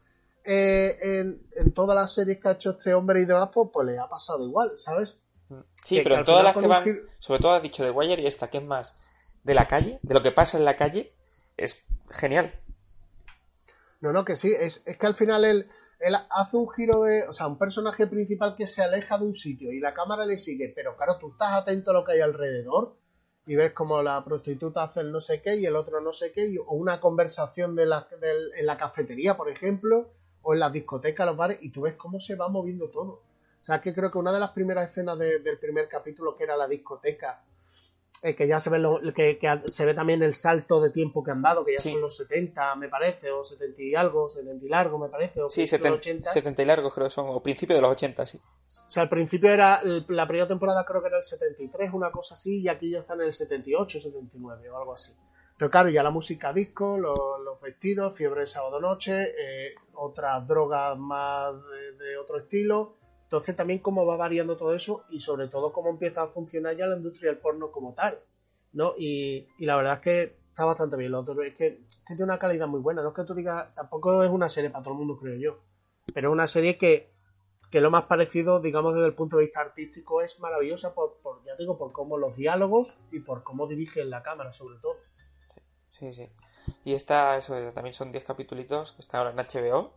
[0.46, 3.88] eh, en, en todas las series que ha hecho este hombre y demás, pues, pues
[3.88, 5.20] le ha pasado igual, ¿sabes?
[5.84, 8.22] Sí, Que- pero en todas las que van, giro- sobre todo has dicho de Wire
[8.22, 8.96] y esta, que es más
[9.44, 11.14] de la calle, de lo que pasa en la calle,
[11.58, 11.78] es
[12.10, 12.54] genial.
[14.04, 15.70] No, no, que sí, es, es que al final él,
[16.00, 19.34] él hace un giro de, o sea, un personaje principal que se aleja de un
[19.34, 22.20] sitio y la cámara le sigue, pero claro, tú estás atento a lo que hay
[22.22, 22.98] alrededor
[23.46, 26.32] y ves como la prostituta hace el no sé qué y el otro no sé
[26.34, 28.08] qué, o una conversación de la,
[28.58, 30.12] en la cafetería, por ejemplo,
[30.42, 33.14] o en las discotecas, los bares, y tú ves cómo se va moviendo todo.
[33.62, 36.44] O sea, que creo que una de las primeras escenas de- del primer capítulo, que
[36.44, 37.44] era la discoteca,
[38.24, 41.24] eh, que ya se ve, lo- que, que se ve también el salto de tiempo
[41.24, 41.92] que han dado, que ya Sí.
[41.92, 45.50] son los 70, me parece, o 70 y algo, 70 y largo, me parece, o
[45.50, 46.32] Sí, principio de 70, los 80.
[46.34, 48.38] 70 y largos creo que son, o principio de los 80, sí.
[48.38, 52.36] O sea, al principio era, la primera temporada creo que era el 73, una cosa
[52.36, 55.12] así, y aquí ya están en el 78, 79 o algo así.
[55.52, 60.48] Entonces, claro, ya la música disco, los, los vestidos, fiebre de sábado noche, eh, otras
[60.48, 62.96] drogas más de, de otro estilo.
[63.24, 66.86] Entonces, también cómo va variando todo eso y sobre todo cómo empieza a funcionar ya
[66.86, 68.20] la industria del porno como tal,
[68.74, 68.94] ¿no?
[68.98, 71.12] Y, y la verdad es que está bastante bien.
[71.12, 73.02] Lo otro es que, tiene una calidad muy buena.
[73.02, 75.60] No es que tú digas, tampoco es una serie para todo el mundo, creo yo.
[76.14, 77.12] Pero es una serie que,
[77.72, 81.44] que lo más parecido, digamos, desde el punto de vista artístico, es maravillosa por, por
[81.44, 84.98] ya digo, por cómo los diálogos y por cómo dirigen la cámara, sobre todo.
[85.90, 86.30] Sí, sí.
[86.86, 89.92] Y esta, eso, también son 10 capítulos que está ahora en HBO.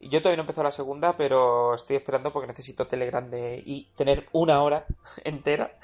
[0.00, 3.62] Y yo todavía no he empezado la segunda, pero estoy esperando porque necesito tele grande
[3.64, 4.86] y tener una hora
[5.24, 5.78] entera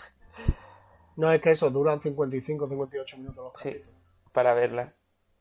[1.16, 3.82] No es que eso, duran 55, 58 minutos los Sí.
[4.32, 4.94] para verla.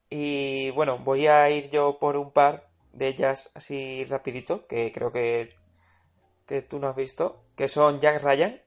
[0.10, 5.12] Y bueno, voy a ir yo por un par de ellas así rapidito, que creo
[5.12, 5.56] que,
[6.46, 8.62] que tú no has visto, que son Jack Ryan,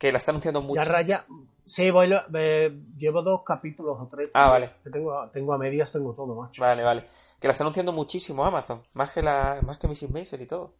[0.00, 0.80] que la está anunciando mucho.
[0.80, 1.24] Ya raya.
[1.64, 4.30] Sí, voy, eh, llevo dos capítulos o tres.
[4.34, 4.70] Ah, vale.
[4.82, 6.60] Que tengo, tengo a medias, tengo todo, macho.
[6.60, 7.04] Vale, vale.
[7.38, 10.10] Que la está anunciando muchísimo Amazon, más que la, más que Mrs.
[10.10, 10.72] Maisel y todo.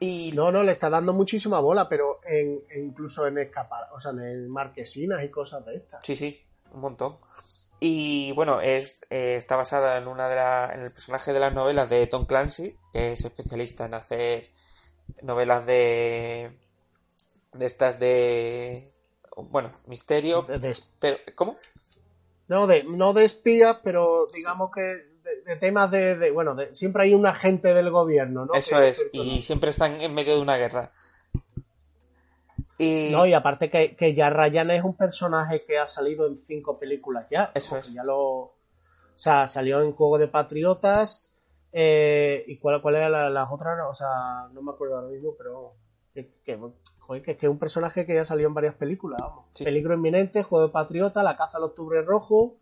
[0.00, 4.00] Y No, no, le está dando muchísima bola, pero en, en- incluso en escapar, o
[4.00, 6.04] sea, en marquesinas y cosas de estas.
[6.04, 7.16] Sí, sí, un montón.
[7.80, 11.54] Y bueno, es, eh, está basada en una de la- en el personaje de las
[11.54, 14.50] novelas de Tom Clancy, que es especialista en hacer
[15.22, 16.58] novelas de
[17.54, 18.90] de estas de
[19.36, 21.56] bueno, misterio, De- de- pero ¿cómo?
[22.48, 27.14] no, de, no de espías, pero digamos que de, de temas de, Bueno, siempre hay
[27.14, 28.54] un agente del gobierno, ¿no?
[28.54, 30.92] Eso Que- es, que- y siempre están en medio de una guerra.
[32.76, 36.36] Y No, y aparte que, que ya Ryan es un personaje que ha salido en
[36.36, 37.50] cinco películas ya.
[37.54, 37.92] Eso es.
[37.92, 38.54] Ya lo, o
[39.14, 41.38] sea, salió en Juego de Patriotas.
[41.72, 43.76] eh, ¿Y cuál, cuál era la- las otras?
[43.88, 45.74] O sea, no me acuerdo ahora mismo, pero.
[46.12, 46.56] Que, que,
[47.06, 49.46] joder, que, que es un personaje que ya salió en varias películas, vamos.
[49.54, 49.64] Sí.
[49.64, 52.56] Peligro Inminente, Juego de Patriota, La Caza al Octubre Rojo.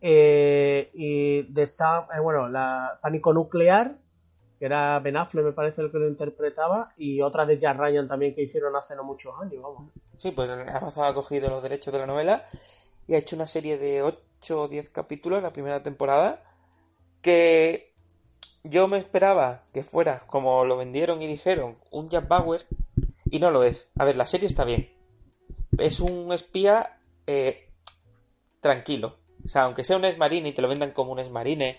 [0.00, 3.96] eh, y de eh, bueno, la Pánico Nuclear,
[4.58, 8.06] que era Ben Affleck, me parece el que lo interpretaba, y otra de Jack Ryan
[8.06, 9.90] también que hicieron hace no muchos años, vamos.
[10.18, 12.46] Sí, pues Amazon ha cogido los derechos de la novela
[13.06, 16.42] y ha hecho una serie de 8 o 10 capítulos la primera temporada
[17.20, 17.92] que
[18.64, 22.66] yo me esperaba que fuera como lo vendieron y dijeron un Jack Bauer
[23.30, 23.90] y no lo es.
[23.96, 24.92] A ver, la serie está bien.
[25.78, 27.70] Es un espía eh,
[28.60, 29.18] tranquilo.
[29.44, 31.78] O sea, aunque sea un esmarine y te lo vendan como un esmarine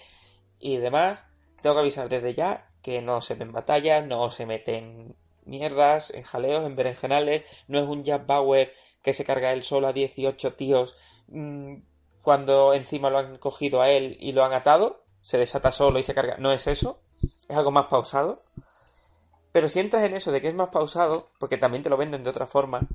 [0.59, 1.23] y demás,
[1.61, 5.15] tengo que avisar desde ya que no se ven batallas, no se meten
[5.45, 9.87] mierdas, en jaleos, en berenjenales, no es un Jack Bauer que se carga él solo
[9.87, 10.95] a 18 tíos
[11.27, 11.75] mm,
[12.21, 16.03] cuando encima lo han cogido a él y lo han atado, se desata solo y
[16.03, 16.37] se carga.
[16.37, 18.43] No es eso, es algo más pausado.
[19.57, 22.23] Pero si entras en eso de que es más pausado, porque también te lo venden
[22.23, 22.87] de otra forma,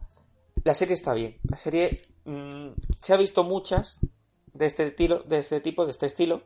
[0.62, 1.40] la serie está bien.
[1.51, 2.68] La serie mm,
[3.02, 3.98] se ha visto muchas
[4.52, 6.44] de este, estilo, de este tipo, de este estilo.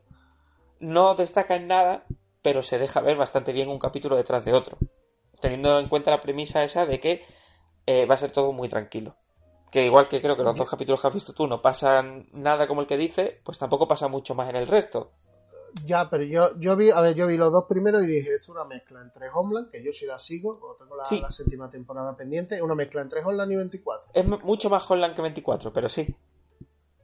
[0.81, 2.07] No destaca en nada,
[2.41, 4.79] pero se deja ver bastante bien un capítulo detrás de otro.
[5.39, 7.23] Teniendo en cuenta la premisa esa de que
[7.85, 9.17] eh, va a ser todo muy tranquilo.
[9.71, 12.67] Que igual que creo que los dos capítulos que has visto tú no pasan nada
[12.67, 15.13] como el que dice, pues tampoco pasa mucho más en el resto.
[15.85, 18.43] Ya, pero yo, yo vi, a ver, yo vi los dos primeros y dije, esto
[18.45, 21.21] es una mezcla entre Homeland, que yo sí la sigo, o tengo la, Sí.
[21.21, 24.11] la séptima temporada pendiente, es una mezcla entre Homeland y 24.
[24.15, 26.17] Es mucho más Holland que 24, pero sí.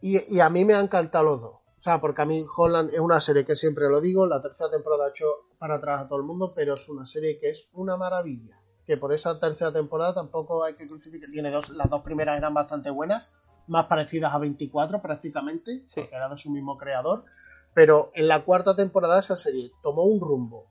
[0.00, 1.52] Y, y a mí me han encantado los dos.
[1.52, 4.70] O sea, porque a mí Holland es una serie que siempre lo digo, la tercera
[4.70, 5.26] temporada ha hecho
[5.58, 8.56] para atrás a todo el mundo, pero es una serie que es una maravilla.
[8.86, 11.30] Que por esa tercera temporada tampoco hay que crucificar.
[11.30, 13.32] Tiene dos, las dos primeras eran bastante buenas,
[13.66, 16.00] más parecidas a 24 prácticamente, Sí.
[16.00, 17.24] porque era de su mismo creador.
[17.74, 20.66] Pero en la cuarta temporada esa serie tomó un rumbo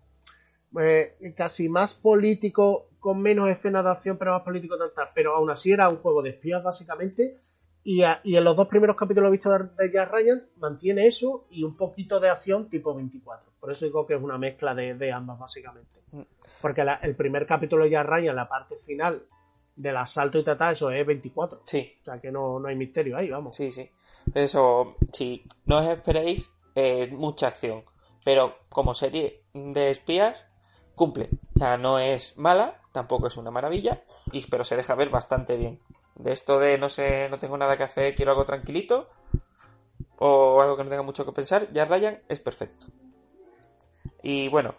[0.80, 5.10] eh, casi más político, con menos escenas de acción, pero más político tal, tal.
[5.16, 7.40] Pero aún así era un juego de espías básicamente.
[7.84, 11.46] Y, a- y en los dos primeros capítulos vistos de, de Jack Ryan mantiene eso
[11.50, 13.52] y un poquito de acción tipo 24.
[13.60, 16.00] Por eso digo que es una mezcla de, de ambas básicamente.
[16.12, 16.22] Mm.
[16.62, 19.24] Porque la- el primer capítulo de Jack Ryan, la parte final
[19.76, 21.64] del asalto y tal, eso es 24.
[21.66, 23.56] Sí, O sea que no, no hay misterio ahí, vamos.
[23.58, 23.90] sí, sí.
[24.36, 27.84] Eso, sí, no os esperéis eh, mucha acción.
[28.24, 30.46] Pero como serie de espías,
[30.96, 31.30] cumple.
[31.56, 35.58] O sea, no es mala, tampoco es una maravilla, y, pero se deja ver bastante
[35.58, 35.80] bien.
[36.16, 39.10] De esto de no sé, no tengo nada que hacer, quiero algo tranquilito,
[40.20, 42.88] o algo que no tenga mucho que pensar, ya Ryan es perfecto.
[44.22, 44.76] Y bueno,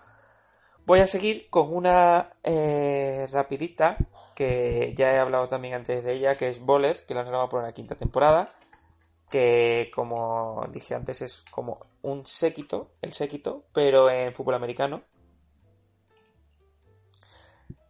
[0.87, 3.97] voy a seguir con una eh, rapidita,
[4.35, 7.49] que ya he hablado también antes de ella, que es Bowler, que la han renovado
[7.49, 8.49] por una quinta temporada,
[9.33, 15.05] que como dije antes es como un séquito, el séquito, pero en fútbol americano.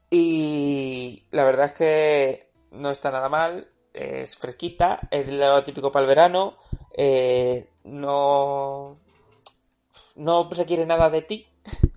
[0.08, 6.04] Y la verdad es que no está nada mal, es fresquita, es lo típico para
[6.04, 6.58] el verano,
[6.96, 9.00] eh, no,
[10.14, 11.46] no requiere nada de ti.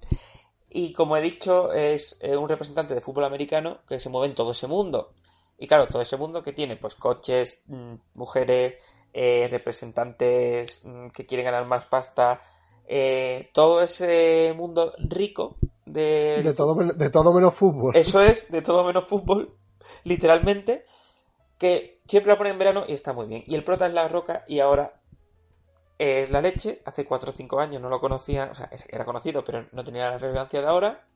[0.77, 4.35] Y como he dicho, es eh, un representante de fútbol americano que se mueve en
[4.35, 5.13] todo ese mundo.
[5.57, 8.76] Y claro, todo ese mundo que tiene, pues coches, mm, mujeres,
[9.18, 12.42] eh, representantes mm, que quieren ganar más pasta,
[12.86, 15.56] eh, todo ese mundo rico
[15.86, 17.96] de, De todo, de todo menos fútbol.
[17.96, 19.56] eso es, de todo menos fútbol,
[20.04, 20.86] literalmente,
[21.58, 23.42] que siempre la ponen en verano y está muy bien.
[23.48, 25.00] Y el prota es la roca y ahora
[25.98, 26.82] es la leche.
[26.84, 30.10] Hace 4 o 5 años no lo conocía, o sea, era conocido, pero no tenía
[30.10, 31.08] la relevancia de ahora.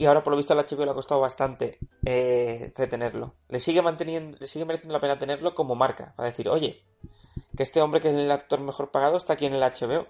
[0.00, 3.34] Y ahora, por lo visto, al HBO le ha costado bastante eh, retenerlo.
[3.48, 6.14] Le sigue manteniendo, le sigue mereciendo la pena tenerlo como marca.
[6.16, 6.82] Para decir, oye,
[7.54, 10.06] que este hombre que es el actor mejor pagado está aquí en el HBO.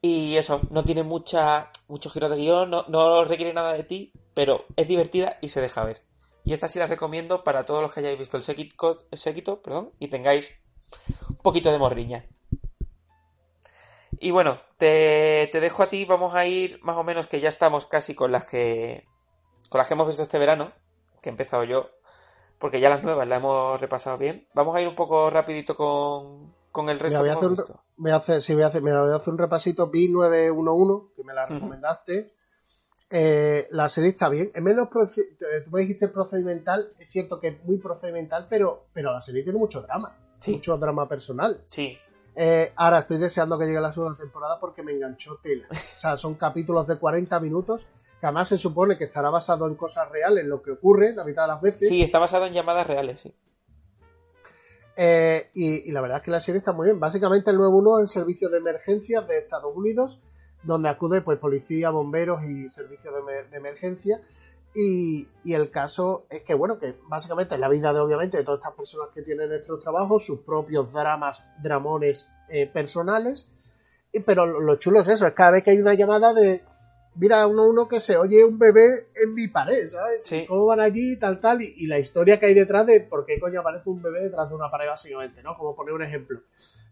[0.00, 4.12] Y eso, no tiene mucha, mucho giro de guion, no, no requiere nada de ti,
[4.32, 6.00] pero es divertida y se deja ver.
[6.42, 10.08] Y esta sí la recomiendo para todos los que hayáis visto el séquito, perdón, y
[10.08, 10.54] tengáis
[11.28, 12.24] un poquito de morriña.
[14.20, 17.48] Y bueno, te, te dejo a ti, vamos a ir más o menos que ya
[17.48, 19.06] estamos casi con las que
[19.68, 20.72] con las que hemos visto este verano,
[21.20, 21.90] que he empezado yo,
[22.58, 24.46] porque ya las nuevas las hemos repasado bien.
[24.54, 27.46] Vamos a ir un poco rapidito con, con el resto Mira, voy, a que hacer
[27.46, 27.84] hemos un, visto.
[27.96, 29.90] voy a hacer, sí, voy a hacer, mira, voy a hacer un repasito.
[29.92, 32.32] B911, que me la recomendaste.
[33.10, 34.50] Eh, la serie está bien.
[34.54, 39.12] Es menos eh, tú me dijiste procedimental, es cierto que es muy procedimental, pero, pero
[39.12, 40.16] la serie tiene mucho drama.
[40.40, 40.52] Sí.
[40.52, 41.62] Mucho drama personal.
[41.64, 41.98] Sí,
[42.40, 45.66] Eh, ahora estoy deseando que llegue la segunda temporada porque me enganchó tela.
[45.70, 47.88] O sea, son capítulos de 40 minutos
[48.20, 51.42] que además se supone que estará basado en cosas reales, lo que ocurre la mitad
[51.42, 51.88] de las veces.
[51.88, 53.34] sí, está basado en llamadas reales, sí.
[54.96, 57.00] Eh, y, y la verdad es que la serie está muy bien.
[57.00, 60.20] Básicamente el 911 es el servicio de emergencias de Estados Unidos,
[60.62, 64.20] donde acude pues policía, bomberos y servicios de, de emergencia.
[64.74, 68.44] Y, y el caso es que, bueno, que básicamente es la vida de, obviamente, de
[68.44, 73.50] todas estas personas que tienen estos trabajos, sus propios dramas, dramones eh, personales.
[74.12, 76.62] Y, pero lo, lo chulo es eso, es cada vez que hay una llamada de,
[77.18, 80.22] mira, uno uno que se oye un bebé en mi pared, ¿sabes?
[80.24, 80.46] Sí.
[80.46, 81.62] ¿Cómo van allí, tal, tal?
[81.62, 84.48] Y, y la historia que hay detrás de por qué coño aparece un bebé detrás
[84.48, 85.56] de una pared, básicamente, ¿no?
[85.56, 86.40] Como poner un ejemplo.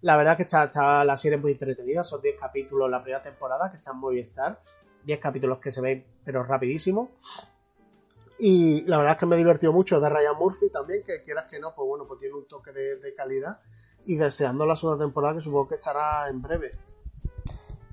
[0.02, 3.22] La verdad es que está, está la serie muy entretenida, son 10 capítulos la primera
[3.22, 4.60] temporada, que están muy Movistar.
[5.04, 7.12] 10 capítulos que se ven, pero rapidísimo.
[8.38, 11.46] Y la verdad es que me he divertido mucho de Ryan Murphy también, que quieras
[11.50, 13.60] que no, pues bueno, pues tiene un toque de, de calidad.
[14.04, 16.70] Y deseando la segunda temporada, que supongo que estará en breve.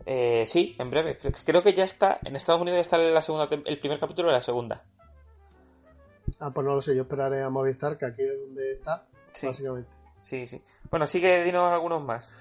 [0.05, 1.17] Eh, sí, en breve.
[1.45, 2.19] Creo, que ya está.
[2.23, 4.83] En Estados Unidos ya está la segunda, el primer capítulo de la segunda.
[6.39, 9.47] Ah, pues no lo sé, yo esperaré a Movistar, que aquí es donde está, Sí,
[9.47, 9.89] básicamente.
[10.21, 10.61] sí, sí.
[10.89, 12.31] Bueno, sigue, dinos algunos más.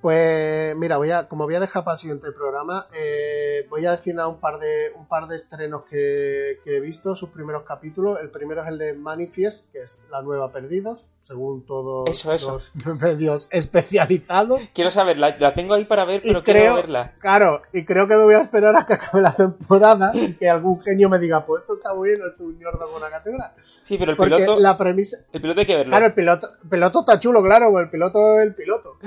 [0.00, 3.90] Pues mira, voy a, como voy a dejar para el siguiente programa, eh, voy a
[3.90, 8.20] decir un par de un par de estrenos que, que he visto, sus primeros capítulos.
[8.20, 12.52] El primero es el de Manifest, que es la nueva Perdidos, según todos Eso, eso.
[12.52, 14.60] los medios especializados.
[14.72, 15.36] Quiero saberla.
[15.38, 17.14] La tengo ahí para ver, Y pero creo, quiero verla.
[17.18, 20.48] claro, y creo que me voy a esperar a que acabe la temporada y que
[20.48, 23.10] algún genio me diga, pues esto está muy bien, esto es un ñordo con una
[23.10, 23.52] catedral.
[23.58, 25.90] Sí, pero el Porque piloto, la premisa, el piloto hay que verlo.
[25.90, 28.98] Claro, el piloto, el piloto está chulo, claro, pues el piloto es el piloto.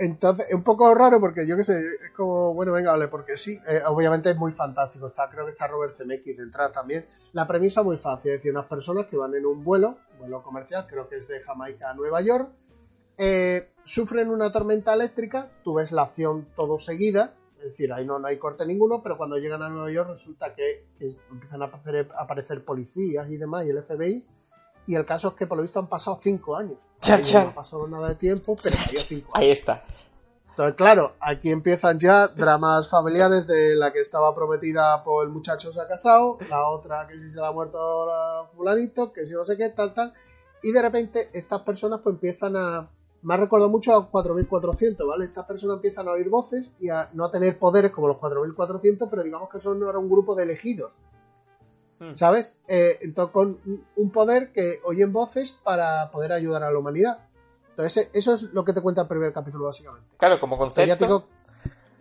[0.00, 3.36] Entonces, es un poco raro porque yo qué sé, es como, bueno, venga, vale, porque
[3.36, 5.08] sí, eh, obviamente es muy fantástico.
[5.08, 7.04] Está, creo que está Robert Zemeckis de entrada también.
[7.34, 10.86] La premisa muy fácil, es decir, unas personas que van en un vuelo, vuelo comercial,
[10.88, 12.48] creo que es de Jamaica a Nueva York,
[13.18, 18.24] eh, sufren una tormenta eléctrica, tú ves la acción todo seguida, es decir, ahí no,
[18.24, 22.08] hay corte ninguno, pero cuando llegan a Nueva York resulta que, que empiezan a aparecer,
[22.16, 24.26] a aparecer policías y demás, y el FBI,
[24.90, 26.76] y el caso es que por lo visto han pasado cinco años.
[26.98, 27.44] Cha, cha.
[27.44, 29.44] No ha pasado nada de tiempo, pero ha habido cinco años.
[29.44, 29.84] Ahí está.
[30.48, 35.70] Entonces, claro, aquí empiezan ya dramas familiares de la que estaba prometida por el muchacho
[35.70, 39.32] se ha casado, la otra que si se le ha muerto ahora fulanito, que si
[39.34, 40.12] no sé qué, tal, tal.
[40.64, 42.90] Y de repente estas personas pues empiezan a...
[43.22, 45.24] Me ha recordado mucho a 4400, ¿vale?
[45.24, 49.22] Estas personas empiezan a oír voces y a no tener poderes como los 4400, pero
[49.22, 50.90] digamos que son ahora un grupo de elegidos.
[52.00, 52.14] Hmm.
[52.16, 52.58] ¿sabes?
[52.66, 53.58] Eh, entonces con
[53.96, 57.18] un- poder que oyen voces para poder ayudar a la humanidad.
[57.68, 60.08] Entonces e- eso es lo que te cuenta el primer capítulo básicamente.
[60.16, 61.04] Claro, como concepto.
[61.04, 61.26] digo,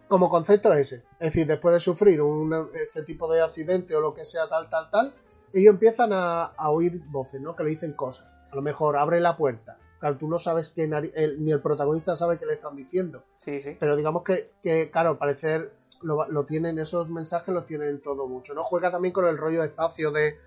[0.07, 0.95] como concepto es ese.
[1.19, 4.69] Es decir, después de sufrir un, este tipo de accidente o lo que sea, tal,
[4.69, 5.13] tal, tal,
[5.53, 7.55] ellos empiezan a, a oír voces, ¿no?
[7.55, 8.26] Que le dicen cosas.
[8.51, 9.77] A lo mejor abre la puerta.
[9.99, 13.23] Claro, tú no sabes que ni el protagonista sabe qué le están diciendo.
[13.38, 13.76] Sí, sí.
[13.77, 18.27] Pero digamos que, que claro, al parecer lo, lo tienen, esos mensajes los tienen todo
[18.27, 18.63] mucho, ¿no?
[18.63, 20.38] Juega también con el rollo de espacio de...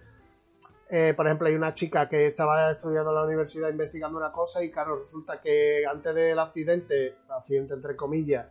[0.90, 4.62] eh, por ejemplo, hay una chica que estaba estudiando en la universidad investigando una cosa
[4.62, 8.46] y claro, resulta que antes del accidente, accidente entre comillas,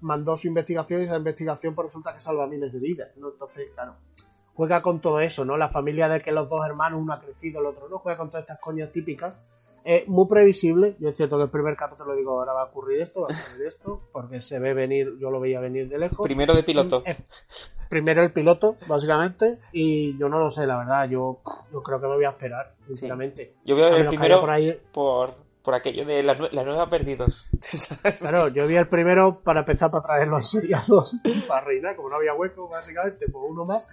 [0.00, 3.30] mandó su investigación y esa investigación pues resulta que salva miles de vidas, ¿no?
[3.30, 3.96] Entonces, claro,
[4.54, 5.56] juega con todo eso, ¿no?
[5.56, 8.28] La familia de que los dos hermanos, uno ha crecido, el otro no, juega con
[8.30, 9.34] todas estas coñas típicas.
[9.88, 10.96] Es muy previsible.
[10.98, 13.38] Yo es cierto que el primer capítulo digo, ahora va a ocurrir esto, va a
[13.38, 16.24] ocurrir esto, porque se ve venir, yo lo veía venir de lejos.
[16.24, 17.02] Primero de piloto.
[17.06, 17.16] Eh,
[17.88, 21.40] primero el piloto, básicamente, y yo no lo sé, la verdad, yo,
[21.72, 23.54] yo creo que me voy a esperar, sinceramente.
[23.64, 26.90] Yo voy a ver el primero por ahí- por, por aquello de la, la nueva
[26.90, 27.46] Perdidos.
[28.18, 31.16] Claro, yo vi el primero para empezar para traer los seriados
[31.48, 33.86] para reinar, como no había hueco, básicamente, pues uno más.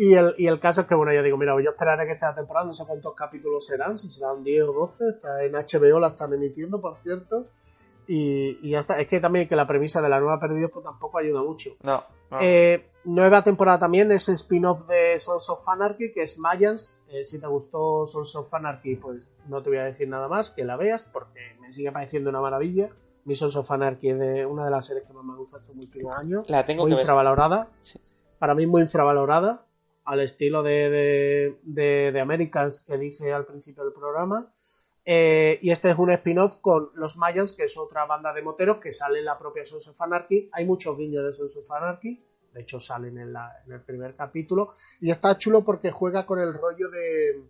[0.00, 2.32] Y el, y el caso es que, bueno, yo digo, mira, yo esperaré que esta
[2.32, 6.06] temporada, no sé cuántos capítulos serán, si serán 10 o 12, está en HBO, la
[6.06, 7.48] están emitiendo, por cierto.
[8.06, 9.00] Y, está.
[9.00, 11.70] Es que también que la premisa de la nueva Perdidos pues tampoco ayuda mucho.
[11.82, 12.38] No, no.
[12.40, 17.02] Eh, nueva temporada también es spin-off de Sons of Anarchy, que es Mayans.
[17.08, 20.50] Eh, si te gustó Sons of Anarchy, pues no te voy a decir nada más,
[20.50, 22.88] que la veas, porque me sigue pareciendo una maravilla.
[23.24, 25.60] Mi Sons of Anarchy es de una de las series que más me ha gustado
[25.60, 26.48] estos últimos años.
[26.48, 27.02] la tengo Muy que ver.
[27.02, 27.68] infravalorada.
[27.80, 28.00] Sí.
[28.38, 29.66] Para mí muy infravalorada,
[30.10, 30.90] al estilo de,
[31.64, 34.52] de, de- Americans que dije al principio del programa.
[35.04, 38.78] Eh, y este es un spin-off con los Mayans, que es otra banda de moteros
[38.78, 40.48] que sale en la propia Sons of Anarchy.
[40.52, 42.22] Hay muchos guiños de Sons of Anarchy,
[42.52, 44.70] de hecho salen en, la- en el primer capítulo.
[45.00, 47.42] Y está chulo porque juega con el rollo de.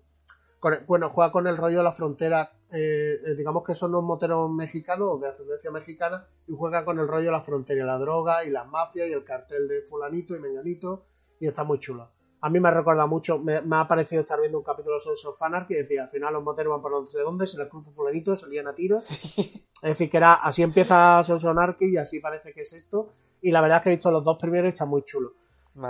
[0.86, 2.52] bueno, juega con el rollo de la frontera.
[2.72, 6.26] eh, eh, digamos que son unos moteros mexicanos de ascendencia mexicana.
[6.46, 9.24] Y juega con el rollo de la frontera, la droga y las mafias y el
[9.24, 11.04] cartel de Fulanito y Menganito.
[11.40, 12.10] Y está muy chulo.
[12.40, 15.24] A mí me recuerda mucho, me, me ha parecido estar viendo un capítulo de Sons
[15.24, 17.68] of Anarchy y decía, al final los moteros van por no sé dónde, se les
[17.68, 19.06] cruza fulanito, se lían a tiros.
[19.36, 23.12] es decir, que era, así empieza Sons of Anarchy y así parece que es esto.
[23.40, 25.32] Y la verdad es que he visto los dos primeros y está muy chulo.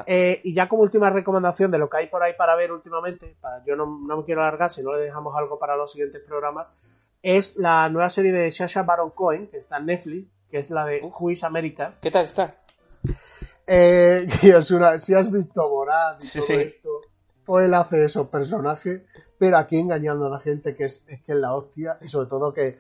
[0.07, 3.37] Eh, y ya como última recomendación de lo que hay por ahí para ver últimamente,
[3.41, 6.20] para, yo no, no me quiero alargar, si no le dejamos algo para los siguientes
[6.23, 6.77] programas,
[7.23, 10.85] es la nueva serie de Sasha Baron Cohen, que está en Netflix, que es la
[10.85, 11.15] de Uf.
[11.19, 11.95] Who is America.
[12.01, 12.57] ¿Qué tal está?
[13.69, 16.55] Eh, y si has visto Borat y Sí, todo sí.
[16.55, 17.01] esto,
[17.45, 19.03] pues él hace esos personajes,
[19.39, 22.28] pero aquí engañando a la gente que es, es que es la hostia y sobre
[22.28, 22.78] todo que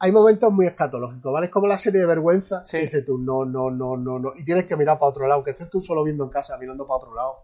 [0.00, 1.46] hay momentos muy escatológicos, ¿vale?
[1.46, 2.78] Es como la serie de vergüenza Sí.
[2.78, 5.42] que dices tú, no, no, no, no, no, y tienes que mirar para otro lado,
[5.44, 7.36] que estés tú solo viendo en casa, mirando para otro lado,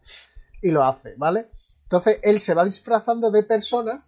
[0.60, 1.48] y lo hace, ¿vale?
[1.84, 4.02] Entonces él se va disfrazando de personas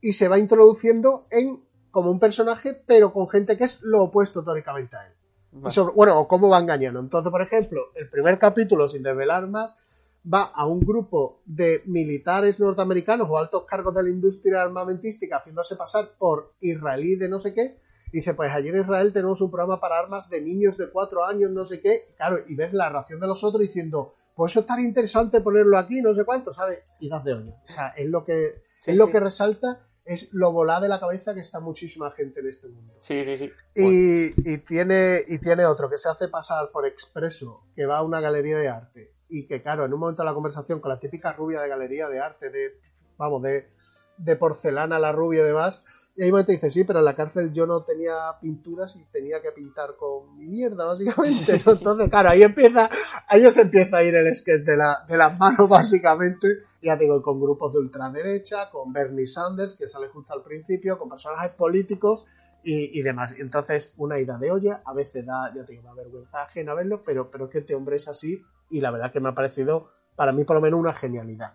[0.00, 4.42] y se va introduciendo en como un personaje, pero con gente que es lo opuesto
[4.42, 5.12] teóricamente a él.
[5.52, 7.00] Y sobre- bueno, o cómo va engañando.
[7.00, 9.76] Entonces, por ejemplo, el primer capítulo, sin desvelar más,
[10.32, 15.76] va a un grupo de militares norteamericanos o altos cargos de la industria armamentística haciéndose
[15.76, 17.78] pasar por israelí de no sé qué.
[18.12, 21.24] Y dice, pues allí en Israel tenemos un programa para armas de niños de cuatro
[21.24, 22.14] años, no sé qué.
[22.16, 26.00] Claro, y ves la reacción de los otros diciendo, pues eso estaría interesante ponerlo aquí,
[26.02, 26.80] no sé cuánto, ¿sabes?
[27.00, 27.52] Y das de olla.
[27.66, 30.98] O sea, es lo que, Sí, es lo que resalta, es lo volá de la
[30.98, 32.94] cabeza que está muchísima gente en este mundo.
[33.00, 33.52] Sí, sí, sí.
[33.74, 38.02] Y, y tiene, y tiene otro que se hace pasar por expreso, que va a
[38.02, 39.12] una galería de arte.
[39.28, 42.08] Y que, claro, en un momento de la conversación con la típica rubia de galería
[42.08, 42.78] de arte, de,
[43.16, 43.66] vamos, de,
[44.18, 45.84] de porcelana la rubia y demás,
[46.14, 49.04] y ahí un momento dice, sí, pero en la cárcel yo no tenía pinturas y
[49.06, 51.52] tenía que pintar con mi mierda, básicamente.
[51.52, 52.90] Entonces, claro, ahí empieza,
[53.28, 56.58] ahí se empieza a ir el sketch de, la, de las manos, básicamente.
[56.82, 60.98] Ya te digo, con grupos de ultraderecha, con Bernie Sanders, que sale justo al principio,
[60.98, 62.26] con personajes políticos
[62.62, 63.34] y, y demás.
[63.38, 67.02] Entonces, una ida de olla, a veces da, ya te digo, da vergüenza ajena verlo,
[67.04, 69.90] pero, pero es que este hombre es así y la verdad que me ha parecido,
[70.14, 71.54] para mí por lo menos, una genialidad.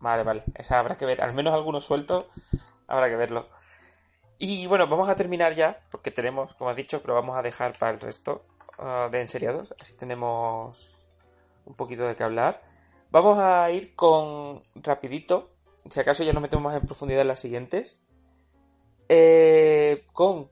[0.00, 0.44] Vale, vale.
[0.54, 1.22] Esa habrá que ver.
[1.22, 2.26] Al menos algunos sueltos
[2.86, 3.46] habrá que verlo.
[4.38, 7.76] Y bueno, vamos a terminar ya, porque tenemos, como has dicho, pero vamos a dejar
[7.78, 8.44] para el resto
[8.78, 9.74] ah, de enseriados.
[9.80, 11.06] Así tenemos
[11.64, 12.62] un poquito de qué hablar.
[13.10, 15.50] Vamos a ir con rapidito.
[15.88, 18.02] Si acaso ya nos metemos más en profundidad en las siguientes.
[19.08, 20.50] Eh, con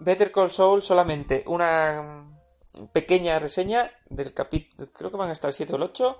[0.00, 2.26] Better Call Saul solamente una
[2.92, 6.18] pequeña reseña del capítulo, creo que van hasta el 7 o el 8.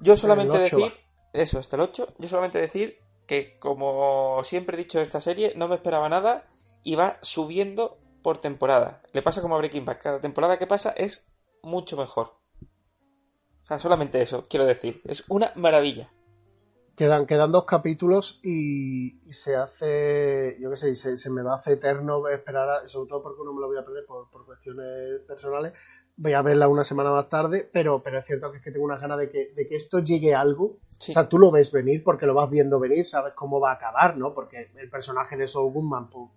[0.00, 0.92] Yo solamente El 8 decir,
[1.32, 5.52] eso, hasta el 8, yo solamente decir que como siempre he dicho de esta serie,
[5.56, 6.48] no me esperaba nada
[6.82, 9.02] y va subiendo por temporada.
[9.12, 11.26] Le pasa como a Breaking Bad, cada temporada que pasa es
[11.62, 12.38] mucho mejor.
[13.64, 16.12] O sea, solamente eso, quiero decir, es una maravilla.
[16.96, 21.56] Quedan, quedan dos capítulos y, se hace, yo qué sé, se, se me va a
[21.56, 24.46] hacer eterno esperar, a- sobre todo porque no me lo voy a perder por, por
[24.46, 25.72] cuestiones personales.
[26.18, 28.86] Voy a verla una semana más tarde, pero, pero es cierto que es que tengo
[28.86, 30.78] unas ganas de que, de que esto llegue a algo.
[30.98, 31.12] Sí.
[31.12, 33.74] O sea, tú lo ves venir porque lo vas viendo venir, sabes cómo va a
[33.74, 34.32] acabar, ¿no?
[34.32, 36.30] Porque el personaje de Saul Goodman, pues,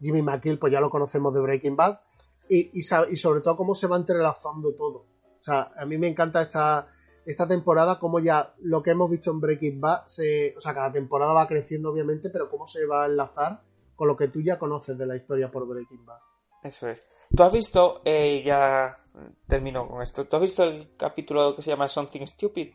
[0.00, 2.00] Jimmy McGill, pues ya lo conocemos de Breaking Bad.
[2.48, 4.98] Y, y, sobre todo cómo se va entrelazando todo.
[5.38, 6.88] O sea, a mí me encanta esta,
[7.26, 10.90] esta temporada, como ya lo que hemos visto en Breaking Bad, se, o sea, cada
[10.90, 13.60] temporada va creciendo obviamente, pero cómo se va a enlazar
[13.96, 16.20] con lo que tú ya conoces de la historia por Breaking Bad.
[16.62, 17.04] Eso es.
[17.36, 18.98] ¿Tú has visto, eh, ya
[19.46, 22.74] termino con esto, ¿tú has visto el capítulo que se llama Something Stupid?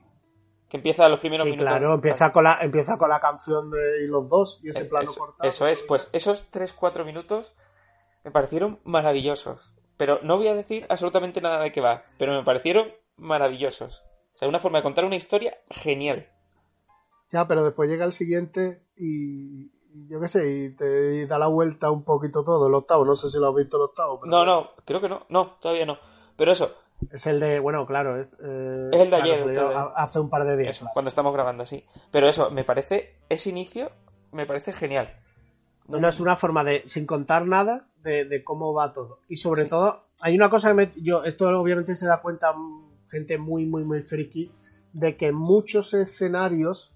[0.69, 1.69] Que empieza los primeros Sí, minutos.
[1.71, 4.85] claro, empieza con la, empieza con la canción de y los dos y ese Eh,
[4.85, 5.49] plano eso, cortado.
[5.49, 7.53] eso es, pues esos 3-4 minutos
[8.23, 9.73] me parecieron maravillosos.
[9.97, 12.87] Pero no voy a decir absolutamente nada de qué va, pero me parecieron
[13.17, 14.03] maravillosos.
[14.33, 16.31] O sea, una forma de contar una historia genial.
[17.29, 21.37] Ya, pero después llega el siguiente y, y yo qué sé, y te y da
[21.37, 23.05] la vuelta un poquito todo, el octavo.
[23.05, 24.19] No sé si lo has visto el octavo.
[24.19, 25.25] pero No, no, creo que no.
[25.29, 25.99] No, todavía no.
[26.35, 26.73] Pero eso,
[27.11, 28.19] Es el de, bueno, claro.
[28.19, 30.75] Es, eh, Es el de claro, ayer, hace un par de días.
[30.77, 31.85] eso, cuando estamos grabando así.
[32.11, 33.91] Pero eso, me parece, ese inicio
[34.31, 35.13] me parece genial.
[35.87, 39.19] No, no, es una forma de, sin contar nada, de, de cómo va todo.
[39.27, 39.69] Y sobre Sí.
[39.69, 42.53] todo, hay una cosa que me, yo, esto obviamente se da cuenta
[43.09, 44.49] gente muy, muy, muy friki,
[44.93, 46.93] de que muchos escenarios,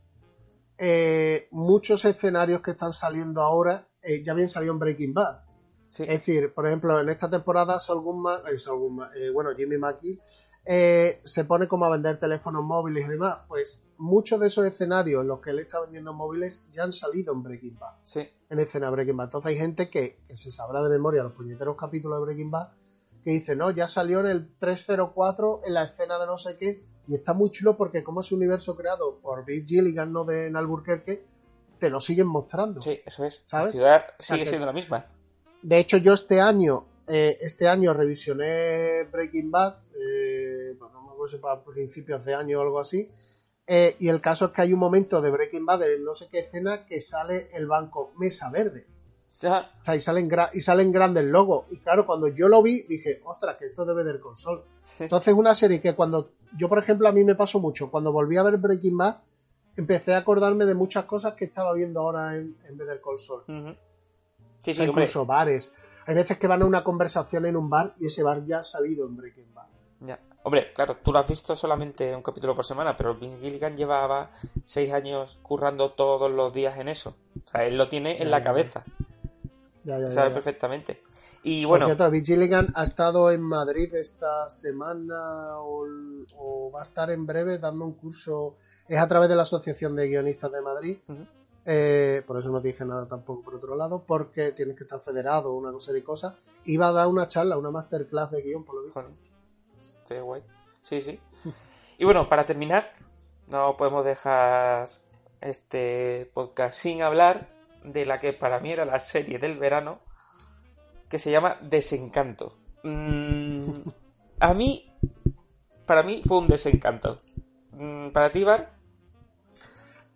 [0.78, 5.42] eh, muchos escenarios que están saliendo ahora, eh, ya habían salido en Breaking Bad.
[5.88, 10.20] Sí, Es decir, por ejemplo, en esta temporada Goodman, eh, Goodman, eh, bueno, Jimmy Mackie
[10.66, 13.40] eh, se pone como a vender teléfonos móviles y demás.
[13.48, 17.34] Pues muchos de esos escenarios en los que él está vendiendo móviles ya han salido
[17.34, 19.26] en Breaking Bad sí, en escena Breaking Bad.
[19.28, 22.70] Entonces hay gente que, que se sabrá de memoria los puñeteros capítulos de Breaking Bad
[23.24, 26.84] que dice, no, ya salió en el 304 en la escena de no sé qué
[27.08, 30.48] y está muy chulo porque como es un universo creado por Bill Gilligan, no de
[30.48, 31.26] en Albuquerque,
[31.80, 32.82] te lo siguen mostrando.
[32.82, 33.44] sí, eso es.
[33.46, 33.76] ¿Sabes?
[33.76, 35.06] La ciudad sea sigue que- siendo la misma.
[35.62, 41.28] De hecho, yo este año, eh, este año revisioné Breaking Bad, eh, no me acuerdo
[41.28, 43.10] si para principios de año o algo así,
[43.66, 46.28] eh, y el caso es que hay un momento de Breaking Bad, de no sé
[46.32, 48.86] qué escena, que sale el banco Mesa Verde.
[49.20, 51.66] O sea, y salen, y salen grandes logos.
[51.70, 54.62] Y claro, cuando yo lo vi, dije, ostras, que esto debe del console.
[54.82, 55.04] sí.
[55.04, 58.38] Entonces, una serie que cuando yo, por ejemplo, a mí me pasó mucho, cuando volví
[58.38, 59.18] a ver Breaking Bad,
[59.76, 63.44] empecé a acordarme de muchas cosas que estaba viendo ahora en, en Call Saul.
[63.48, 63.76] Ujú.
[64.68, 65.04] Sí, O sí, sea, hombre.
[65.04, 65.74] incluso bares.
[66.06, 68.64] Hay veces que van a una conversación en un bar y ese bar ya ha
[68.64, 69.68] salido en Breaking Bad.
[70.02, 70.20] Ya.
[70.44, 74.32] Hombre, claro, tú lo has visto solamente un capítulo por semana, pero Vince Gilligan llevaba
[74.64, 77.16] seis años currando todos los días en eso.
[77.46, 78.84] O sea, él lo tiene en Ya, la ya, cabeza,
[79.84, 81.02] Ya, ya, ya, sabe perfectamente.
[81.44, 85.86] Y Por bueno, cierto, David Gilligan ha estado en Madrid esta semana o,
[86.38, 88.56] o va a estar en breve dando un curso.
[88.88, 90.98] Es a través de la Asociación de Guionistas de Madrid.
[91.08, 91.26] Ujú.
[91.70, 95.54] Eh, por eso no dije nada tampoco por otro lado, porque tienes que estar federado,
[95.54, 96.38] una cosa y cosa.
[96.64, 99.04] Iba a dar una charla, una masterclass de guion, por lo visto.
[99.86, 100.42] Está guay.
[100.82, 101.20] Sí, sí.
[101.98, 102.94] Y bueno, para terminar,
[103.52, 104.88] no podemos dejar
[105.42, 107.50] este podcast sin hablar
[107.84, 110.00] de la que para mí era la serie del verano,
[111.10, 112.56] que se llama Desencanto.
[112.84, 113.72] Mm,
[114.40, 114.90] a mí,
[115.86, 117.22] para mí fue un desencanto.
[117.72, 118.77] Mm, Para ti, Bar,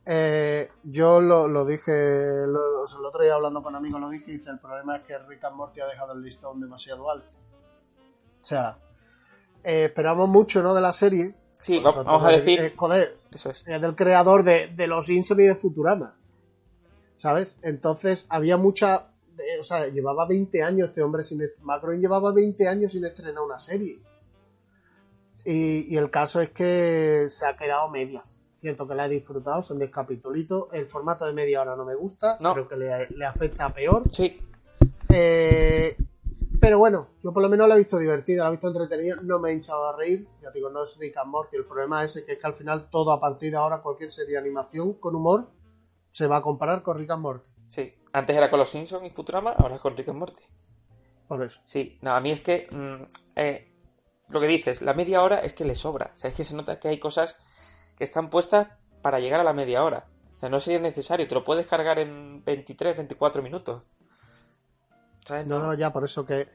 [0.05, 1.91] Eh, yo lo, lo dije
[2.47, 5.17] lo- el otro día hablando con amigos, lo dije y dice: el problema es que
[5.19, 7.37] Rick and Morty ha dejado el listón demasiado alto.
[8.41, 8.77] O sea,
[9.63, 10.73] eh, esperamos mucho ¿no?
[10.73, 11.35] de la serie.
[11.59, 12.59] sí, vamos a decir,
[13.31, 13.63] eso es.
[13.67, 16.13] es del creador de, de Los Simpsons y de Futurama.
[17.15, 17.59] ¿Sabes?
[17.61, 19.11] Entonces había mucha.
[19.59, 21.41] o sea, llevaba 20 años este hombre sin.
[21.61, 23.99] Macron llevaba 20 años sin estrenar una serie.
[25.45, 28.33] Y, y el caso es que se ha quedado medias.
[28.61, 30.67] Cierto que la he disfrutado, son 10 capítulos.
[30.71, 32.53] El formato de media hora no me gusta, No.
[32.53, 34.03] creo que le, le afecta peor.
[34.13, 34.39] Sí,
[35.09, 35.95] Eh,
[36.59, 39.39] pero bueno, yo por lo menos la he visto divertida, la he visto entretenida, no
[39.39, 40.27] me he hinchado a reír.
[40.43, 41.57] Ya te digo, no es Rick and Morty.
[41.57, 44.33] El problema es que es que al final todo a partir de ahora, cualquier serie
[44.33, 45.49] de animación con humor,
[46.11, 47.45] se va a comparar con Rick and Morty.
[47.67, 47.93] sí.
[48.13, 50.43] Antes era con los Simpsons y Futurama, ahora es con Rick and Morty.
[51.29, 51.61] Por eso.
[51.63, 53.03] Sí, no, a mí es que mm,
[53.37, 53.71] eh,
[54.27, 56.11] lo que dices, la media hora es que le sobra.
[56.13, 57.37] O sea, es que se nota que hay cosas
[58.03, 58.67] están puestas
[59.01, 60.07] para llegar a la media hora.
[60.35, 63.83] O sea, no sería necesario, te lo puedes cargar en 23, 24 minutos.
[65.25, 65.45] ¿Sabes?
[65.47, 66.47] No, no, ya, por eso que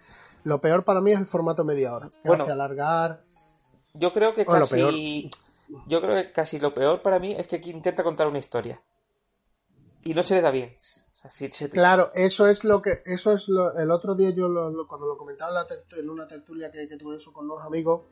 [0.44, 2.10] lo peor para mí es el formato media hora.
[2.10, 2.42] Que Bueno.
[2.44, 3.22] hace alargar.
[3.94, 5.30] Yo creo que Bueno, casi.
[5.88, 8.80] Yo creo que casi lo peor para mí es que aquí intenta contar una historia.
[10.04, 10.70] Y no se le da bien.
[10.76, 14.14] O sea, si se te- Claro, eso es lo que, eso es lo, el otro
[14.14, 16.96] día yo lo- lo- cuando lo comentaba en, la tertu- en una tertulia que, que
[16.96, 18.02] tuve eso con unos amigos,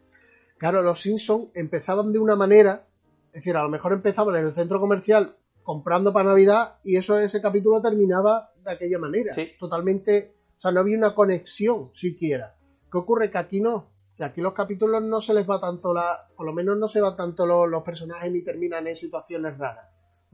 [0.59, 2.89] claro, los Simpsons empezaban de una manera,
[3.35, 7.19] es decir, a lo mejor empezaban en el centro comercial comprando para Navidad y eso
[7.19, 9.51] ese capítulo terminaba de aquella manera, Sí.
[9.59, 12.57] totalmente, o sea, no había una conexión siquiera.
[12.91, 13.31] ¿Qué ocurre?
[13.31, 16.53] Que aquí no, que aquí los capítulos no se les va tanto la, por lo
[16.53, 19.89] menos no se va tanto lo- los personajes ni terminan en situaciones raras.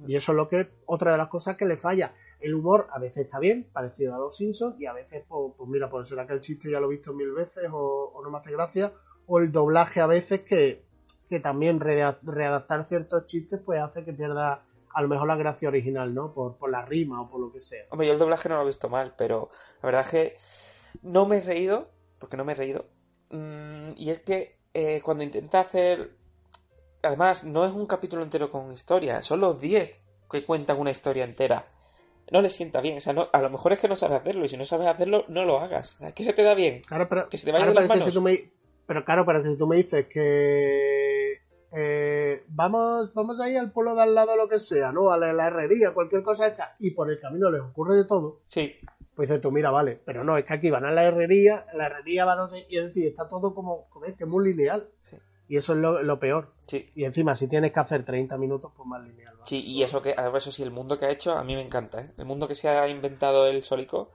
[0.06, 2.14] Y eso es lo que otra de las cosas que le falla.
[2.40, 5.68] El humor a veces está bien, parecido a los Simpsons, y a veces, pues, pues
[5.68, 8.30] mira, puede ser que el chiste ya lo he visto mil veces o, o no
[8.30, 8.92] me hace gracia,
[9.26, 10.82] o el doblaje a veces que,
[11.30, 15.68] que también rea- readaptar ciertos chistes pues hace que pierda a lo mejor la gracia
[15.68, 16.34] original, ¿no?
[16.34, 17.84] Por, por la rima o por lo que sea.
[17.90, 19.48] Hombre, yo el doblaje no lo he visto mal, pero
[19.80, 20.36] la verdad es que
[21.02, 21.88] no me he reído,
[22.18, 22.86] porque no me he reído.
[23.30, 26.16] Mm, y es que eh, cuando intenta hacer
[27.02, 29.96] además, no es un capítulo entero con historia, son los 10
[30.30, 31.66] que cuentan una historia entera.
[32.30, 34.44] No le sienta bien, o sea, no, a lo mejor es que no sabes hacerlo,
[34.44, 35.96] y si no sabes hacerlo, no lo hagas.
[36.00, 36.80] Es que se te da bien.
[36.82, 38.14] Claro, pero, Que se te vaya claro, de las es que manos.
[38.14, 38.59] tú me-
[38.90, 43.70] pero claro, pero que si tú me dices que eh, vamos, vamos a ir al
[43.70, 45.12] pueblo de al lado, lo que sea, ¿no?
[45.12, 48.40] A la, la herrería, cualquier cosa esta, y por el camino les ocurre de todo,
[48.46, 48.74] Sí,
[49.14, 51.86] pues dices tú, mira, vale, pero no, es que aquí van a la herrería, la
[51.86, 54.88] herrería van a y es decir, está todo como, joder, que es muy lineal.
[55.02, 55.16] Sí.
[55.46, 56.52] Y eso es lo, lo peor.
[56.66, 56.90] sí.
[56.96, 59.34] Y encima, si tienes que hacer 30 minutos, pues más lineal.
[59.34, 59.46] ¿vale?
[59.46, 61.62] Sí, y eso que, además, eso sí, el mundo que ha hecho, a mí me
[61.62, 62.10] encanta, ¿eh?
[62.18, 64.10] El mundo que se ha inventado el Solico.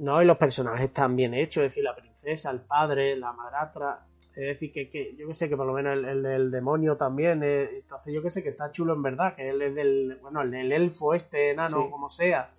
[0.00, 4.06] No, y los personajes están bien hechos, es decir, la princesa, el padre, la madrastra.
[4.34, 6.96] Es decir, que, que yo que sé, que por lo menos el, el del demonio
[6.96, 7.42] también.
[7.42, 10.18] eh, entonces, yo que sé, que está chulo en verdad, que él es del.
[10.22, 11.90] Bueno, el elfo este, enano, Sí.
[11.90, 12.50] como sea.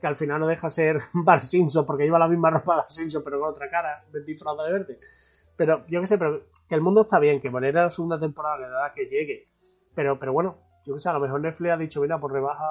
[0.00, 2.92] Que al final no deja ser Bar Simpson porque lleva la misma ropa de Bar
[2.92, 5.00] Simpson, pero con otra cara, disfrazado de verde.
[5.56, 8.20] Pero yo que sé, pero que el mundo está bien, que poner a la segunda
[8.20, 9.48] temporada, que da que llegue.
[9.94, 12.64] Pero, pero bueno, yo que sé, a lo mejor Netflix ha dicho, mira, pues rebaja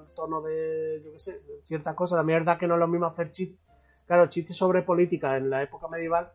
[0.00, 2.18] el tono de, yo que sé, ciertas cosas.
[2.18, 3.58] También es verdad que no es lo mismo hacer chistes.
[4.08, 6.32] Claro, chistes sobre política en la época medieval,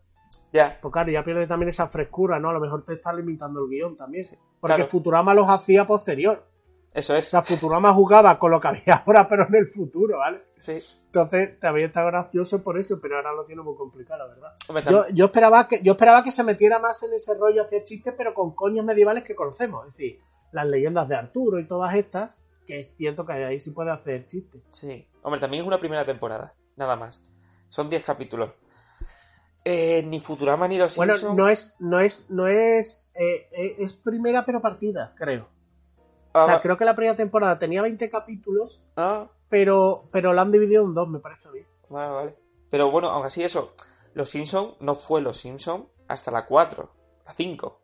[0.54, 2.50] Ya, pues claro, ya pierde también esa frescura, ¿no?
[2.50, 4.24] A lo mejor te está limitando el guion también.
[4.26, 4.90] Sí, Porque claro.
[4.90, 6.46] Futurama los hacía posterior.
[6.94, 7.26] eso O es.
[7.28, 10.44] sea, Futurama jugaba con lo que había ahora, pero en el futuro, ¿vale?
[10.60, 10.80] Sí.
[11.08, 14.54] Entonces, también está gracioso por eso, pero ahora lo tiene muy complicado, la verdad.
[14.68, 17.84] Hombre, Yo, yo esperaba que yo esperaba que se metiera más en ese rollo hacer
[17.84, 19.88] chistes, pero con coños medievales que conocemos.
[19.88, 20.20] Es decir,
[20.52, 22.38] las leyendas de Arturo y todas estas,
[22.68, 24.62] que es cierto que ahí sí puede hacer chistes.
[24.72, 25.08] Sí.
[25.24, 27.20] Hombre, también es una primera temporada, nada más.
[27.74, 28.52] Son 10 capítulos.
[29.66, 31.36] Eh, ni Futurama ni los Bueno, Simpsons.
[31.38, 35.48] no es, no es, no es, eh, eh, es primera pero partida, creo.
[36.34, 40.34] Ah, O sea, va- creo que la primera temporada tenía 20 capítulos, ah, pero, pero
[40.34, 41.62] la han dividido en dos, me parece mí.
[41.90, 42.36] vale, vale.
[42.70, 43.74] Pero bueno, aún así eso,
[44.14, 46.92] Los Simpsons no fue Los Simpsons hasta la 4,
[47.26, 47.80] la 5.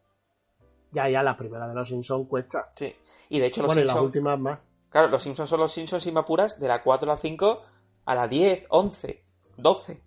[0.91, 2.69] Ya, ya, la primera de los Simpsons cuesta.
[2.75, 2.95] Sí.
[3.29, 4.05] Y de hecho los Bueno, y las Simpsons...
[4.05, 4.59] últimas más.
[4.89, 7.61] Claro, los Simpsons son los Simpsons y Mapuras de la 4 a la 5
[8.05, 9.23] a la 10, 11,
[9.61, 10.01] 12.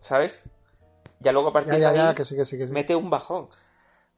[0.00, 0.44] ¿Sabes?
[1.20, 2.72] Ya luego a partir Ya, ya, de ahí ya, que sí, que sí, que sí.
[2.72, 3.48] mete un bajón.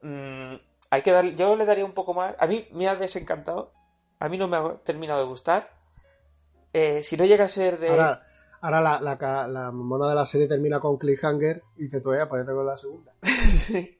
[0.01, 0.55] Mm,
[0.91, 2.35] hay que dar, yo le daría un poco más.
[2.39, 3.73] A mí me ha desencantado.
[4.19, 5.71] A mí no me ha terminado de gustar.
[6.73, 7.89] Eh, si no llega a ser de.
[7.89, 8.21] Ahora,
[8.61, 12.51] ahora la, la, mona de la serie termina con cliffhanger y dice, tú ya, ponete
[12.51, 13.13] con la segunda.
[13.21, 13.99] sí.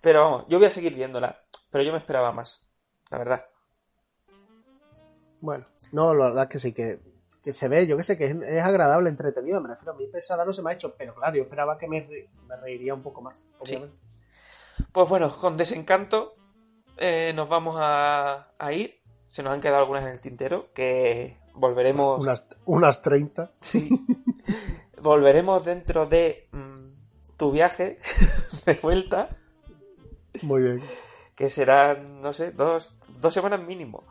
[0.00, 1.42] Pero vamos, yo voy a seguir viéndola.
[1.70, 2.66] Pero yo me esperaba más.
[3.10, 3.46] La verdad.
[5.40, 7.00] Bueno, no, la verdad es que sí, que,
[7.42, 10.06] que se ve, yo que sé, que es, es agradable, entretenido, me refiero a mí
[10.06, 12.06] pesada no se me ha hecho, pero claro, yo esperaba que me,
[12.46, 13.76] me reiría un poco más, Sí.
[13.76, 13.96] obviamente.
[14.92, 16.34] Pues bueno, con desencanto
[16.96, 19.00] eh, nos vamos a, a ir.
[19.28, 22.20] Se nos han quedado algunas en el tintero que volveremos.
[22.22, 23.52] Unas, unas 30.
[23.60, 23.88] Sí.
[25.00, 27.98] volveremos dentro de mm, tu viaje
[28.66, 29.28] de vuelta,
[30.42, 30.82] Muy bien.
[31.34, 34.04] que serán, no sé, dos, dos semanas mínimo.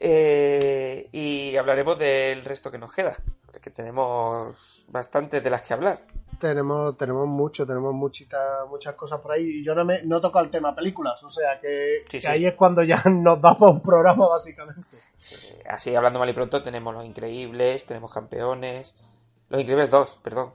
[0.00, 3.16] Eh, y hablaremos del resto que nos queda,
[3.46, 6.00] porque tenemos bastantes de las que hablar.
[6.38, 9.44] Tenemos, tenemos mucho, tenemos muchita, muchas cosas por ahí.
[9.44, 12.26] Y yo no me no toco el tema películas, o sea que, Sí, que sí.
[12.28, 14.98] ahí es cuando ya nos da para un programa, básicamente.
[15.68, 18.94] Así, hablando mal y pronto, tenemos Los Increíbles, tenemos Campeones.
[19.48, 20.52] Los Increíbles 2, perdón.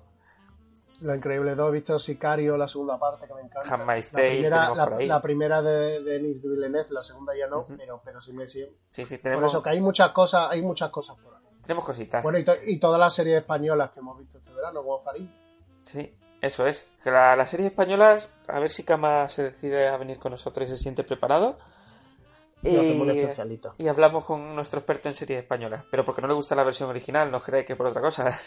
[1.03, 3.73] Lo Increíble 2, he visto Sicario, la segunda parte que me encanta.
[3.75, 5.07] Handmaid's la primera, la, por ahí.
[5.07, 8.73] la primera de, de Denis Villeneuve, la segunda ya no, pero, pero sí me sigue.
[8.89, 11.41] Sí, sí, Por eso que hay muchas cosas, hay muchas cosas por ahí.
[11.61, 12.23] tenemos cositas.
[12.23, 15.34] Bueno, y, to- y todas las series españolas que hemos visto este verano, como Farín.
[15.81, 16.88] Sí, eso es.
[17.03, 20.67] Que la- las series españolas, a ver si Kama se decide a venir con nosotros
[20.67, 21.57] y se siente preparado.
[22.64, 23.76] Y hacemos un Y, especialito.
[23.77, 25.84] y hablamos con nuestro experto en series españolas.
[25.91, 28.35] Pero porque no le gusta la versión original, nos cree que por otra cosa.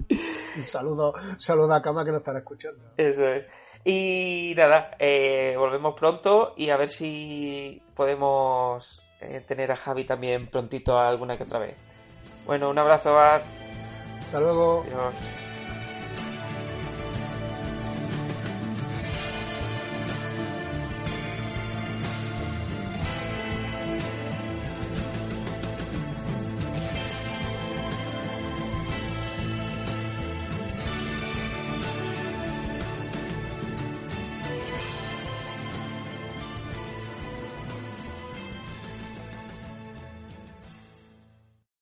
[0.00, 2.82] Un saludo, un saludo a Cama que nos estará escuchando.
[2.96, 3.44] Eso es.
[3.84, 10.48] Y nada, eh, volvemos pronto y a ver si podemos eh, tener a Javi también
[10.50, 11.76] prontito alguna que otra vez.
[12.46, 13.42] Bueno, un abrazo, Ad.
[14.26, 14.84] Hasta luego.
[14.86, 15.14] Adiós.